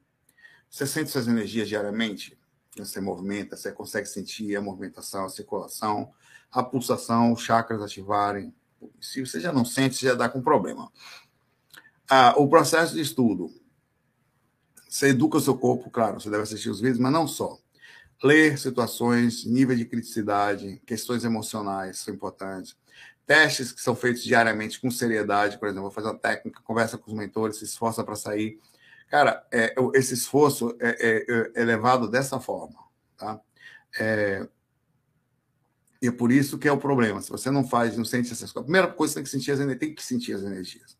Você 0.68 0.86
sente 0.86 1.10
suas 1.10 1.26
energias 1.26 1.68
diariamente? 1.68 2.38
Você 2.76 3.00
movimenta, 3.00 3.56
você 3.56 3.72
consegue 3.72 4.06
sentir 4.06 4.54
a 4.56 4.60
movimentação, 4.60 5.24
a 5.24 5.28
circulação, 5.28 6.12
a 6.50 6.62
pulsação, 6.62 7.32
os 7.32 7.42
chakras 7.42 7.82
ativarem. 7.82 8.54
Se 9.00 9.24
você 9.24 9.40
já 9.40 9.52
não 9.52 9.64
sente, 9.64 9.96
você 9.96 10.06
já 10.06 10.14
dá 10.14 10.28
com 10.28 10.40
problema. 10.40 10.90
Ah, 12.08 12.34
o 12.36 12.48
processo 12.48 12.94
de 12.94 13.00
estudo. 13.00 13.52
Você 14.88 15.08
educa 15.08 15.36
o 15.36 15.40
seu 15.40 15.56
corpo, 15.56 15.90
claro, 15.90 16.20
você 16.20 16.30
deve 16.30 16.42
assistir 16.42 16.68
os 16.68 16.80
vídeos, 16.80 16.98
mas 16.98 17.12
não 17.12 17.26
só 17.26 17.58
ler 18.22 18.58
situações, 18.58 19.44
nível 19.44 19.76
de 19.76 19.84
criticidade, 19.84 20.80
questões 20.86 21.24
emocionais 21.24 21.98
são 21.98 22.14
importantes. 22.14 22.76
Testes 23.26 23.72
que 23.72 23.80
são 23.80 23.94
feitos 23.94 24.22
diariamente 24.22 24.80
com 24.80 24.90
seriedade, 24.90 25.58
por 25.58 25.66
exemplo, 25.66 25.84
vou 25.84 25.90
fazer 25.90 26.08
uma 26.08 26.18
técnica, 26.18 26.60
conversa 26.62 26.98
com 26.98 27.10
os 27.10 27.16
mentores, 27.16 27.56
se 27.56 27.64
esforça 27.64 28.02
para 28.02 28.16
sair. 28.16 28.58
Cara, 29.08 29.46
é, 29.52 29.74
esse 29.94 30.14
esforço 30.14 30.76
é, 30.80 31.24
é, 31.28 31.52
é, 31.54 31.64
levado 31.64 32.08
dessa 32.10 32.40
forma, 32.40 32.78
tá? 33.16 33.40
É, 33.98 34.46
e 36.02 36.08
é 36.08 36.12
por 36.12 36.32
isso 36.32 36.58
que 36.58 36.68
é 36.68 36.72
o 36.72 36.78
problema. 36.78 37.20
Se 37.20 37.30
você 37.30 37.50
não 37.50 37.66
faz, 37.66 37.96
não 37.96 38.04
sente 38.04 38.32
essas 38.32 38.52
coisas, 38.52 38.56
a 38.56 38.64
primeira 38.64 38.88
coisa 38.88 39.12
você 39.12 39.16
tem 39.16 39.24
que 39.24 39.30
sentir 39.30 39.52
as 39.52 39.60
energias, 39.60 39.80
tem 39.80 39.94
que 39.94 40.02
sentir 40.02 40.32
as 40.32 40.42
energias 40.42 40.99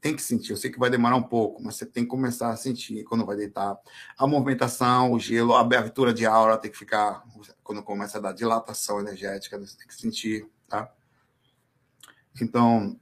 tem 0.00 0.14
que 0.14 0.22
sentir. 0.22 0.52
Eu 0.52 0.56
sei 0.56 0.70
que 0.70 0.78
vai 0.78 0.90
demorar 0.90 1.16
um 1.16 1.22
pouco, 1.22 1.62
mas 1.62 1.76
você 1.76 1.86
tem 1.86 2.04
que 2.04 2.10
começar 2.10 2.50
a 2.50 2.56
sentir 2.56 3.04
quando 3.04 3.26
vai 3.26 3.36
deitar. 3.36 3.76
A 4.16 4.26
movimentação, 4.26 5.12
o 5.12 5.18
gelo, 5.18 5.54
a 5.54 5.60
abertura 5.60 6.12
de 6.14 6.24
aura 6.24 6.56
tem 6.56 6.70
que 6.70 6.78
ficar. 6.78 7.24
Quando 7.62 7.82
começa 7.82 8.18
a 8.18 8.20
dar 8.20 8.32
dilatação 8.32 9.00
energética, 9.00 9.58
você 9.58 9.76
tem 9.76 9.86
que 9.86 9.94
sentir, 9.94 10.46
tá? 10.68 10.92
Então, 12.40 12.98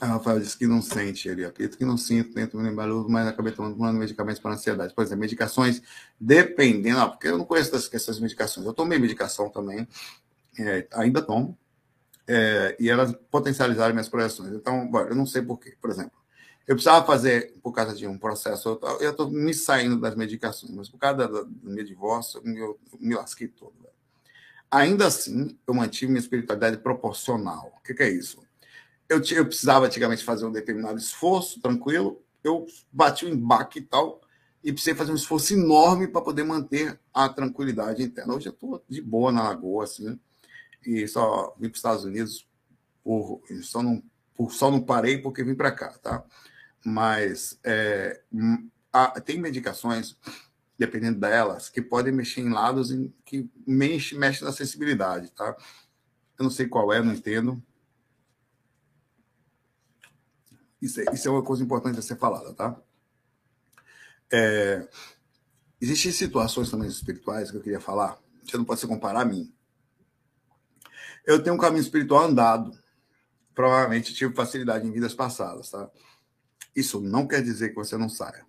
a 0.00 0.06
Rafael 0.06 0.40
disse 0.40 0.56
que 0.56 0.66
não 0.66 0.80
sente. 0.80 1.28
Ele 1.28 1.44
acredita 1.44 1.76
que 1.76 1.84
não 1.84 1.96
sinto, 1.96 2.32
tento 2.32 2.56
me 2.56 2.62
lembrar, 2.62 2.88
mas 3.08 3.28
acabei 3.28 3.52
tomando 3.52 3.98
medicamentos 3.98 4.40
para 4.40 4.52
ansiedade. 4.52 4.94
Por 4.94 5.02
exemplo, 5.02 5.20
medicações, 5.20 5.82
dependendo, 6.18 7.10
porque 7.10 7.28
eu 7.28 7.38
não 7.38 7.44
conheço 7.44 7.70
dessas 7.70 7.88
questões 7.88 8.16
de 8.16 8.22
medicações. 8.22 8.66
Eu 8.66 8.72
tomei 8.72 8.98
medicação 8.98 9.50
também, 9.50 9.86
é, 10.58 10.88
ainda 10.92 11.20
tomo, 11.20 11.56
é, 12.28 12.76
e 12.78 12.88
elas 12.88 13.14
potencializaram 13.30 13.94
minhas 13.94 14.08
projeções. 14.08 14.52
Então, 14.52 14.90
eu 15.08 15.14
não 15.14 15.26
sei 15.26 15.42
porquê. 15.42 15.76
Por 15.80 15.90
exemplo, 15.90 16.18
eu 16.66 16.74
precisava 16.74 17.06
fazer, 17.06 17.54
por 17.62 17.72
causa 17.72 17.94
de 17.94 18.06
um 18.06 18.18
processo, 18.18 18.80
eu 19.00 19.10
estou 19.10 19.30
me 19.30 19.54
saindo 19.54 20.00
das 20.00 20.16
medicações, 20.16 20.72
mas 20.72 20.88
por 20.88 20.98
causa 20.98 21.28
do 21.28 21.48
meu 21.62 21.84
divórcio, 21.84 22.42
eu 22.44 22.78
me 22.98 23.14
lasquei 23.14 23.46
todo. 23.46 23.72
Ainda 24.68 25.06
assim, 25.06 25.56
eu 25.66 25.72
mantive 25.72 26.10
minha 26.10 26.20
espiritualidade 26.20 26.78
proporcional. 26.78 27.72
O 27.78 27.82
que, 27.82 27.94
que 27.94 28.02
é 28.02 28.10
isso? 28.10 28.42
Eu, 29.08 29.22
eu 29.30 29.46
precisava 29.46 29.86
antigamente 29.86 30.24
fazer 30.24 30.44
um 30.44 30.50
determinado 30.50 30.98
esforço, 30.98 31.60
tranquilo, 31.60 32.20
eu 32.42 32.66
bati 32.92 33.24
o 33.24 33.28
um 33.28 33.32
embaque 33.32 33.78
e 33.78 33.82
tal, 33.82 34.20
e 34.62 34.72
precisei 34.72 34.96
fazer 34.96 35.12
um 35.12 35.16
esforço 35.16 35.54
enorme 35.54 36.08
para 36.08 36.20
poder 36.20 36.42
manter 36.42 36.98
a 37.14 37.28
tranquilidade 37.28 38.02
interna. 38.02 38.34
Hoje 38.34 38.48
eu 38.48 38.52
estou 38.52 38.82
de 38.88 39.00
boa 39.00 39.30
na 39.30 39.44
lagoa, 39.44 39.84
assim, 39.84 40.18
e 40.86 41.06
só 41.08 41.54
vim 41.58 41.68
para 41.68 41.72
os 41.72 41.78
Estados 41.78 42.04
Unidos 42.04 42.48
por 43.02 43.42
só 43.62 43.82
não, 43.82 44.02
por, 44.34 44.52
só 44.52 44.70
não 44.70 44.80
parei 44.80 45.18
porque 45.18 45.44
vim 45.44 45.54
para 45.54 45.72
cá, 45.72 45.88
tá? 45.98 46.24
Mas 46.84 47.58
é, 47.64 48.22
há, 48.92 49.20
tem 49.20 49.40
medicações, 49.40 50.16
dependendo 50.78 51.20
delas, 51.20 51.68
que 51.68 51.82
podem 51.82 52.12
mexer 52.12 52.40
em 52.40 52.50
lados 52.50 52.90
em, 52.90 53.12
que 53.24 53.50
mexe, 53.66 54.16
mexe 54.16 54.44
na 54.44 54.52
sensibilidade, 54.52 55.30
tá? 55.32 55.56
Eu 56.38 56.44
não 56.44 56.50
sei 56.50 56.66
qual 56.68 56.92
é, 56.92 57.02
não 57.02 57.12
entendo. 57.12 57.62
Isso, 60.80 61.00
é, 61.00 61.04
isso 61.12 61.26
é 61.26 61.30
uma 61.30 61.42
coisa 61.42 61.62
importante 61.62 61.98
a 61.98 62.02
ser 62.02 62.16
falada, 62.16 62.52
tá? 62.54 62.80
É, 64.32 64.88
existem 65.80 66.12
situações 66.12 66.70
também 66.70 66.88
espirituais 66.88 67.50
que 67.50 67.56
eu 67.56 67.62
queria 67.62 67.80
falar. 67.80 68.18
Você 68.44 68.56
não 68.56 68.64
pode 68.64 68.80
se 68.80 68.86
comparar 68.86 69.22
a 69.22 69.24
mim. 69.24 69.52
Eu 71.26 71.42
tenho 71.42 71.56
um 71.56 71.58
caminho 71.58 71.82
espiritual 71.82 72.24
andado. 72.24 72.70
Provavelmente 73.52 74.14
tive 74.14 74.32
facilidade 74.32 74.86
em 74.86 74.92
vidas 74.92 75.12
passadas, 75.12 75.70
tá? 75.70 75.90
Isso 76.74 77.00
não 77.00 77.26
quer 77.26 77.42
dizer 77.42 77.70
que 77.70 77.74
você 77.74 77.96
não 77.96 78.08
saia. 78.08 78.46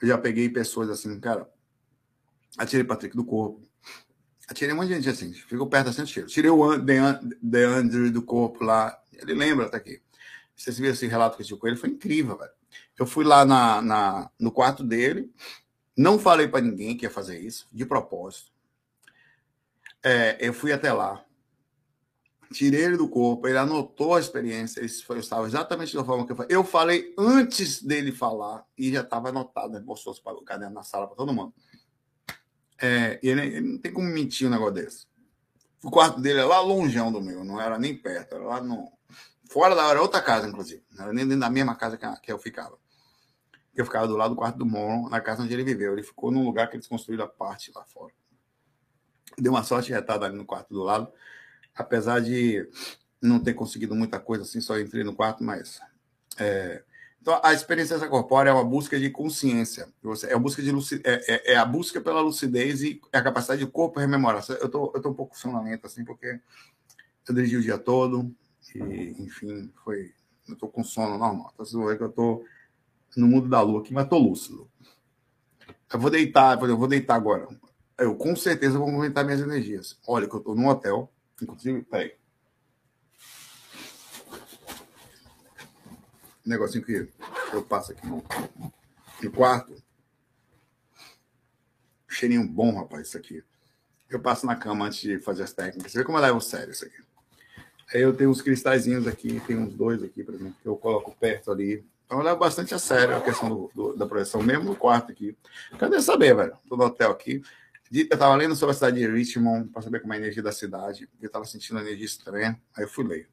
Eu 0.00 0.08
já 0.08 0.18
peguei 0.18 0.48
pessoas 0.48 0.88
assim, 0.88 1.18
cara, 1.18 1.50
atirei 2.56 2.84
Patrick 2.84 3.16
do 3.16 3.24
corpo. 3.24 3.66
Atirei 4.46 4.72
um 4.72 4.76
monte 4.76 4.88
de 4.88 4.94
gente 4.94 5.08
assim, 5.08 5.32
ficou 5.32 5.66
perto 5.66 5.88
assim, 5.88 6.04
tiro. 6.04 6.26
Tirei 6.26 6.50
o 6.50 6.78
Deandre 6.78 8.10
do 8.10 8.22
corpo 8.22 8.62
lá. 8.62 8.96
Ele 9.12 9.34
lembra 9.34 9.66
até 9.66 9.78
aqui. 9.78 10.00
Você 10.54 10.70
viu 10.70 10.90
esse 10.90 11.06
relato 11.06 11.36
que 11.36 11.42
eu 11.42 11.46
tive 11.46 11.60
com 11.60 11.66
ele? 11.66 11.76
Foi 11.76 11.88
incrível, 11.88 12.38
velho. 12.38 12.52
Eu 12.98 13.06
fui 13.06 13.24
lá 13.24 13.44
na, 13.44 13.82
na 13.82 14.30
no 14.38 14.52
quarto 14.52 14.84
dele, 14.84 15.32
não 15.96 16.18
falei 16.18 16.46
para 16.46 16.60
ninguém 16.60 16.96
que 16.96 17.04
ia 17.04 17.10
fazer 17.10 17.38
isso, 17.40 17.66
de 17.72 17.84
propósito. 17.86 18.52
É, 20.02 20.36
eu 20.40 20.52
fui 20.52 20.72
até 20.72 20.92
lá 20.92 21.24
tirei 22.52 22.84
ele 22.84 22.96
do 22.96 23.08
corpo, 23.08 23.46
ele 23.46 23.58
anotou 23.58 24.14
a 24.14 24.20
experiência, 24.20 24.80
ele 24.80 24.88
foi, 24.88 25.18
estava 25.18 25.46
exatamente 25.46 25.94
da 25.94 26.04
forma 26.04 26.26
que 26.26 26.32
eu 26.32 26.36
falei. 26.36 26.56
Eu 26.56 26.64
falei 26.64 27.14
antes 27.18 27.82
dele 27.82 28.12
falar 28.12 28.64
e 28.76 28.92
já 28.92 29.02
estava 29.02 29.28
anotado, 29.28 29.76
ele 29.76 29.84
mostrou 29.84 30.14
o 30.14 30.42
caderno 30.42 30.74
na 30.74 30.82
sala 30.82 31.06
para 31.06 31.16
todo 31.16 31.32
mundo. 31.32 31.52
É, 32.80 33.18
ele, 33.22 33.40
ele, 33.40 33.60
não 33.60 33.78
tem 33.78 33.92
como 33.92 34.08
mentir 34.08 34.46
um 34.46 34.50
negócio 34.50 34.74
desse. 34.74 35.06
O 35.82 35.90
quarto 35.90 36.20
dele 36.20 36.40
é 36.40 36.44
lá 36.44 36.60
longeão 36.60 37.12
do 37.12 37.20
meu, 37.20 37.44
não 37.44 37.60
era 37.60 37.78
nem 37.78 37.96
perto, 37.96 38.34
era 38.34 38.44
lá 38.44 38.60
no. 38.60 38.90
Fora 39.50 39.74
da 39.74 39.88
era 39.88 40.02
outra 40.02 40.20
casa, 40.20 40.46
inclusive. 40.46 40.82
Não 40.92 41.04
era 41.04 41.12
nem 41.12 41.24
dentro 41.24 41.40
da 41.40 41.50
mesma 41.50 41.74
casa 41.74 41.96
que, 41.96 42.06
que 42.20 42.32
eu 42.32 42.38
ficava. 42.38 42.78
Eu 43.74 43.84
ficava 43.84 44.06
do 44.06 44.16
lado 44.16 44.34
do 44.34 44.36
quarto 44.36 44.58
do 44.58 44.66
Moron, 44.66 45.08
na 45.08 45.20
casa 45.20 45.42
onde 45.42 45.54
ele 45.54 45.64
viveu. 45.64 45.92
Ele 45.92 46.02
ficou 46.02 46.30
num 46.30 46.44
lugar 46.44 46.68
que 46.68 46.76
eles 46.76 46.86
construíram 46.86 47.24
a 47.24 47.28
parte 47.28 47.72
lá 47.74 47.84
fora. 47.84 48.12
Deu 49.38 49.52
uma 49.52 49.62
sorte 49.62 49.90
retada 49.90 50.26
ali 50.26 50.36
no 50.36 50.44
quarto 50.44 50.74
do 50.74 50.82
lado 50.82 51.10
apesar 51.78 52.20
de 52.20 52.68
não 53.22 53.38
ter 53.38 53.54
conseguido 53.54 53.94
muita 53.94 54.18
coisa 54.18 54.42
assim, 54.42 54.60
só 54.60 54.78
entrei 54.78 55.04
no 55.04 55.14
quarto, 55.14 55.42
mas. 55.42 55.80
É... 56.38 56.82
Então, 57.20 57.40
a 57.42 57.52
experiência 57.52 57.98
corpórea 58.08 58.50
é 58.50 58.52
uma 58.52 58.64
busca 58.64 58.98
de 58.98 59.10
consciência. 59.10 59.88
É, 60.28 60.34
a 60.34 60.38
busca 60.38 60.62
de 60.62 60.70
é, 60.70 61.34
é, 61.34 61.52
é, 61.52 61.56
a 61.56 61.64
busca 61.64 62.00
pela 62.00 62.20
lucidez 62.20 62.82
e 62.82 63.00
a 63.12 63.20
capacidade 63.20 63.64
de 63.64 63.70
corpo 63.70 64.00
rememorar. 64.00 64.44
Eu 64.48 64.68
tô, 64.68 64.92
eu 64.94 65.02
tô 65.02 65.10
um 65.10 65.14
pouco 65.14 65.36
sonolento, 65.36 65.86
assim, 65.86 66.04
porque 66.04 66.40
eu 67.28 67.34
dirigi 67.34 67.56
o 67.56 67.62
dia 67.62 67.76
todo 67.76 68.34
e, 68.74 69.14
enfim, 69.18 69.70
foi. 69.84 70.12
Eu 70.48 70.56
tô 70.56 70.68
com 70.68 70.82
sono 70.82 71.18
normal. 71.18 71.50
Então, 71.52 71.66
vocês 71.66 71.72
vão 71.72 71.86
ver 71.86 71.98
que 71.98 72.04
eu 72.04 72.12
tô 72.12 72.44
no 73.16 73.26
mundo 73.26 73.48
da 73.48 73.60
lua 73.60 73.80
aqui, 73.80 73.92
mas 73.92 74.08
tô 74.08 74.16
lúcido. 74.16 74.70
Eu 75.92 75.98
vou 75.98 76.10
deitar, 76.10 76.58
eu 76.62 76.78
vou 76.78 76.88
deitar 76.88 77.16
agora. 77.16 77.48
Eu 77.98 78.14
com 78.14 78.34
certeza 78.36 78.78
vou 78.78 78.88
aumentar 78.88 79.24
minhas 79.24 79.40
energias. 79.40 79.98
Olha, 80.06 80.28
que 80.28 80.34
eu 80.34 80.40
tô 80.40 80.54
num 80.54 80.68
hotel 80.68 81.12
Inclusive, 81.42 81.82
peraí. 81.82 82.14
Um 86.46 86.50
negocinho 86.50 86.84
que 86.84 87.08
eu 87.52 87.62
passo 87.62 87.92
aqui 87.92 88.06
no, 88.06 88.24
no 89.22 89.30
quarto. 89.32 89.74
Cheirinho 92.08 92.46
bom, 92.48 92.76
rapaz, 92.76 93.08
isso 93.08 93.18
aqui. 93.18 93.44
Eu 94.08 94.20
passo 94.20 94.46
na 94.46 94.56
cama 94.56 94.86
antes 94.86 95.00
de 95.00 95.18
fazer 95.18 95.42
as 95.42 95.52
técnicas. 95.52 95.92
Você 95.92 95.98
vê 95.98 96.04
como 96.04 96.18
eu 96.18 96.22
levo 96.22 96.40
sério 96.40 96.72
isso 96.72 96.84
aqui. 96.84 96.96
Aí 97.92 98.00
eu 98.00 98.14
tenho 98.14 98.30
uns 98.30 98.42
cristalzinhos 98.42 99.06
aqui, 99.06 99.40
tem 99.46 99.56
uns 99.56 99.74
dois 99.74 100.02
aqui, 100.02 100.24
por 100.24 100.34
exemplo, 100.34 100.54
que 100.60 100.68
eu 100.68 100.76
coloco 100.76 101.14
perto 101.18 101.52
ali. 101.52 101.84
Então 102.06 102.18
eu 102.18 102.24
levo 102.24 102.38
bastante 102.38 102.74
a 102.74 102.78
sério 102.78 103.16
a 103.16 103.20
questão 103.20 103.48
do, 103.48 103.70
do, 103.74 103.96
da 103.96 104.06
projeção, 104.06 104.42
mesmo 104.42 104.64
no 104.64 104.76
quarto 104.76 105.12
aqui. 105.12 105.36
Cadê 105.78 106.00
saber, 106.00 106.34
velho? 106.34 106.56
Tô 106.68 106.76
no 106.76 106.84
hotel 106.84 107.10
aqui. 107.10 107.42
Eu 107.90 108.02
estava 108.04 108.34
lendo 108.34 108.54
sobre 108.54 108.72
a 108.72 108.74
cidade 108.74 108.98
de 108.98 109.06
Richmond 109.06 109.70
para 109.70 109.82
saber 109.82 110.00
como 110.00 110.12
é 110.12 110.16
a 110.16 110.18
energia 110.18 110.42
da 110.42 110.52
cidade, 110.52 111.08
eu 111.20 111.26
estava 111.26 111.44
sentindo 111.44 111.76
uma 111.76 111.82
energia 111.82 112.04
estranha, 112.04 112.60
aí 112.76 112.84
eu 112.84 112.88
fui 112.88 113.04
ler. 113.06 113.28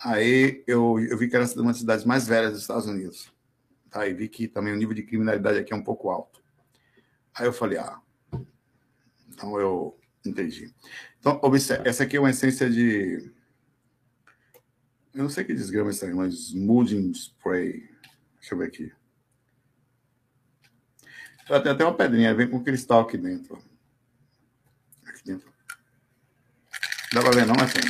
Aí 0.00 0.64
eu, 0.66 0.98
eu 0.98 1.16
vi 1.16 1.28
que 1.28 1.36
era 1.36 1.44
uma 1.56 1.70
das 1.70 1.78
cidades 1.78 2.04
mais 2.04 2.26
velhas 2.26 2.52
dos 2.52 2.62
Estados 2.62 2.86
Unidos. 2.86 3.32
Tá? 3.90 4.06
E 4.06 4.14
vi 4.14 4.28
que 4.28 4.48
também 4.48 4.72
o 4.72 4.76
nível 4.76 4.94
de 4.94 5.02
criminalidade 5.02 5.58
aqui 5.58 5.72
é 5.72 5.76
um 5.76 5.84
pouco 5.84 6.10
alto. 6.10 6.42
Aí 7.34 7.46
eu 7.46 7.52
falei, 7.52 7.78
ah, 7.78 8.00
então 9.28 9.58
eu 9.60 9.98
entendi. 10.24 10.72
Então, 11.20 11.38
observe, 11.42 11.88
essa 11.88 12.04
aqui 12.04 12.16
é 12.16 12.20
uma 12.20 12.30
essência 12.30 12.68
de. 12.68 13.30
Eu 15.14 15.22
não 15.24 15.30
sei 15.30 15.44
que 15.44 15.54
desgrama 15.54 15.90
isso 15.90 16.04
aí, 16.04 16.12
mas 16.12 16.34
smoothing 16.48 17.12
spray. 17.12 17.88
Deixa 18.40 18.54
eu 18.54 18.58
ver 18.58 18.66
aqui. 18.66 18.92
Ela 21.48 21.60
tem 21.60 21.72
até 21.72 21.84
uma 21.84 21.94
pedrinha, 21.94 22.34
vem 22.34 22.48
com 22.48 22.62
cristal 22.62 23.00
aqui 23.02 23.16
dentro. 23.18 23.62
Aqui 25.06 25.24
dentro. 25.24 25.52
Dá 27.12 27.20
pra 27.20 27.30
ver 27.30 27.46
não, 27.46 27.54
mas 27.58 27.72
tem. 27.72 27.82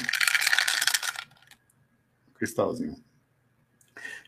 Cristalzinho. 2.35 2.97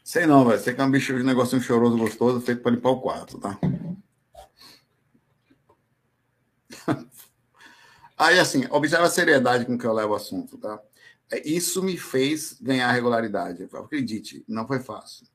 Sei 0.05 0.27
não, 0.27 0.45
velho. 0.47 0.61
Sei 0.61 0.75
que 0.75 0.81
é 0.81 0.85
um 0.85 0.91
bicho 0.91 1.15
de 1.15 1.23
um 1.23 1.27
negocinho 1.27 1.63
choroso, 1.63 1.97
gostoso, 1.97 2.41
feito 2.41 2.63
para 2.63 2.73
limpar 2.73 2.91
o 2.91 3.01
quarto, 3.01 3.39
tá? 3.39 3.59
Aí, 8.17 8.39
assim, 8.39 8.67
observa 8.71 9.07
a 9.07 9.11
seriedade 9.11 9.65
com 9.65 9.77
que 9.77 9.85
eu 9.85 9.93
levo 9.93 10.13
o 10.13 10.17
assunto, 10.17 10.57
tá? 10.59 10.81
É, 11.31 11.49
isso 11.49 11.83
me 11.83 11.97
fez 11.97 12.57
ganhar 12.61 12.93
regularidade. 12.93 13.69
Acredite, 13.73 14.45
não 14.47 14.67
foi 14.67 14.79
fácil. 14.79 15.27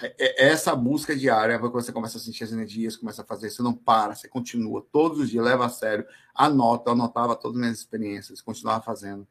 É, 0.00 0.46
é 0.46 0.48
essa 0.50 0.74
busca 0.76 1.16
diária, 1.16 1.58
quando 1.58 1.72
você 1.72 1.92
começa 1.92 2.18
a 2.18 2.20
sentir 2.20 2.44
as 2.44 2.52
energias, 2.52 2.96
começa 2.96 3.22
a 3.22 3.24
fazer, 3.24 3.50
você 3.50 3.62
não 3.62 3.72
para, 3.72 4.14
você 4.14 4.28
continua 4.28 4.86
todos 4.92 5.18
os 5.18 5.30
dias, 5.30 5.44
leva 5.44 5.66
a 5.66 5.68
sério, 5.68 6.06
anota, 6.34 6.90
eu 6.90 6.92
anotava 6.92 7.34
todas 7.34 7.56
as 7.56 7.60
minhas 7.60 7.78
experiências, 7.78 8.40
continuava 8.40 8.82
fazendo. 8.84 9.26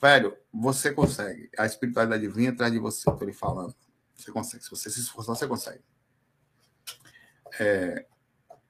Velho, 0.00 0.36
você 0.52 0.92
consegue. 0.92 1.50
A 1.56 1.66
espiritualidade 1.66 2.26
vem 2.28 2.48
atrás 2.48 2.72
de 2.72 2.78
você, 2.78 3.08
estou 3.08 3.26
lhe 3.26 3.32
falando. 3.32 3.74
Você 4.14 4.30
consegue. 4.30 4.64
Se 4.64 4.70
você 4.70 4.90
se 4.90 5.00
esforçar, 5.00 5.36
você 5.36 5.46
consegue. 5.46 5.82
É, 7.58 8.06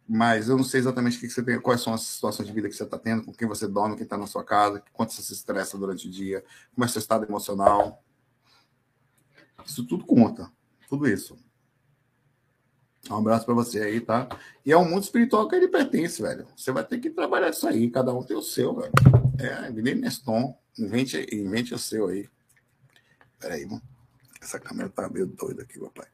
mas 0.07 0.49
eu 0.49 0.57
não 0.57 0.65
sei 0.65 0.81
exatamente 0.81 1.17
o 1.17 1.21
que 1.21 1.29
você 1.29 1.43
tem, 1.43 1.59
quais 1.61 1.81
são 1.81 1.95
as 1.95 2.03
situações 2.03 2.47
de 2.47 2.53
vida 2.53 2.69
que 2.69 2.75
você 2.75 2.85
está 2.85 2.99
tendo, 2.99 3.25
com 3.25 3.33
quem 3.33 3.49
você 3.49 3.67
dorme, 3.67 3.97
quem 3.97 4.05
está 4.05 4.19
na 4.19 4.27
sua 4.27 4.45
casa, 4.45 4.83
quanto 4.93 5.13
você 5.13 5.23
se 5.23 5.33
estressa 5.33 5.79
durante 5.79 6.07
o 6.07 6.11
dia, 6.11 6.45
como 6.75 6.85
é 6.85 6.89
seu 6.89 6.99
estado 6.99 7.25
emocional. 7.25 8.03
Isso 9.65 9.87
tudo 9.87 10.05
conta. 10.05 10.53
Tudo 10.89 11.09
isso. 11.09 11.37
Um 13.11 13.17
abraço 13.17 13.45
para 13.45 13.55
você 13.55 13.81
aí, 13.81 14.01
tá? 14.01 14.29
E 14.65 14.73
é 14.73 14.77
um 14.77 14.89
mundo 14.89 15.03
espiritual 15.03 15.47
que 15.47 15.55
ele 15.55 15.69
pertence, 15.69 16.23
velho. 16.23 16.47
Você 16.57 16.73
vai 16.73 16.85
ter 16.85 16.99
que 16.99 17.11
trabalhar 17.11 17.51
isso 17.51 17.67
aí. 17.67 17.91
Cada 17.91 18.15
um 18.15 18.23
tem 18.23 18.37
o 18.37 18.43
seu, 18.43 18.75
velho. 18.75 18.93
É, 19.39 19.71
Guilherme 19.71 20.01
Neston. 20.01 20.59
Invente, 20.79 21.27
invente 21.33 21.75
o 21.75 21.79
seu 21.79 22.09
aí. 22.09 22.29
Peraí, 23.39 23.67
mano. 23.67 23.83
Essa 24.41 24.59
câmera 24.59 24.89
tá 24.89 25.09
meio 25.09 25.27
doida 25.27 25.63
aqui, 25.63 25.79
papai. 25.79 26.07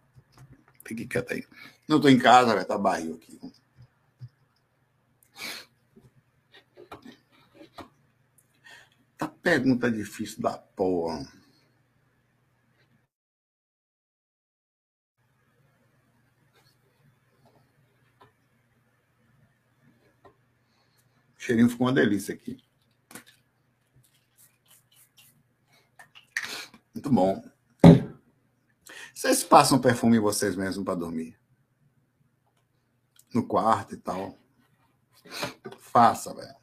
Fique 0.84 1.06
quieto 1.06 1.32
aí. 1.32 1.44
Não 1.88 2.00
tô 2.00 2.08
em 2.08 2.18
casa, 2.18 2.54
velho. 2.54 2.66
Tá 2.66 2.76
barril 2.76 3.14
aqui. 3.14 3.40
Tá 9.16 9.28
pergunta 9.28 9.90
difícil 9.90 10.42
da 10.42 10.58
porra. 10.58 11.39
O 21.40 21.42
cheirinho 21.42 21.70
ficou 21.70 21.86
uma 21.86 21.92
delícia 21.94 22.34
aqui. 22.34 22.62
Muito 26.94 27.10
bom. 27.10 27.42
Vocês 29.14 29.42
passam 29.42 29.80
perfume 29.80 30.18
em 30.18 30.20
vocês 30.20 30.54
mesmos 30.54 30.84
para 30.84 30.98
dormir? 30.98 31.40
No 33.32 33.46
quarto 33.46 33.94
e 33.94 33.96
tal. 33.96 34.38
Faça, 35.78 36.34
velho. 36.34 36.54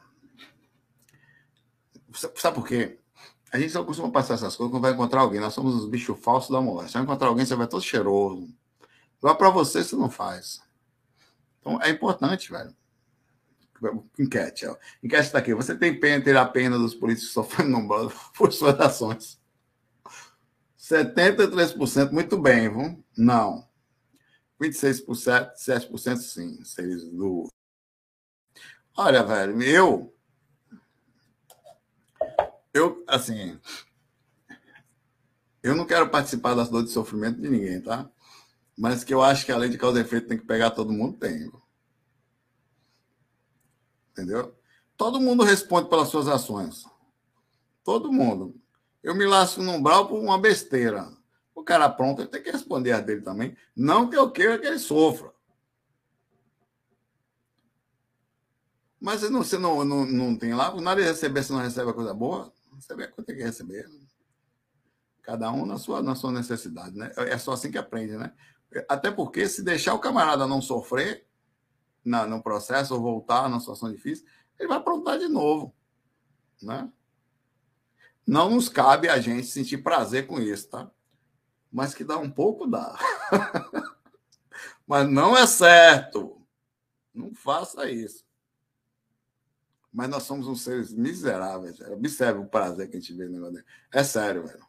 Sabe 2.35 2.55
por 2.55 2.67
quê? 2.67 2.99
A 3.51 3.57
gente 3.57 3.71
só 3.71 3.83
costuma 3.83 4.11
passar 4.11 4.35
essas 4.35 4.55
coisas 4.55 4.71
quando 4.71 4.83
vai 4.83 4.93
encontrar 4.93 5.21
alguém. 5.21 5.39
Nós 5.39 5.55
somos 5.55 5.73
os 5.73 5.89
bichos 5.89 6.19
falsos 6.19 6.51
da 6.51 6.61
mulher. 6.61 6.87
Se 6.87 6.93
vai 6.93 7.01
encontrar 7.01 7.29
alguém, 7.29 7.47
você 7.47 7.55
vai 7.55 7.67
todo 7.67 7.81
cheiroso. 7.81 8.47
Igual 9.17 9.35
para 9.37 9.49
você, 9.49 9.83
você 9.83 9.95
não 9.95 10.11
faz. 10.11 10.61
Então 11.59 11.81
é 11.81 11.89
importante, 11.89 12.51
velho. 12.51 12.75
Enquete, 14.17 14.65
ó. 14.65 14.75
Enquete 15.03 15.27
está 15.27 15.39
aqui. 15.39 15.53
Você 15.53 15.75
tem 15.75 15.99
pena 15.99 16.23
ter 16.23 16.37
a 16.37 16.45
pena 16.45 16.77
dos 16.77 16.95
políticos 16.95 17.33
sofrendo 17.33 17.79
no 17.79 18.11
por 18.35 18.51
suas 18.51 18.79
ações? 18.79 19.39
73% 20.77 22.11
muito 22.11 22.37
bem, 22.37 22.69
viu? 22.69 23.03
Não. 23.17 23.67
26%, 24.61 25.51
7% 25.55 26.17
sim. 26.17 26.63
Seis 26.63 27.03
do... 27.09 27.47
Olha, 28.95 29.23
velho, 29.23 29.61
eu. 29.61 30.13
Eu, 32.73 33.03
assim. 33.07 33.59
Eu 35.61 35.75
não 35.75 35.85
quero 35.85 36.09
participar 36.09 36.55
das 36.55 36.69
dores 36.69 36.87
de 36.87 36.93
sofrimento 36.93 37.41
de 37.41 37.49
ninguém, 37.49 37.81
tá? 37.81 38.09
Mas 38.77 39.03
que 39.03 39.13
eu 39.13 39.21
acho 39.21 39.45
que 39.45 39.51
a 39.51 39.57
lei 39.57 39.69
de 39.69 39.77
causa 39.77 39.99
e 39.99 40.01
efeito 40.01 40.27
tem 40.27 40.37
que 40.37 40.45
pegar 40.45 40.71
todo 40.71 40.93
mundo, 40.93 41.17
tem. 41.17 41.39
Viu? 41.39 41.66
Entendeu? 44.17 44.57
Todo 44.97 45.21
mundo 45.21 45.43
responde 45.43 45.89
pelas 45.89 46.07
suas 46.07 46.27
ações. 46.27 46.85
Todo 47.83 48.11
mundo. 48.11 48.59
Eu 49.03 49.13
me 49.13 49.27
lasco 49.27 49.61
no 49.61 49.73
umbral 49.73 50.07
por 50.07 50.19
uma 50.19 50.39
besteira. 50.39 51.07
O 51.53 51.63
cara 51.63 51.87
pronto, 51.87 52.21
ele 52.21 52.29
tem 52.29 52.41
que 52.41 52.51
responder 52.51 52.93
a 52.93 52.99
dele 52.99 53.21
também. 53.21 53.55
Não 53.75 54.09
que 54.09 54.17
eu 54.17 54.31
queira 54.31 54.57
que 54.57 54.65
ele 54.65 54.79
sofra. 54.79 55.31
Mas 58.99 59.21
você 59.21 59.29
não, 59.29 59.43
você 59.43 59.57
não, 59.59 59.85
não, 59.85 60.05
não 60.05 60.35
tem 60.35 60.55
lá, 60.55 60.73
nada 60.81 60.99
de 60.99 61.07
receber, 61.07 61.43
se 61.43 61.51
não 61.51 61.59
recebe 61.59 61.91
a 61.91 61.93
coisa 61.93 62.13
boa, 62.15 62.51
recebe 62.73 63.03
a 63.03 63.07
coisa 63.07 63.21
que 63.21 63.27
tem 63.27 63.37
que 63.37 63.43
receber. 63.43 63.87
Cada 65.21 65.51
um 65.51 65.63
na 65.63 65.77
sua, 65.77 66.01
na 66.01 66.15
sua 66.15 66.31
necessidade, 66.31 66.97
né? 66.97 67.11
É 67.15 67.37
só 67.37 67.51
assim 67.51 67.69
que 67.69 67.77
aprende, 67.77 68.17
né? 68.17 68.33
Até 68.89 69.11
porque 69.11 69.47
se 69.47 69.63
deixar 69.63 69.93
o 69.93 69.99
camarada 69.99 70.47
não 70.47 70.61
sofrer, 70.61 71.26
na, 72.07 72.25
no 72.25 72.41
processo 72.41 72.93
ou 72.95 73.01
voltar 73.01 73.49
numa 73.49 73.59
situação 73.59 73.91
difícil, 73.91 74.25
ele 74.57 74.69
vai 74.69 74.77
aprontar 74.77 75.19
de 75.19 75.27
novo. 75.27 75.75
Né? 76.61 76.89
Não 78.25 78.49
nos 78.49 78.69
cabe 78.69 79.09
a 79.09 79.19
gente 79.19 79.47
sentir 79.47 79.79
prazer 79.79 80.25
com 80.25 80.39
isso, 80.39 80.69
tá? 80.69 80.89
Mas 81.71 81.93
que 81.93 82.03
dá 82.03 82.17
um 82.17 82.31
pouco, 82.31 82.65
dá. 82.65 82.97
Mas 84.87 85.07
não 85.09 85.37
é 85.37 85.45
certo. 85.45 86.41
Não 87.13 87.35
faça 87.35 87.89
isso. 87.89 88.25
Mas 89.91 90.09
nós 90.09 90.23
somos 90.23 90.47
uns 90.47 90.61
seres 90.61 90.93
miseráveis. 90.93 91.77
Velho. 91.77 91.93
Observe 91.93 92.39
o 92.39 92.47
prazer 92.47 92.89
que 92.89 92.97
a 92.97 92.99
gente 92.99 93.13
vê 93.13 93.25
no 93.25 93.33
negócio 93.33 93.55
dele. 93.55 93.65
É 93.91 94.03
sério, 94.03 94.47
velho. 94.47 94.65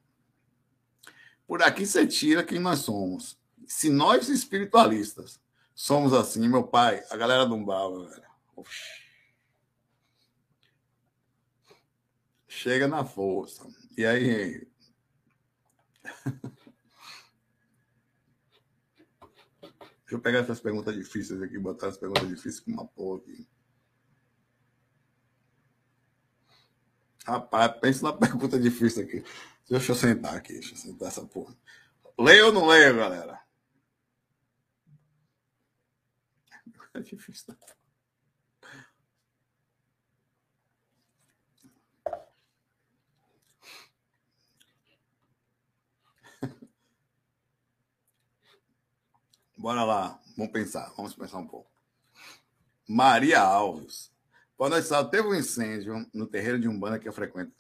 Por 1.46 1.62
aqui 1.62 1.86
você 1.86 2.06
tira 2.06 2.42
quem 2.42 2.58
nós 2.58 2.80
somos. 2.80 3.38
Se 3.66 3.90
nós 3.90 4.28
espiritualistas 4.28 5.40
somos 5.78 6.12
assim, 6.12 6.48
meu 6.48 6.64
pai, 6.66 7.04
a 7.08 7.16
galera 7.16 7.46
do 7.46 7.54
Umbaba, 7.54 8.04
velho. 8.10 8.26
Chega 12.48 12.88
na 12.88 13.04
força. 13.04 13.64
E 13.96 14.04
aí. 14.04 14.66
Deixa 19.62 20.16
eu 20.16 20.20
pegar 20.20 20.40
essas 20.40 20.58
perguntas 20.58 20.96
difíceis 20.96 21.40
aqui, 21.40 21.56
botar 21.58 21.86
as 21.88 21.96
perguntas 21.96 22.26
difíceis 22.26 22.58
com 22.58 22.72
uma 22.72 22.86
porra 22.86 23.20
aqui. 23.20 23.48
Rapaz, 27.24 27.80
pensa 27.80 28.02
na 28.02 28.12
pergunta 28.18 28.58
difícil 28.58 29.04
aqui. 29.04 29.22
Deixa 29.70 29.92
eu 29.92 29.96
sentar 29.96 30.34
aqui, 30.34 30.54
deixa 30.54 30.72
eu 30.72 30.78
sentar 30.78 31.06
essa 31.08 31.24
porra. 31.24 31.56
Leio 32.18 32.46
ou 32.46 32.52
não 32.52 32.66
leio, 32.66 32.96
galera? 32.96 33.47
É 36.98 37.00
difícil. 37.00 37.54
Né? 37.54 37.56
Bora 49.56 49.84
lá, 49.84 50.20
vamos 50.36 50.52
pensar, 50.52 50.92
vamos 50.96 51.14
pensar 51.14 51.38
um 51.38 51.46
pouco. 51.46 51.70
Maria 52.88 53.40
Alves. 53.40 54.10
Boa 54.56 54.70
noite. 54.70 54.88
Teve 55.10 55.28
um 55.28 55.34
incêndio 55.34 56.04
no 56.12 56.26
terreiro 56.26 56.58
de 56.58 56.66
Umbanda 56.66 56.98
que 56.98 57.08
eu 57.08 57.12
frequento. 57.12 57.52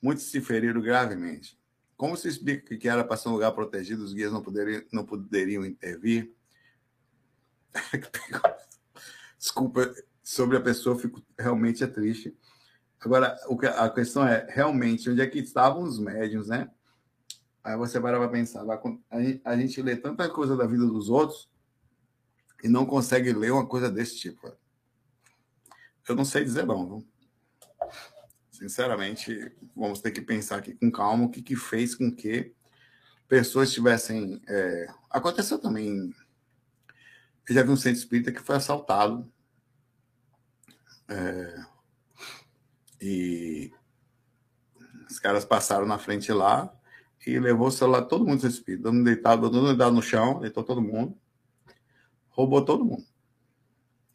Muitos 0.00 0.24
se 0.24 0.40
feriram 0.40 0.80
gravemente. 0.80 1.58
Como 1.98 2.16
se 2.16 2.28
explica 2.28 2.76
que 2.78 2.88
era 2.88 3.04
para 3.04 3.16
ser 3.18 3.28
um 3.28 3.32
lugar 3.32 3.52
protegido, 3.52 4.02
os 4.02 4.14
guias 4.14 4.32
não 4.32 4.42
poderiam, 4.42 4.82
não 4.90 5.04
poderiam 5.04 5.66
intervir? 5.66 6.34
Desculpa, 9.38 9.94
sobre 10.22 10.56
a 10.56 10.60
pessoa, 10.60 10.98
fico 10.98 11.22
realmente 11.38 11.84
é 11.84 11.86
triste. 11.86 12.36
Agora, 13.00 13.36
a 13.76 13.90
questão 13.90 14.26
é, 14.26 14.46
realmente, 14.48 15.10
onde 15.10 15.20
é 15.20 15.26
que 15.26 15.38
estavam 15.38 15.82
os 15.82 15.98
médiums, 15.98 16.48
né? 16.48 16.70
Aí 17.62 17.76
você 17.76 17.98
vai 17.98 18.12
para 18.12 18.28
pensar, 18.28 18.64
a 19.44 19.56
gente 19.56 19.82
lê 19.82 19.96
tanta 19.96 20.28
coisa 20.28 20.56
da 20.56 20.66
vida 20.66 20.86
dos 20.86 21.08
outros 21.08 21.48
e 22.62 22.68
não 22.68 22.86
consegue 22.86 23.32
ler 23.32 23.52
uma 23.52 23.66
coisa 23.66 23.90
desse 23.90 24.16
tipo. 24.18 24.52
Eu 26.08 26.14
não 26.14 26.24
sei 26.24 26.44
dizer 26.44 26.66
não, 26.66 26.86
viu? 26.86 27.08
Sinceramente, 28.50 29.52
vamos 29.74 30.00
ter 30.00 30.10
que 30.10 30.20
pensar 30.20 30.56
aqui 30.56 30.74
com 30.74 30.90
calma 30.90 31.24
o 31.24 31.30
que, 31.30 31.42
que 31.42 31.56
fez 31.56 31.94
com 31.94 32.14
que 32.14 32.54
pessoas 33.26 33.72
tivessem. 33.72 34.40
É... 34.46 34.86
Aconteceu 35.10 35.58
também. 35.58 36.14
Eu 37.48 37.54
já 37.54 37.62
vi 37.62 37.70
um 37.70 37.76
centro 37.76 37.98
espírita 37.98 38.32
que 38.32 38.40
foi 38.40 38.56
assaltado. 38.56 39.30
É... 41.08 41.64
E 43.00 43.72
os 45.10 45.18
caras 45.18 45.44
passaram 45.44 45.86
na 45.86 45.98
frente 45.98 46.32
lá 46.32 46.74
e 47.26 47.38
levou 47.38 47.68
o 47.68 47.70
celular 47.70 48.02
todo 48.02 48.26
mundo 48.26 48.46
espírito, 48.46 48.82
dando 48.82 49.04
deitado, 49.04 49.48
dando 49.50 49.68
deitado 49.68 49.94
no 49.94 50.02
chão, 50.02 50.40
deitou 50.40 50.62
todo 50.62 50.82
mundo, 50.82 51.18
roubou 52.28 52.64
todo 52.64 52.84
mundo. 52.84 53.04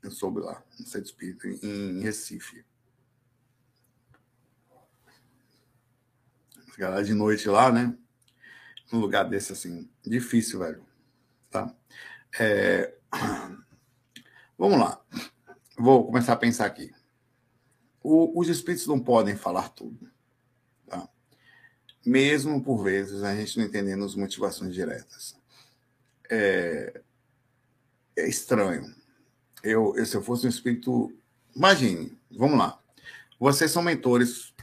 Eu 0.02 0.12
soube 0.12 0.40
lá, 0.40 0.64
no 0.80 0.86
centro 0.86 1.08
espírito, 1.08 1.48
em 1.48 2.02
Recife. 2.02 2.66
Galera 6.78 7.04
de 7.04 7.14
noite 7.14 7.50
lá, 7.50 7.72
né? 7.72 7.98
Num 8.92 9.00
lugar 9.00 9.24
desse 9.26 9.52
assim, 9.52 9.90
difícil, 10.06 10.60
velho. 10.60 10.86
Tá? 11.50 11.76
É... 12.38 12.94
Vamos 14.58 14.78
lá. 14.78 15.02
Vou 15.78 16.06
começar 16.06 16.34
a 16.34 16.38
pensar 16.38 16.66
aqui. 16.66 16.92
O, 18.04 18.38
os 18.40 18.50
espíritos 18.50 18.88
não 18.88 19.00
podem 19.00 19.36
falar 19.36 19.70
tudo 19.70 20.10
mesmo 22.06 22.64
por 22.64 22.84
vezes 22.84 23.24
a 23.24 23.36
gente 23.36 23.58
não 23.58 23.66
entendendo 23.66 24.04
as 24.04 24.16
motivações 24.16 24.74
diretas. 24.74 25.38
É, 26.30 27.02
é 28.16 28.28
estranho. 28.28 28.94
Eu, 29.64 29.94
eu, 29.96 30.06
se 30.06 30.16
eu 30.16 30.22
fosse 30.22 30.46
um 30.46 30.50
espírito. 30.50 31.14
Imagine, 31.56 32.18
vamos 32.32 32.58
lá. 32.58 32.80
Vocês 33.40 33.72
são 33.72 33.82
mentores, 33.82 34.54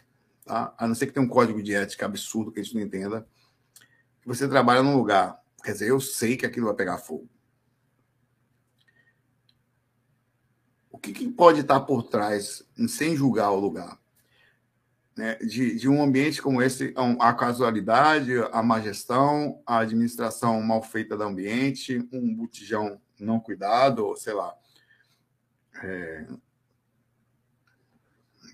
tá? 0.45 0.75
a 0.79 0.87
não 0.87 0.95
ser 0.95 1.07
que 1.07 1.13
tenha 1.13 1.25
um 1.25 1.29
código 1.29 1.63
de 1.63 1.75
ética 1.75 2.07
absurdo 2.07 2.53
que 2.53 2.61
a 2.61 2.63
gente 2.63 2.75
não 2.75 2.83
entenda. 2.83 3.27
Você 4.25 4.49
trabalha 4.49 4.83
num 4.83 4.97
lugar, 4.97 5.41
quer 5.63 5.73
dizer, 5.73 5.91
eu 5.91 6.01
sei 6.01 6.37
que 6.37 6.47
aquilo 6.47 6.67
vai 6.67 6.75
pegar 6.75 6.99
fogo. 6.99 7.29
O 10.97 10.99
que, 10.99 11.13
que 11.13 11.29
pode 11.29 11.61
estar 11.61 11.81
por 11.81 12.05
trás, 12.05 12.65
sem 12.89 13.15
julgar 13.15 13.51
o 13.51 13.61
lugar? 13.61 13.99
né, 15.17 15.37
de, 15.37 15.77
de, 15.77 15.89
um 15.89 16.03
ambiente 16.03 16.43
como 16.43 16.61
esse, 16.61 16.95
a 17.19 17.33
casualidade, 17.33 18.33
a 18.53 18.63
má 18.63 18.81
gestão, 18.81 19.63
a 19.67 19.79
administração 19.79 20.63
mal 20.63 20.83
feita 20.83 21.17
do 21.17 21.23
ambiente, 21.23 22.07
um 22.13 22.35
botijão 22.35 23.01
não 23.19 23.41
cuidado, 23.41 24.15
sei 24.17 24.35
lá. 24.35 24.55
É... 25.83 26.27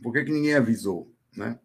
Por 0.03 0.13
que, 0.13 0.25
que 0.25 0.33
ninguém 0.33 0.55
avisou? 0.55 1.13
Né? 1.37 1.59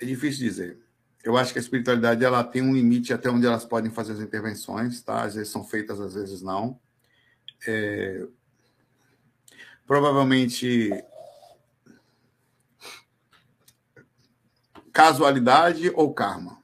É 0.00 0.04
difícil 0.04 0.46
dizer. 0.46 0.78
Eu 1.24 1.36
acho 1.36 1.52
que 1.52 1.58
a 1.58 1.62
espiritualidade 1.62 2.24
ela 2.24 2.44
tem 2.44 2.62
um 2.62 2.74
limite 2.74 3.12
até 3.12 3.28
onde 3.28 3.46
elas 3.46 3.64
podem 3.64 3.90
fazer 3.90 4.12
as 4.12 4.20
intervenções, 4.20 5.02
tá? 5.02 5.22
Às 5.22 5.34
vezes 5.34 5.50
são 5.50 5.64
feitas, 5.64 6.00
às 6.00 6.14
vezes 6.14 6.42
não. 6.42 6.78
É... 7.66 8.24
Provavelmente 9.86 10.90
casualidade 14.92 15.90
ou 15.94 16.12
karma? 16.12 16.62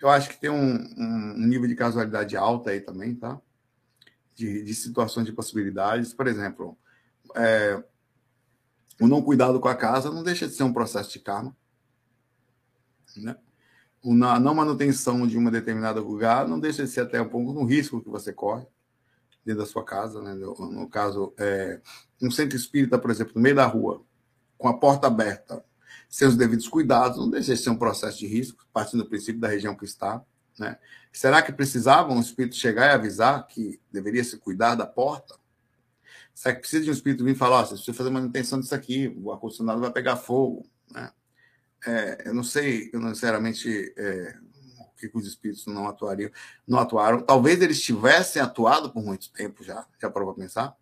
Eu 0.00 0.08
acho 0.08 0.28
que 0.28 0.38
tem 0.38 0.50
um, 0.50 0.74
um 0.96 1.46
nível 1.46 1.66
de 1.66 1.74
casualidade 1.74 2.36
alta 2.36 2.70
aí 2.70 2.80
também, 2.80 3.14
tá? 3.14 3.40
De, 4.34 4.62
de 4.62 4.74
situações 4.74 5.26
de 5.26 5.32
possibilidades. 5.32 6.14
Por 6.14 6.26
exemplo, 6.26 6.78
é, 7.34 7.82
o 9.00 9.08
não 9.08 9.22
cuidado 9.22 9.58
com 9.58 9.68
a 9.68 9.74
casa 9.74 10.10
não 10.10 10.22
deixa 10.22 10.46
de 10.46 10.54
ser 10.54 10.62
um 10.62 10.72
processo 10.72 11.10
de 11.10 11.18
karma. 11.18 11.56
Né? 13.16 13.36
O 14.02 14.14
na, 14.14 14.38
não 14.38 14.54
manutenção 14.54 15.26
de 15.26 15.36
uma 15.36 15.50
determinada 15.50 16.00
lugar 16.00 16.46
não 16.46 16.60
deixa 16.60 16.84
de 16.84 16.90
ser 16.90 17.00
até 17.00 17.20
um 17.20 17.28
pouco 17.28 17.50
um 17.58 17.64
risco 17.64 18.00
que 18.00 18.08
você 18.08 18.32
corre 18.32 18.66
dentro 19.44 19.62
da 19.62 19.66
sua 19.66 19.84
casa. 19.84 20.22
Né? 20.22 20.34
No, 20.34 20.54
no 20.54 20.88
caso, 20.88 21.32
é, 21.38 21.80
um 22.20 22.30
centro 22.30 22.56
espírita, 22.56 22.98
por 22.98 23.10
exemplo, 23.10 23.32
no 23.34 23.40
meio 23.40 23.56
da 23.56 23.66
rua, 23.66 24.04
com 24.58 24.68
a 24.68 24.78
porta 24.78 25.06
aberta, 25.06 25.64
seus 26.08 26.36
devidos 26.36 26.68
cuidados, 26.68 27.18
não 27.18 27.30
deixa 27.30 27.54
de 27.54 27.60
ser 27.60 27.70
um 27.70 27.76
processo 27.76 28.18
de 28.18 28.26
risco, 28.26 28.66
partindo 28.72 29.02
do 29.02 29.08
princípio 29.08 29.40
da 29.40 29.48
região 29.48 29.76
que 29.76 29.84
está. 29.84 30.22
Né? 30.58 30.76
Será 31.12 31.40
que 31.40 31.52
precisava 31.52 32.12
um 32.12 32.20
espírito 32.20 32.56
chegar 32.56 32.86
e 32.86 32.94
avisar 32.94 33.46
que 33.46 33.80
deveria 33.90 34.22
se 34.24 34.36
cuidar 34.36 34.74
da 34.74 34.86
porta? 34.86 35.38
Será 36.34 36.54
que 36.54 36.60
precisa 36.60 36.84
de 36.84 36.90
um 36.90 36.92
espírito 36.92 37.24
vir 37.24 37.36
falar, 37.36 37.62
oh, 37.62 37.66
você 37.66 37.74
precisa 37.74 37.96
fazer 37.96 38.10
manutenção 38.10 38.60
disso 38.60 38.74
aqui, 38.74 39.14
o 39.22 39.32
ar-condicionado 39.32 39.80
vai 39.80 39.92
pegar 39.92 40.16
fogo? 40.16 40.66
Né? 40.90 41.10
É, 41.86 42.28
eu 42.28 42.34
não 42.34 42.42
sei, 42.42 42.90
eu 42.92 43.00
não, 43.00 43.14
sinceramente, 43.14 43.94
é, 43.96 44.36
que, 45.08 45.18
os 45.18 45.26
espíritos 45.26 45.66
não 45.66 45.88
atuariam, 45.88 46.30
não 46.66 46.78
atuaram. 46.78 47.20
Talvez 47.22 47.60
eles 47.60 47.80
tivessem 47.80 48.40
atuado 48.42 48.92
por 48.92 49.02
muito 49.02 49.30
tempo 49.32 49.64
já, 49.64 49.86
já 50.00 50.10
para 50.10 50.34
pensar? 50.34 50.76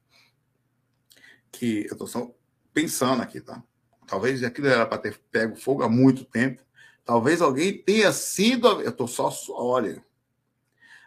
Que 1.52 1.86
eu 1.86 1.92
estou 1.92 2.06
só 2.06 2.30
pensando 2.72 3.22
aqui, 3.22 3.40
tá? 3.40 3.62
Talvez 4.06 4.42
aquilo 4.42 4.68
era 4.68 4.86
para 4.86 4.98
ter 4.98 5.18
pego 5.30 5.56
fogo 5.56 5.82
há 5.82 5.88
muito 5.88 6.24
tempo. 6.24 6.62
Talvez 7.04 7.42
alguém 7.42 7.82
tenha 7.82 8.12
sido. 8.12 8.80
Eu 8.80 8.90
estou 8.90 9.06
só. 9.06 9.30
Olha. 9.50 10.02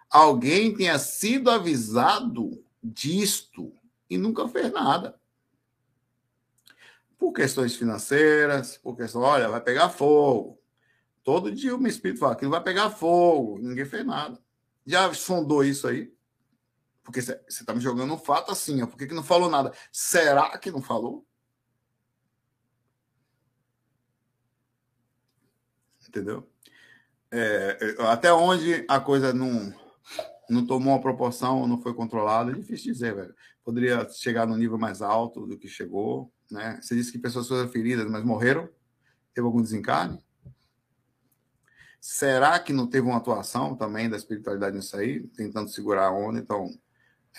Alguém 0.09 0.75
tenha 0.75 0.99
sido 0.99 1.49
avisado 1.49 2.63
disto 2.83 3.73
e 4.09 4.17
nunca 4.17 4.47
fez 4.47 4.71
nada. 4.71 5.19
Por 7.17 7.31
questões 7.31 7.75
financeiras, 7.75 8.77
por 8.77 8.97
questão, 8.97 9.21
olha, 9.21 9.47
vai 9.47 9.61
pegar 9.61 9.89
fogo. 9.89 10.60
Todo 11.23 11.51
dia 11.51 11.75
o 11.75 11.79
meu 11.79 11.89
espírito 11.89 12.19
fala 12.19 12.35
que 12.35 12.47
vai 12.47 12.63
pegar 12.63 12.89
fogo. 12.89 13.59
Ninguém 13.59 13.85
fez 13.85 14.05
nada. 14.05 14.39
Já 14.85 15.13
sondou 15.13 15.63
isso 15.63 15.87
aí? 15.87 16.13
Porque 17.03 17.21
você 17.21 17.39
está 17.47 17.73
me 17.73 17.79
jogando 17.81 18.13
um 18.13 18.17
fato 18.17 18.51
assim, 18.51 18.81
ó. 18.81 18.87
por 18.87 18.97
que, 18.97 19.07
que 19.07 19.13
não 19.13 19.23
falou 19.23 19.49
nada? 19.49 19.73
Será 19.91 20.57
que 20.57 20.71
não 20.71 20.81
falou? 20.81 21.25
Entendeu? 26.07 26.49
É, 27.31 27.95
até 28.09 28.33
onde 28.33 28.85
a 28.87 28.99
coisa 28.99 29.33
não, 29.33 29.73
não 30.49 30.65
tomou 30.65 30.93
uma 30.93 31.01
proporção, 31.01 31.65
não 31.67 31.81
foi 31.81 31.93
controlada, 31.93 32.51
é 32.51 32.55
difícil 32.55 32.91
dizer, 32.91 33.15
velho. 33.15 33.35
Poderia 33.63 34.07
chegar 34.09 34.45
no 34.45 34.57
nível 34.57 34.77
mais 34.77 35.01
alto 35.01 35.45
do 35.45 35.57
que 35.57 35.67
chegou, 35.67 36.33
né? 36.49 36.79
Você 36.81 36.95
disse 36.95 37.11
que 37.11 37.19
pessoas 37.19 37.47
foram 37.47 37.69
feridas, 37.69 38.09
mas 38.09 38.23
morreram? 38.23 38.67
Teve 39.33 39.45
algum 39.45 39.61
desencarne? 39.61 40.21
Será 42.01 42.59
que 42.59 42.73
não 42.73 42.87
teve 42.87 43.07
uma 43.07 43.17
atuação 43.17 43.75
também 43.75 44.09
da 44.09 44.17
espiritualidade 44.17 44.75
nisso 44.75 44.97
aí, 44.97 45.21
tentando 45.27 45.69
segurar 45.69 46.07
a 46.07 46.11
onda? 46.11 46.39
Então, 46.39 46.77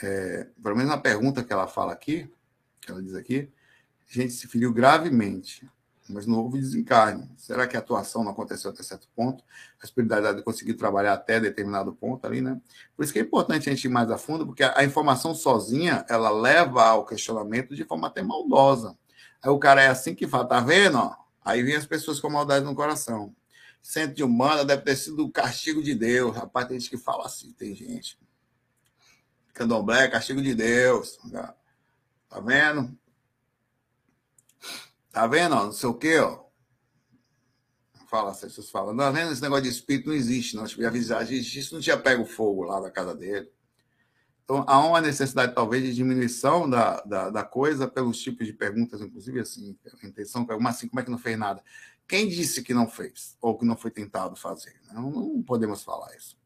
é, 0.03 0.49
pelo 0.63 0.77
menos 0.77 0.91
na 0.91 0.99
pergunta 0.99 1.45
que 1.45 1.53
ela 1.53 1.67
fala 1.67 1.93
aqui, 1.93 2.31
que 2.81 2.91
ela 2.91 3.03
diz 3.03 3.15
aqui, 3.15 3.51
a 4.09 4.15
gente 4.15 4.33
se 4.33 4.47
feriu 4.47 4.73
gravemente 4.73 5.69
mas 6.09 6.27
não 6.27 6.39
houve 6.39 6.59
desencarne. 6.59 7.29
Será 7.37 7.67
que 7.67 7.77
a 7.77 7.81
atuação 7.81 8.25
não 8.25 8.33
aconteceu 8.33 8.71
até 8.71 8.83
certo 8.83 9.09
ponto? 9.15 9.43
A 9.81 9.85
espiritualidade 9.85 10.43
conseguiu 10.43 10.77
trabalhar 10.77 11.15
até 11.15 11.41
determinado 11.41 11.93
ponto 11.93 12.27
ali, 12.27 12.41
né? 12.41 12.61
Por 12.97 13.05
isso 13.05 13.13
que 13.13 13.19
é 13.19 13.23
importante 13.23 13.69
a 13.69 13.73
gente 13.73 13.85
ir 13.85 13.91
mais 13.91 14.11
a 14.11 14.19
fundo, 14.19 14.47
porque 14.47 14.63
a 14.63 14.85
informação 14.85 15.35
sozinha, 15.35 16.05
ela 16.09 16.31
leva 16.31 16.85
ao 16.85 17.07
questionamento 17.07 17.75
de 17.75 17.85
forma 17.85 18.09
até 18.09 18.23
maldosa. 18.23 18.97
Aí 19.43 19.51
o 19.51 19.59
cara 19.59 19.83
é 19.83 19.89
assim 19.89 20.15
que 20.15 20.27
fala, 20.27 20.45
tá 20.45 20.61
vendo? 20.61 21.15
Aí 21.45 21.63
vem 21.63 21.77
as 21.77 21.87
pessoas 21.87 22.21
com 22.21 22.29
maldade 22.29 22.65
no 22.65 22.75
coração. 22.75 23.35
Centro 23.83 24.15
de 24.15 24.23
humana 24.23 24.65
deve 24.65 24.83
ter 24.83 24.95
sido 24.95 25.27
o 25.27 25.31
castigo 25.31 25.83
de 25.83 25.95
Deus. 25.95 26.37
Rapaz, 26.37 26.69
tem 26.69 26.79
gente 26.79 26.89
que 26.89 26.97
fala 26.97 27.27
assim, 27.27 27.53
tem 27.53 27.75
gente. 27.75 28.17
Candomblé, 29.53 30.09
castigo 30.09 30.41
de 30.41 30.55
Deus. 30.55 31.19
Tá 32.29 32.41
vendo? 32.41 32.97
Tá 35.11 35.27
vendo? 35.27 35.55
Ó, 35.55 35.65
não 35.65 35.73
sei 35.73 35.89
o 35.89 35.95
quê, 35.95 36.19
ó. 36.19 36.43
Fala, 38.09 38.31
as 38.31 38.41
pessoas 38.41 38.71
falam, 38.71 38.95
não, 38.95 39.05
tá 39.05 39.11
vendo? 39.11 39.33
Esse 39.33 39.43
negócio 39.43 39.65
de 39.65 39.71
espírito 39.71 40.09
não 40.09 40.15
existe, 40.15 40.55
não. 40.55 40.65
Tipo, 40.65 40.87
a 40.87 40.91
visagem 40.91 41.39
isso 41.39 41.75
não 41.75 41.83
tinha 41.83 41.99
pego 41.99 42.25
fogo 42.25 42.63
lá 42.63 42.81
da 42.81 42.91
casa 42.91 43.15
dele. 43.15 43.51
Então, 44.45 44.65
há 44.67 44.87
uma 44.87 45.01
necessidade, 45.01 45.55
talvez, 45.55 45.83
de 45.83 45.95
diminuição 45.95 46.69
da, 46.69 47.01
da, 47.03 47.31
da, 47.31 47.45
coisa 47.45 47.89
pelos 47.89 48.21
tipos 48.21 48.47
de 48.47 48.53
perguntas, 48.53 49.01
inclusive, 49.01 49.41
assim, 49.41 49.77
a 50.03 50.07
intenção, 50.07 50.47
mas 50.61 50.77
assim, 50.77 50.89
como 50.89 51.01
é 51.01 51.05
que 51.05 51.11
não 51.11 51.19
fez 51.19 51.39
nada? 51.39 51.63
Quem 52.09 52.29
disse 52.29 52.63
que 52.63 52.75
não 52.75 52.89
fez? 52.89 53.37
Ou 53.41 53.57
que 53.57 53.65
não 53.65 53.77
foi 53.77 53.91
tentado 53.91 54.37
fazer? 54.37 54.75
Não, 54.93 55.11
não 55.11 55.43
podemos 55.43 55.83
falar 55.83 56.15
isso. 56.17 56.37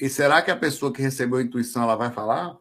E 0.00 0.08
será 0.08 0.42
que 0.42 0.50
a 0.50 0.56
pessoa 0.56 0.92
que 0.92 1.00
recebeu 1.00 1.38
a 1.38 1.42
intuição, 1.42 1.82
ela 1.82 1.94
vai 1.94 2.10
falar? 2.10 2.56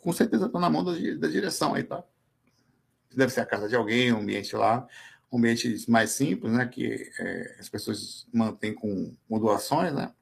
Com 0.00 0.12
certeza 0.12 0.46
está 0.46 0.58
na 0.60 0.68
mão 0.68 0.84
da, 0.84 0.92
da 0.92 1.28
direção 1.28 1.74
aí, 1.74 1.82
tá? 1.82 2.04
deve 3.16 3.32
ser 3.32 3.40
a 3.40 3.46
casa 3.46 3.68
de 3.68 3.76
alguém, 3.76 4.12
um 4.12 4.20
ambiente 4.20 4.54
lá, 4.54 4.86
um 5.30 5.38
ambiente 5.38 5.84
mais 5.88 6.10
simples, 6.10 6.52
né, 6.52 6.66
que 6.66 7.10
é, 7.18 7.56
as 7.58 7.68
pessoas 7.68 8.26
mantêm 8.32 8.74
com, 8.74 9.14
doações, 9.30 9.92
né, 9.92 10.12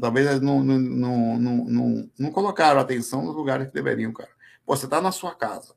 talvez 0.00 0.40
não, 0.40 0.62
não, 0.62 0.78
não, 0.78 1.38
não, 1.38 2.10
não, 2.18 2.30
colocaram 2.30 2.80
atenção 2.80 3.24
nos 3.24 3.34
lugares 3.34 3.68
que 3.68 3.74
deveriam, 3.74 4.12
cara. 4.12 4.30
Pô, 4.64 4.76
você 4.76 4.86
está 4.86 5.00
na 5.00 5.12
sua 5.12 5.34
casa, 5.34 5.74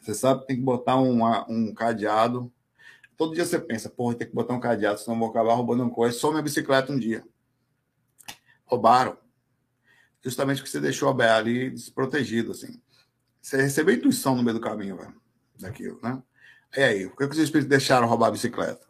você 0.00 0.14
sabe 0.14 0.40
que 0.40 0.46
tem 0.48 0.56
que 0.56 0.62
botar 0.62 0.96
um, 1.00 1.24
um 1.48 1.72
cadeado, 1.72 2.52
todo 3.16 3.34
dia 3.34 3.44
você 3.44 3.58
pensa, 3.58 3.88
porra, 3.88 4.14
tem 4.14 4.28
que 4.28 4.34
botar 4.34 4.54
um 4.54 4.60
cadeado, 4.60 5.00
senão 5.00 5.18
vou 5.18 5.30
acabar 5.30 5.54
roubando 5.54 5.82
uma 5.82 5.90
coisa, 5.90 6.18
só 6.18 6.30
minha 6.30 6.42
bicicleta 6.42 6.92
um 6.92 6.98
dia. 6.98 7.24
Roubaram. 8.64 9.16
Justamente 10.22 10.58
porque 10.58 10.70
você 10.70 10.80
deixou 10.80 11.10
a 11.10 11.36
ali 11.36 11.70
desprotegido, 11.70 12.52
assim. 12.52 12.80
Você 13.40 13.60
recebeu 13.60 13.94
intuição 13.94 14.34
no 14.34 14.42
meio 14.42 14.58
do 14.58 14.60
caminho, 14.60 14.96
velho, 14.96 15.14
daquilo, 15.58 16.00
né? 16.02 16.22
E 16.76 16.80
aí, 16.80 17.08
por 17.08 17.16
que 17.18 17.24
os 17.24 17.38
espíritos 17.38 17.68
deixaram 17.68 18.08
roubar 18.08 18.28
a 18.28 18.32
bicicleta? 18.32 18.86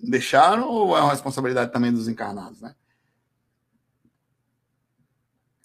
Deixaram 0.00 0.68
ou 0.68 0.96
é 0.96 1.00
uma 1.00 1.12
responsabilidade 1.12 1.72
também 1.72 1.92
dos 1.92 2.08
encarnados, 2.08 2.60
né? 2.60 2.74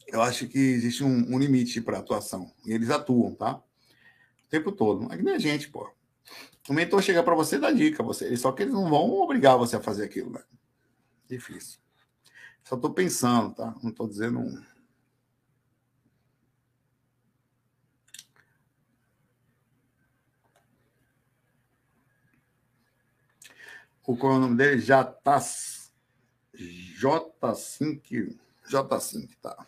Eu 0.07 0.21
acho 0.21 0.47
que 0.47 0.57
existe 0.57 1.03
um, 1.03 1.35
um 1.35 1.37
limite 1.37 1.81
para 1.81 1.97
atuação. 1.97 2.53
E 2.65 2.71
eles 2.71 2.89
atuam, 2.89 3.35
tá? 3.35 3.55
O 3.55 4.49
tempo 4.49 4.71
todo. 4.71 5.11
É 5.11 5.17
que 5.17 5.23
nem 5.23 5.33
a 5.33 5.39
gente, 5.39 5.69
pô. 5.69 5.91
O 6.67 6.73
mentor 6.73 7.01
chega 7.01 7.23
para 7.23 7.35
você 7.35 7.55
e 7.55 7.59
dá 7.59 7.71
dica. 7.71 8.03
Você, 8.03 8.35
só 8.35 8.51
que 8.51 8.63
eles 8.63 8.73
não 8.73 8.89
vão 8.89 9.09
obrigar 9.11 9.57
você 9.57 9.77
a 9.77 9.81
fazer 9.81 10.03
aquilo, 10.03 10.31
né? 10.31 10.43
Difícil. 11.29 11.79
Só 12.63 12.75
estou 12.75 12.93
pensando, 12.93 13.55
tá? 13.55 13.73
Não 13.81 13.91
estou 13.91 14.07
dizendo. 14.07 14.39
Um... 14.39 14.63
o 24.07 24.15
qual 24.15 24.33
é 24.33 24.35
o 24.37 24.39
nome 24.39 24.55
dele? 24.55 24.79
Jatas, 24.79 25.91
J5, 26.55 28.37
J5, 28.69 29.29
tá. 29.41 29.67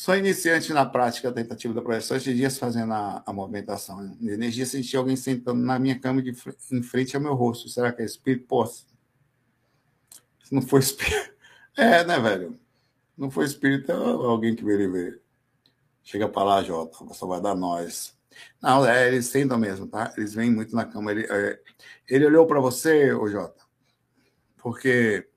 Sou 0.00 0.16
iniciante 0.16 0.72
na 0.72 0.86
prática 0.86 1.30
tentativa 1.30 1.74
da 1.74 1.82
projeção, 1.82 2.16
esses 2.16 2.34
dias 2.34 2.56
fazendo 2.56 2.94
a, 2.94 3.22
a 3.26 3.34
movimentação 3.34 4.16
de 4.18 4.30
energia, 4.30 4.64
senti 4.64 4.96
alguém 4.96 5.14
sentando 5.14 5.60
na 5.60 5.78
minha 5.78 6.00
cama 6.00 6.22
de, 6.22 6.30
em 6.72 6.82
frente 6.82 7.14
ao 7.14 7.20
meu 7.20 7.34
rosto. 7.34 7.68
Será 7.68 7.92
que 7.92 8.00
é 8.00 8.06
espírito? 8.06 8.46
Pô, 8.46 8.64
se 8.64 8.86
não 10.50 10.62
for 10.62 10.80
espírito. 10.80 11.34
É, 11.76 12.02
né, 12.02 12.18
velho? 12.18 12.58
Não 13.14 13.30
foi 13.30 13.44
espírito, 13.44 13.92
é 13.92 13.94
alguém 13.94 14.56
que 14.56 14.64
veio 14.64 14.90
ver. 14.90 15.20
Chega 16.02 16.26
para 16.26 16.44
lá, 16.44 16.62
Jota, 16.62 16.96
só 17.12 17.26
vai 17.26 17.42
dar 17.42 17.54
nós. 17.54 18.16
Não, 18.58 18.86
é, 18.86 19.06
eles 19.06 19.26
sentam 19.26 19.58
mesmo, 19.58 19.86
tá? 19.86 20.14
Eles 20.16 20.32
vêm 20.32 20.50
muito 20.50 20.74
na 20.74 20.86
cama. 20.86 21.12
Ele, 21.12 21.26
é, 21.28 21.60
ele 22.08 22.24
olhou 22.24 22.46
para 22.46 22.58
você, 22.58 23.12
ô 23.12 23.28
Jota, 23.28 23.62
porque 24.56 25.28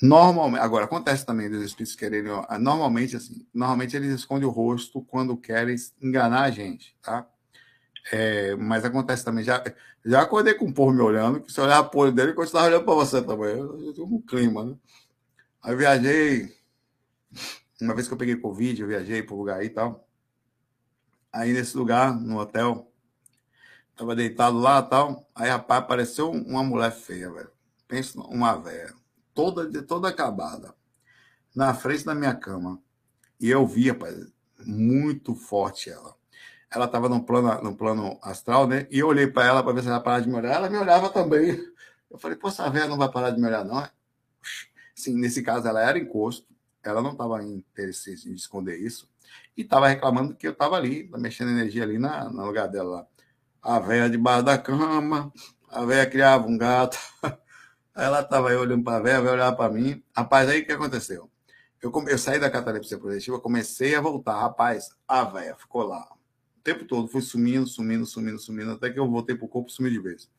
normalmente, 0.00 0.62
agora 0.62 0.84
acontece 0.84 1.24
também 1.26 1.50
dos 1.50 1.62
espíritos 1.62 1.96
quererem, 1.96 2.32
normalmente 2.60 3.16
assim, 3.16 3.46
normalmente 3.52 3.96
eles 3.96 4.12
escondem 4.12 4.46
o 4.46 4.50
rosto 4.50 5.02
quando 5.02 5.36
querem 5.36 5.76
enganar 6.00 6.42
a 6.42 6.50
gente, 6.50 6.96
tá? 7.02 7.28
É, 8.12 8.56
mas 8.56 8.84
acontece 8.84 9.24
também, 9.24 9.44
já, 9.44 9.62
já 10.04 10.22
acordei 10.22 10.54
com 10.54 10.66
o 10.66 10.74
povo 10.74 10.92
me 10.92 11.02
olhando, 11.02 11.40
que 11.40 11.52
se 11.52 11.60
olhar 11.60 11.82
o 11.82 11.98
olho 11.98 12.12
dele, 12.12 12.32
eu 12.36 12.42
estava 12.42 12.66
olhando 12.66 12.84
para 12.84 12.94
você 12.94 13.22
também, 13.22 13.58
eu 13.58 13.92
tenho 13.94 14.06
um 14.06 14.22
clima, 14.22 14.64
né? 14.64 14.76
Aí 15.62 15.72
eu 15.72 15.78
viajei, 15.78 16.56
uma 17.80 17.94
vez 17.94 18.08
que 18.08 18.14
eu 18.14 18.18
peguei 18.18 18.36
Covid, 18.36 18.80
eu 18.80 18.88
viajei 18.88 19.22
para 19.22 19.34
o 19.34 19.38
lugar 19.38 19.60
aí 19.60 19.66
e 19.66 19.70
tal, 19.70 20.08
aí 21.32 21.52
nesse 21.52 21.76
lugar, 21.76 22.14
no 22.14 22.38
hotel. 22.38 22.90
Tava 23.96 24.14
deitado 24.14 24.58
lá 24.58 24.80
tal. 24.80 25.28
Aí, 25.34 25.50
rapaz, 25.50 25.82
apareceu 25.82 26.30
uma 26.30 26.62
mulher 26.62 26.92
feia, 26.92 27.32
velho. 27.32 27.50
Pensa 27.88 28.20
uma 28.20 28.54
velha. 28.54 28.94
Toda, 29.38 29.70
toda 29.84 30.08
acabada. 30.08 30.74
Na 31.54 31.72
frente 31.72 32.04
da 32.04 32.12
minha 32.12 32.34
cama. 32.34 32.82
E 33.38 33.48
eu 33.48 33.64
vi, 33.64 33.88
rapaz, 33.88 34.16
muito 34.66 35.32
forte 35.36 35.88
ela. 35.88 36.16
Ela 36.68 36.86
estava 36.86 37.08
no 37.08 37.22
plano, 37.22 37.62
no 37.62 37.76
plano 37.76 38.18
astral, 38.20 38.66
né? 38.66 38.88
E 38.90 38.98
eu 38.98 39.06
olhei 39.06 39.28
para 39.28 39.46
ela 39.46 39.62
para 39.62 39.72
ver 39.74 39.82
se 39.82 39.86
ela 39.86 40.00
parava 40.00 40.22
de 40.22 40.28
me 40.28 40.34
olhar. 40.34 40.54
Ela 40.54 40.68
me 40.68 40.76
olhava 40.76 41.08
também. 41.08 41.56
Eu 42.10 42.18
falei, 42.18 42.36
pô, 42.36 42.48
essa 42.48 42.68
velha 42.68 42.88
não 42.88 42.98
vai 42.98 43.08
parar 43.12 43.30
de 43.30 43.40
me 43.40 43.46
olhar, 43.46 43.64
não. 43.64 43.88
Sim, 44.92 45.16
nesse 45.16 45.40
caso, 45.40 45.68
ela 45.68 45.88
era 45.88 45.96
encosto. 45.96 46.44
Ela 46.82 47.00
não 47.00 47.12
estava 47.12 47.40
em 47.40 47.58
interesse 47.58 48.28
em 48.28 48.32
esconder 48.32 48.76
isso 48.76 49.08
e 49.56 49.62
estava 49.62 49.86
reclamando 49.86 50.34
que 50.34 50.48
eu 50.48 50.52
estava 50.52 50.74
ali, 50.74 51.08
mexendo 51.16 51.50
energia 51.50 51.84
ali 51.84 51.96
na, 51.96 52.28
no 52.28 52.44
lugar 52.44 52.66
dela 52.66 52.90
lá. 52.90 53.06
A 53.62 53.78
velha 53.78 54.10
debaixo 54.10 54.42
da 54.42 54.58
cama, 54.58 55.32
a 55.68 55.84
velha 55.84 56.10
criava 56.10 56.48
um 56.48 56.58
gato. 56.58 56.98
Aí 57.98 58.04
ela 58.04 58.20
estava 58.20 58.50
aí 58.50 58.56
olhando 58.56 58.84
para 58.84 59.02
velha, 59.02 59.18
a 59.18 59.20
velha 59.20 59.32
olhava 59.32 59.56
para 59.56 59.74
mim. 59.74 60.00
Rapaz, 60.16 60.48
aí 60.48 60.60
o 60.60 60.64
que 60.64 60.70
aconteceu? 60.70 61.28
Eu, 61.82 61.92
eu 62.06 62.16
saí 62.16 62.38
da 62.38 62.48
catalepsia 62.48 62.96
projetiva, 62.96 63.40
comecei 63.40 63.96
a 63.96 64.00
voltar. 64.00 64.40
Rapaz, 64.40 64.90
a 65.08 65.24
velha 65.24 65.56
ficou 65.56 65.82
lá. 65.82 66.08
O 66.56 66.60
tempo 66.62 66.84
todo, 66.84 67.08
fui 67.08 67.20
sumindo, 67.20 67.66
sumindo, 67.66 68.06
sumindo, 68.06 68.38
sumindo, 68.38 68.70
até 68.70 68.88
que 68.88 69.00
eu 69.00 69.10
voltei 69.10 69.34
pro 69.34 69.48
corpo 69.48 69.68
e 69.68 69.72
sumi 69.72 69.90
de 69.90 69.98
vez. 69.98 70.30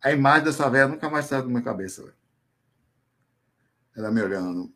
A 0.00 0.12
imagem 0.12 0.44
dessa 0.44 0.70
velha 0.70 0.86
nunca 0.86 1.10
mais 1.10 1.26
saiu 1.26 1.42
da 1.42 1.48
minha 1.48 1.62
cabeça. 1.62 2.14
Ela 3.96 4.12
me 4.12 4.22
olhando. 4.22 4.72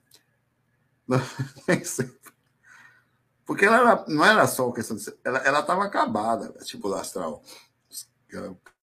Porque 3.47 3.65
ela 3.65 3.77
era, 3.77 4.05
não 4.09 4.25
era 4.25 4.45
só 4.49 4.73
questão 4.73 4.97
de. 4.97 5.05
Ela 5.23 5.61
estava 5.61 5.85
acabada, 5.85 6.49
tipo 6.65 6.93
astral. 6.95 7.45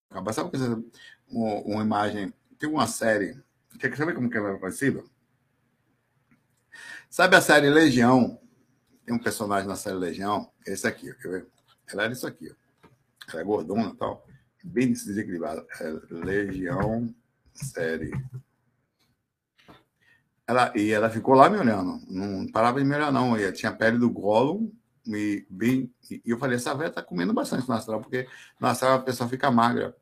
Acabada, 0.10 0.32
sabe 0.32 0.52
uma, 1.28 1.56
uma 1.66 1.84
imagem. 1.84 2.34
Tem 2.58 2.70
uma 2.70 2.88
série. 2.88 3.42
Quer 3.80 3.96
saber 3.96 4.14
como 4.14 4.30
que 4.30 4.38
ela 4.38 4.52
é 4.52 4.58
parecida? 4.58 5.04
Sabe 7.10 7.36
a 7.36 7.42
série 7.42 7.70
Legião? 7.70 8.40
Tem 9.06 9.14
um 9.14 9.20
personagem 9.20 9.68
na 9.68 9.76
série 9.76 9.98
Legião, 9.98 10.52
é 10.66 10.74
esse 10.74 10.88
aqui, 10.88 11.14
quer 11.14 11.30
ver? 11.30 11.48
Ela 11.88 12.04
era 12.04 12.14
isso 12.14 12.26
aqui, 12.26 12.52
ó. 12.52 12.90
Ela 13.32 13.42
é 13.42 13.44
gordona 13.44 13.90
e 13.90 13.96
tal, 13.96 14.26
bem 14.64 14.92
desequilibrada. 14.92 15.66
É 15.80 15.90
Legião, 16.10 17.14
série 17.54 18.12
ela, 20.48 20.72
e 20.76 20.92
ela 20.92 21.10
ficou 21.10 21.34
lá 21.34 21.50
me 21.50 21.58
olhando, 21.58 22.00
não 22.08 22.48
parava 22.48 22.80
de 22.80 22.86
me 22.86 22.96
olhar, 22.96 23.12
não. 23.12 23.38
E 23.38 23.52
tinha 23.52 23.72
a 23.72 23.76
pele 23.76 23.98
do 23.98 24.10
Gollum, 24.10 24.72
e, 25.08 25.46
bem, 25.50 25.92
e 26.10 26.22
eu 26.26 26.38
falei: 26.38 26.58
essa 26.58 26.76
velha 26.76 26.92
tá 26.92 27.02
comendo 27.02 27.34
bastante 27.34 27.68
no 27.68 27.74
astral, 27.74 28.02
porque 28.02 28.28
no 28.60 28.68
astral 28.68 28.94
a 28.94 29.02
pessoa 29.02 29.28
fica 29.28 29.50
magra. 29.50 29.96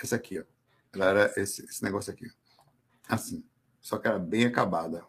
Essa 0.00 0.16
aqui, 0.16 0.38
ó. 0.38 0.44
Ela 0.92 1.06
era 1.06 1.32
esse, 1.36 1.64
esse 1.64 1.82
negócio 1.82 2.12
aqui. 2.12 2.30
Assim. 3.08 3.44
Só 3.80 3.98
que 3.98 4.08
era 4.08 4.18
bem 4.18 4.46
acabada. 4.46 5.04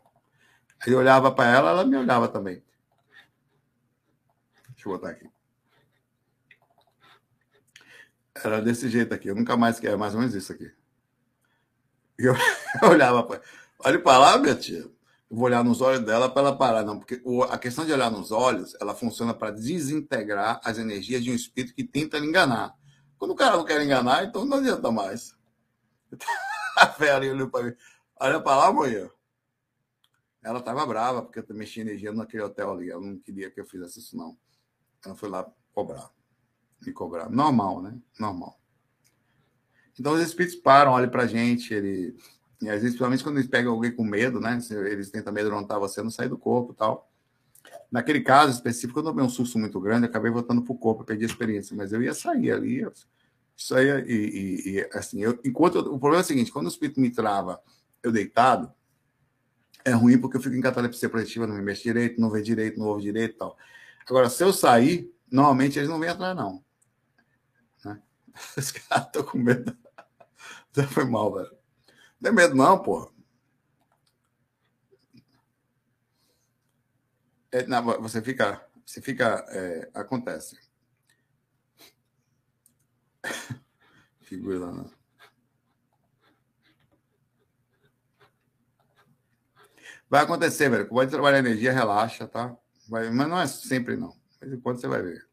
Aí 0.80 0.94
eu 0.94 1.00
olhava 1.00 1.32
para 1.32 1.50
ela, 1.50 1.70
ela 1.72 1.86
me 1.86 1.98
olhava 1.98 2.28
também. 2.28 2.64
Deixa 4.70 4.88
eu 4.88 4.92
botar 4.92 5.10
aqui. 5.10 5.30
Era 8.36 8.62
desse 8.62 8.88
jeito 8.88 9.14
aqui. 9.14 9.30
Eu 9.30 9.36
nunca 9.36 9.58
mais 9.58 9.80
quero 9.80 9.98
mais 9.98 10.14
ou 10.14 10.20
menos 10.20 10.36
isso 10.36 10.52
aqui. 10.52 10.72
Eu, 12.18 12.34
eu 12.82 12.90
olhava 12.90 13.24
para 13.24 13.42
Olha 13.80 14.00
para 14.02 14.18
lá, 14.18 14.38
minha 14.38 14.56
tia. 14.56 14.80
Eu 15.30 15.36
vou 15.36 15.46
olhar 15.46 15.64
nos 15.64 15.82
olhos 15.82 16.04
dela 16.06 16.30
para 16.30 16.42
ela 16.42 16.58
parar, 16.58 16.84
não, 16.84 16.98
porque 16.98 17.22
a 17.50 17.58
questão 17.58 17.86
de 17.86 17.92
olhar 17.92 18.10
nos 18.10 18.32
olhos, 18.32 18.76
ela 18.82 18.96
funciona 18.96 19.34
para 19.34 19.52
desintegrar 19.52 20.60
as 20.64 20.78
energias 20.78 21.24
de 21.24 21.32
um 21.32 21.36
espírito 21.36 21.76
que 21.76 21.84
tenta 21.84 22.18
lhe 22.18 22.26
enganar. 22.26 22.74
Quando 23.18 23.32
o 23.32 23.36
cara 23.36 23.58
não 23.58 23.66
quer 23.66 23.82
enganar, 23.84 24.24
então 24.24 24.46
não 24.46 24.58
adianta 24.58 24.92
mais. 24.92 25.37
A 26.78 26.86
Vera 26.86 27.26
olhou 27.26 27.50
para 27.50 27.66
mim. 27.66 27.76
Olha 28.20 28.40
para 28.40 28.58
lá, 28.58 28.74
mulher. 28.74 29.12
Ela 30.44 30.60
estava 30.60 30.86
brava, 30.86 31.24
porque 31.24 31.40
eu 31.40 31.46
também 31.46 31.68
tinha 31.68 31.86
energia 31.86 32.14
naquele 32.14 32.44
hotel 32.44 32.72
ali. 32.72 32.90
Ela 32.90 33.02
não 33.02 33.18
queria 33.18 33.50
que 33.50 33.60
eu 33.60 33.66
fizesse 33.66 34.00
isso, 34.00 34.16
não. 34.16 34.38
Ela 35.04 35.16
foi 35.16 35.30
lá 35.30 35.50
cobrar. 35.74 36.10
Me 36.86 36.94
cobrar. 36.94 37.30
Normal, 37.30 37.82
né? 37.82 37.98
Normal. 38.20 38.60
Então 40.00 40.14
os 40.14 40.22
espíritos 40.22 40.56
param, 40.56 40.92
olham 40.92 41.10
para 41.10 41.26
gente, 41.26 41.74
ele 41.74 42.16
e 42.62 42.70
às 42.70 42.82
vezes, 42.82 42.90
principalmente 42.90 43.24
quando 43.24 43.38
eles 43.38 43.50
pegam 43.50 43.72
alguém 43.72 43.92
com 43.96 44.04
medo, 44.04 44.40
né? 44.40 44.58
Eles 44.72 45.12
tentam 45.12 45.32
amedrontar 45.32 45.80
você, 45.80 46.02
não 46.02 46.10
sair 46.10 46.30
do 46.30 46.38
corpo 46.38 46.74
tal. 46.74 47.12
Naquele 47.92 48.22
caso 48.22 48.52
específico, 48.52 49.00
eu 49.00 49.04
tomei 49.04 49.24
um 49.24 49.30
susto 49.30 49.60
muito 49.60 49.80
grande, 49.80 50.06
acabei 50.06 50.32
voltando 50.32 50.64
para 50.64 50.74
o 50.74 50.78
corpo, 50.78 51.04
perdi 51.04 51.24
a 51.24 51.28
experiência, 51.28 51.76
mas 51.76 51.94
eu 51.94 52.02
ia 52.02 52.14
sair 52.14 52.52
ali, 52.52 52.84
isso 53.58 53.76
aí, 53.76 53.88
e, 54.06 54.14
e, 54.14 54.70
e 54.76 54.90
assim, 54.94 55.20
eu, 55.20 55.40
enquanto 55.44 55.80
eu, 55.80 55.82
o 55.82 56.00
problema 56.00 56.18
é 56.18 56.24
o 56.24 56.28
seguinte: 56.28 56.52
quando 56.52 56.68
o 56.68 56.70
espírito 56.70 57.02
me 57.02 57.10
trava, 57.10 57.60
eu 58.04 58.12
deitado, 58.12 58.72
é 59.84 59.92
ruim 59.92 60.20
porque 60.20 60.38
eu 60.38 60.42
fico 60.42 60.56
em 60.56 60.62
catalepsia 60.62 61.10
projetiva, 61.10 61.48
não 61.48 61.56
me 61.56 61.62
mexe 61.64 61.84
direito, 61.84 62.22
não 62.22 62.30
vê 62.30 62.42
direito, 62.42 62.80
não 62.80 62.88
ouve 62.88 63.02
direito 63.02 63.34
e 63.34 63.38
tal. 63.38 63.58
Agora, 64.08 64.30
se 64.30 64.44
eu 64.44 64.54
sair, 64.54 65.12
normalmente 65.32 65.80
eles 65.80 65.90
não 65.90 66.00
vêm 66.00 66.10
atrás, 66.10 66.36
não. 66.36 66.64
Né? 67.84 68.00
Os 68.56 68.72
caras 68.72 69.08
estão 69.08 69.24
com 69.24 69.40
medo. 69.40 69.76
Já 70.72 70.88
foi 70.88 71.06
mal, 71.06 71.34
velho. 71.34 71.52
Não 72.20 72.30
tem 72.30 72.34
medo, 72.34 72.56
não, 72.56 72.78
porra. 72.78 73.10
É, 77.52 77.66
não, 77.66 77.84
você 78.02 78.22
fica. 78.22 78.64
Você 78.86 79.02
fica. 79.02 79.44
É, 79.50 79.90
acontece. 79.94 80.67
Figura. 84.22 84.72
Não. 84.72 84.92
Vai 90.10 90.24
acontecer, 90.24 90.70
velho. 90.70 90.88
Pode 90.88 91.12
trabalhar 91.12 91.40
energia, 91.40 91.72
relaxa, 91.74 92.28
tá? 92.28 92.56
Vai, 92.88 93.10
mas 93.10 93.28
não 93.28 93.40
é 93.40 93.48
sempre, 93.48 93.98
não. 93.98 94.16
Mas 94.42 94.54
enquanto 94.54 94.80
você 94.80 94.88
vai 94.88 95.02
ver. 95.02 95.27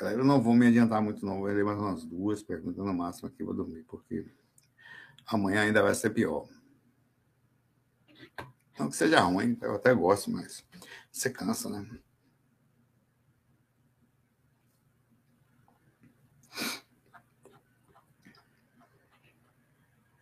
Galera, 0.00 0.22
eu 0.22 0.24
não 0.24 0.40
vou 0.40 0.54
me 0.54 0.66
adiantar 0.66 1.02
muito, 1.02 1.26
não. 1.26 1.40
Vou 1.40 1.48
ler 1.48 1.62
mais 1.62 1.78
umas 1.78 2.02
duas 2.06 2.42
perguntas 2.42 2.82
no 2.82 2.94
máximo 2.94 3.28
aqui, 3.28 3.44
vou 3.44 3.52
dormir, 3.52 3.84
porque 3.86 4.24
amanhã 5.26 5.60
ainda 5.60 5.82
vai 5.82 5.94
ser 5.94 6.08
pior. 6.08 6.48
Não 8.78 8.88
que 8.88 8.96
seja 8.96 9.20
ruim, 9.20 9.58
eu 9.60 9.74
até 9.74 9.92
gosto, 9.92 10.30
mas 10.30 10.64
você 11.12 11.28
cansa, 11.28 11.68
né? 11.68 11.86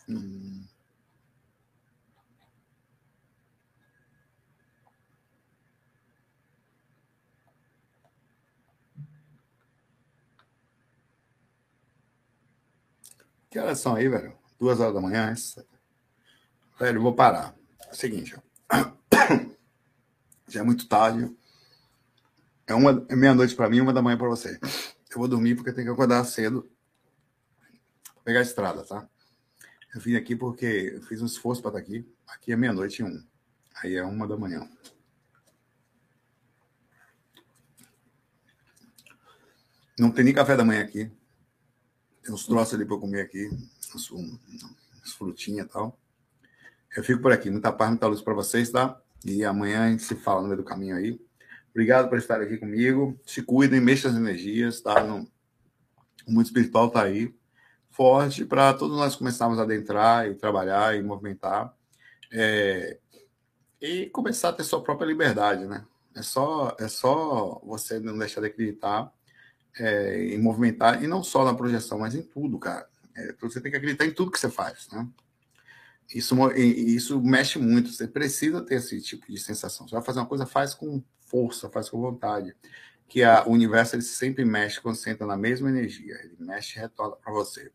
Hum. 0.08 0.37
Que 13.50 13.58
horas 13.58 13.78
são 13.78 13.94
aí, 13.94 14.08
velho? 14.08 14.36
Duas 14.58 14.80
horas 14.80 14.94
da 14.94 15.00
manhã? 15.00 15.34
Velho, 16.78 16.98
eu 16.98 17.02
vou 17.02 17.14
parar. 17.14 17.54
É 17.86 17.92
o 17.92 17.94
seguinte, 17.94 18.36
ó. 18.36 18.92
já 20.48 20.60
é 20.60 20.62
muito 20.62 20.88
tarde. 20.88 21.34
É, 22.66 22.74
uma, 22.74 23.04
é 23.08 23.16
meia-noite 23.16 23.54
para 23.54 23.70
mim, 23.70 23.80
uma 23.80 23.92
da 23.92 24.02
manhã 24.02 24.18
para 24.18 24.28
você. 24.28 24.58
Eu 25.10 25.18
vou 25.18 25.28
dormir 25.28 25.54
porque 25.54 25.70
eu 25.70 25.74
tenho 25.74 25.86
que 25.86 25.92
acordar 25.92 26.22
cedo 26.24 26.70
pegar 28.28 28.40
a 28.40 28.42
estrada, 28.42 28.84
tá? 28.84 29.08
Eu 29.94 30.02
vim 30.02 30.14
aqui 30.14 30.36
porque 30.36 30.92
eu 30.96 31.02
fiz 31.04 31.22
um 31.22 31.24
esforço 31.24 31.62
para 31.62 31.70
estar 31.70 31.80
aqui. 31.80 32.06
Aqui 32.26 32.52
é 32.52 32.56
meia-noite 32.56 33.00
e 33.00 33.04
um. 33.04 33.24
Aí 33.76 33.94
é 33.94 34.04
uma 34.04 34.28
da 34.28 34.36
manhã. 34.36 34.68
Não 39.98 40.10
tem 40.10 40.26
nem 40.26 40.34
café 40.34 40.54
da 40.54 40.62
manhã 40.62 40.82
aqui. 40.82 41.10
Tem 42.28 42.34
uns 42.34 42.44
troços 42.44 42.74
ali 42.74 42.84
para 42.84 42.94
eu 42.94 43.00
comer 43.00 43.22
aqui, 43.22 43.48
umas, 43.90 44.10
umas 44.10 45.12
frutinhas 45.16 45.64
e 45.64 45.68
tal. 45.70 45.98
Eu 46.94 47.02
fico 47.02 47.22
por 47.22 47.32
aqui. 47.32 47.48
Muita 47.48 47.72
paz, 47.72 47.88
muita 47.88 48.06
luz 48.06 48.20
para 48.20 48.34
vocês, 48.34 48.70
tá? 48.70 49.00
E 49.24 49.46
amanhã 49.46 49.86
a 49.86 49.90
gente 49.90 50.02
se 50.02 50.14
fala 50.14 50.42
no 50.42 50.48
meio 50.48 50.58
do 50.58 50.62
caminho 50.62 50.94
aí. 50.94 51.18
Obrigado 51.70 52.06
por 52.06 52.18
estar 52.18 52.38
aqui 52.38 52.58
comigo. 52.58 53.18
Se 53.24 53.40
cuidem, 53.40 53.80
mexam 53.80 54.10
as 54.10 54.16
energias, 54.18 54.82
tá? 54.82 55.02
No... 55.02 55.26
O 56.26 56.32
mundo 56.32 56.44
espiritual 56.44 56.90
tá 56.90 57.02
aí, 57.02 57.34
forte, 57.88 58.44
para 58.44 58.74
todos 58.74 58.98
nós 58.98 59.16
começarmos 59.16 59.58
a 59.58 59.62
adentrar 59.62 60.28
e 60.28 60.34
trabalhar 60.34 60.94
e 60.94 61.02
movimentar. 61.02 61.74
É... 62.30 62.98
E 63.80 64.04
começar 64.10 64.50
a 64.50 64.52
ter 64.52 64.64
sua 64.64 64.82
própria 64.82 65.06
liberdade, 65.06 65.64
né? 65.64 65.82
É 66.14 66.20
só, 66.20 66.76
é 66.78 66.88
só 66.88 67.58
você 67.64 67.98
não 67.98 68.18
deixar 68.18 68.42
de 68.42 68.48
acreditar 68.48 69.10
é, 69.78 70.34
em 70.34 70.38
movimentar, 70.38 71.02
e 71.02 71.06
não 71.06 71.22
só 71.22 71.44
na 71.44 71.54
projeção, 71.54 71.98
mas 71.98 72.14
em 72.14 72.22
tudo, 72.22 72.58
cara. 72.58 72.88
É, 73.16 73.34
você 73.40 73.60
tem 73.60 73.70
que 73.70 73.76
acreditar 73.76 74.06
em 74.06 74.12
tudo 74.12 74.30
que 74.30 74.38
você 74.38 74.50
faz, 74.50 74.88
né? 74.92 75.08
Isso, 76.14 76.34
isso 76.56 77.20
mexe 77.20 77.58
muito, 77.58 77.90
você 77.92 78.08
precisa 78.08 78.62
ter 78.62 78.76
esse 78.76 79.00
tipo 79.02 79.30
de 79.30 79.38
sensação. 79.38 79.86
Você 79.86 79.94
vai 79.94 80.04
fazer 80.04 80.20
uma 80.20 80.26
coisa, 80.26 80.46
faz 80.46 80.72
com 80.72 81.02
força, 81.20 81.68
faz 81.68 81.90
com 81.90 82.00
vontade. 82.00 82.56
Que 83.06 83.22
a, 83.22 83.44
o 83.46 83.50
universo 83.52 83.94
ele 83.94 84.02
sempre 84.02 84.44
mexe 84.44 84.80
quando 84.80 84.96
você 84.96 85.10
entra 85.10 85.26
na 85.26 85.36
mesma 85.36 85.68
energia, 85.68 86.14
ele 86.22 86.36
mexe 86.38 86.78
e 86.78 86.80
retorna 86.80 87.16
para 87.16 87.32
você. 87.32 87.70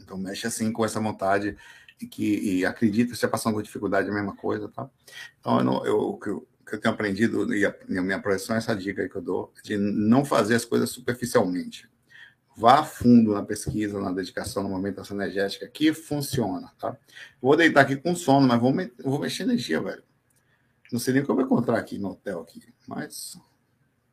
Então, 0.00 0.18
mexe 0.18 0.46
assim 0.46 0.72
com 0.72 0.84
essa 0.84 1.00
vontade 1.00 1.56
e 2.00 2.06
que 2.06 2.38
e 2.38 2.66
acredita, 2.66 3.14
se 3.14 3.20
você 3.20 3.28
passando 3.28 3.54
por 3.54 3.62
dificuldade, 3.62 4.08
é 4.08 4.10
a 4.10 4.14
mesma 4.14 4.34
coisa, 4.34 4.68
tá? 4.68 4.90
Então, 5.38 5.58
eu, 5.58 5.64
não, 5.64 5.86
eu, 5.86 6.20
eu 6.26 6.47
que 6.68 6.76
eu 6.76 6.80
tenho 6.80 6.94
aprendido, 6.94 7.54
e 7.54 7.64
a, 7.64 7.74
minha 7.88 8.20
projeção 8.20 8.54
é 8.54 8.58
essa 8.58 8.74
dica 8.74 9.08
que 9.08 9.16
eu 9.16 9.22
dou, 9.22 9.52
de 9.62 9.76
não 9.76 10.24
fazer 10.24 10.54
as 10.54 10.64
coisas 10.64 10.90
superficialmente. 10.90 11.88
Vá 12.56 12.80
a 12.80 12.84
fundo 12.84 13.34
na 13.34 13.42
pesquisa, 13.42 14.00
na 14.00 14.12
dedicação, 14.12 14.62
na 14.62 14.68
movimentação 14.68 15.16
energética, 15.16 15.68
que 15.68 15.92
funciona, 15.92 16.72
tá? 16.78 16.96
Vou 17.40 17.56
deitar 17.56 17.82
aqui 17.82 17.96
com 17.96 18.14
sono, 18.16 18.48
mas 18.48 18.60
vou, 18.60 18.72
me, 18.72 18.92
vou 19.02 19.18
mexer 19.18 19.44
energia, 19.44 19.80
velho. 19.80 20.02
Não 20.90 20.98
sei 20.98 21.14
nem 21.14 21.22
o 21.22 21.24
que 21.24 21.30
eu 21.30 21.36
vou 21.36 21.44
encontrar 21.44 21.78
aqui 21.78 21.98
no 21.98 22.10
hotel, 22.10 22.40
aqui, 22.40 22.62
mas 22.86 23.38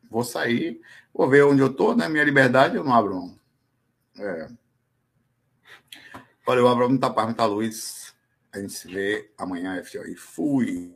vou 0.08 0.22
sair, 0.22 0.80
vou 1.12 1.28
ver 1.28 1.44
onde 1.44 1.60
eu 1.60 1.72
tô, 1.72 1.94
né? 1.94 2.08
Minha 2.08 2.24
liberdade 2.24 2.76
eu 2.76 2.84
não 2.84 2.94
abro, 2.94 3.14
não. 3.14 3.38
É. 4.18 4.48
Olha, 6.46 6.60
eu 6.60 6.68
abro 6.68 6.88
muita 6.88 7.10
paz, 7.10 7.26
muita 7.26 7.44
luz. 7.44 8.14
A 8.52 8.60
gente 8.60 8.72
se 8.72 8.86
vê 8.86 9.30
amanhã. 9.36 9.82
E 9.82 10.14
fui! 10.14 10.94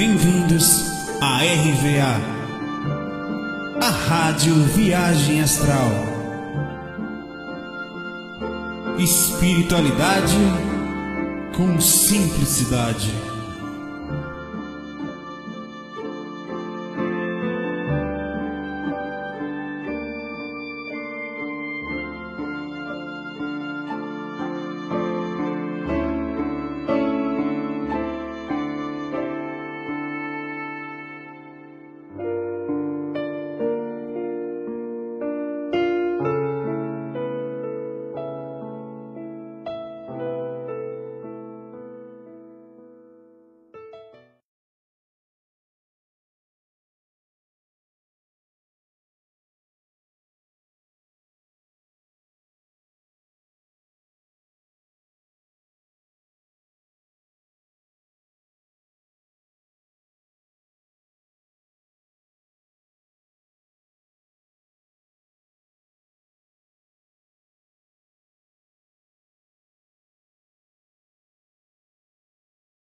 Bem-vindos 0.00 0.64
a 1.20 1.42
RVA, 1.42 2.20
a 3.86 3.90
Rádio 3.90 4.54
Viagem 4.54 5.42
Astral. 5.42 6.09
Espiritualidade 9.40 10.36
com 11.56 11.80
simplicidade. 11.80 13.29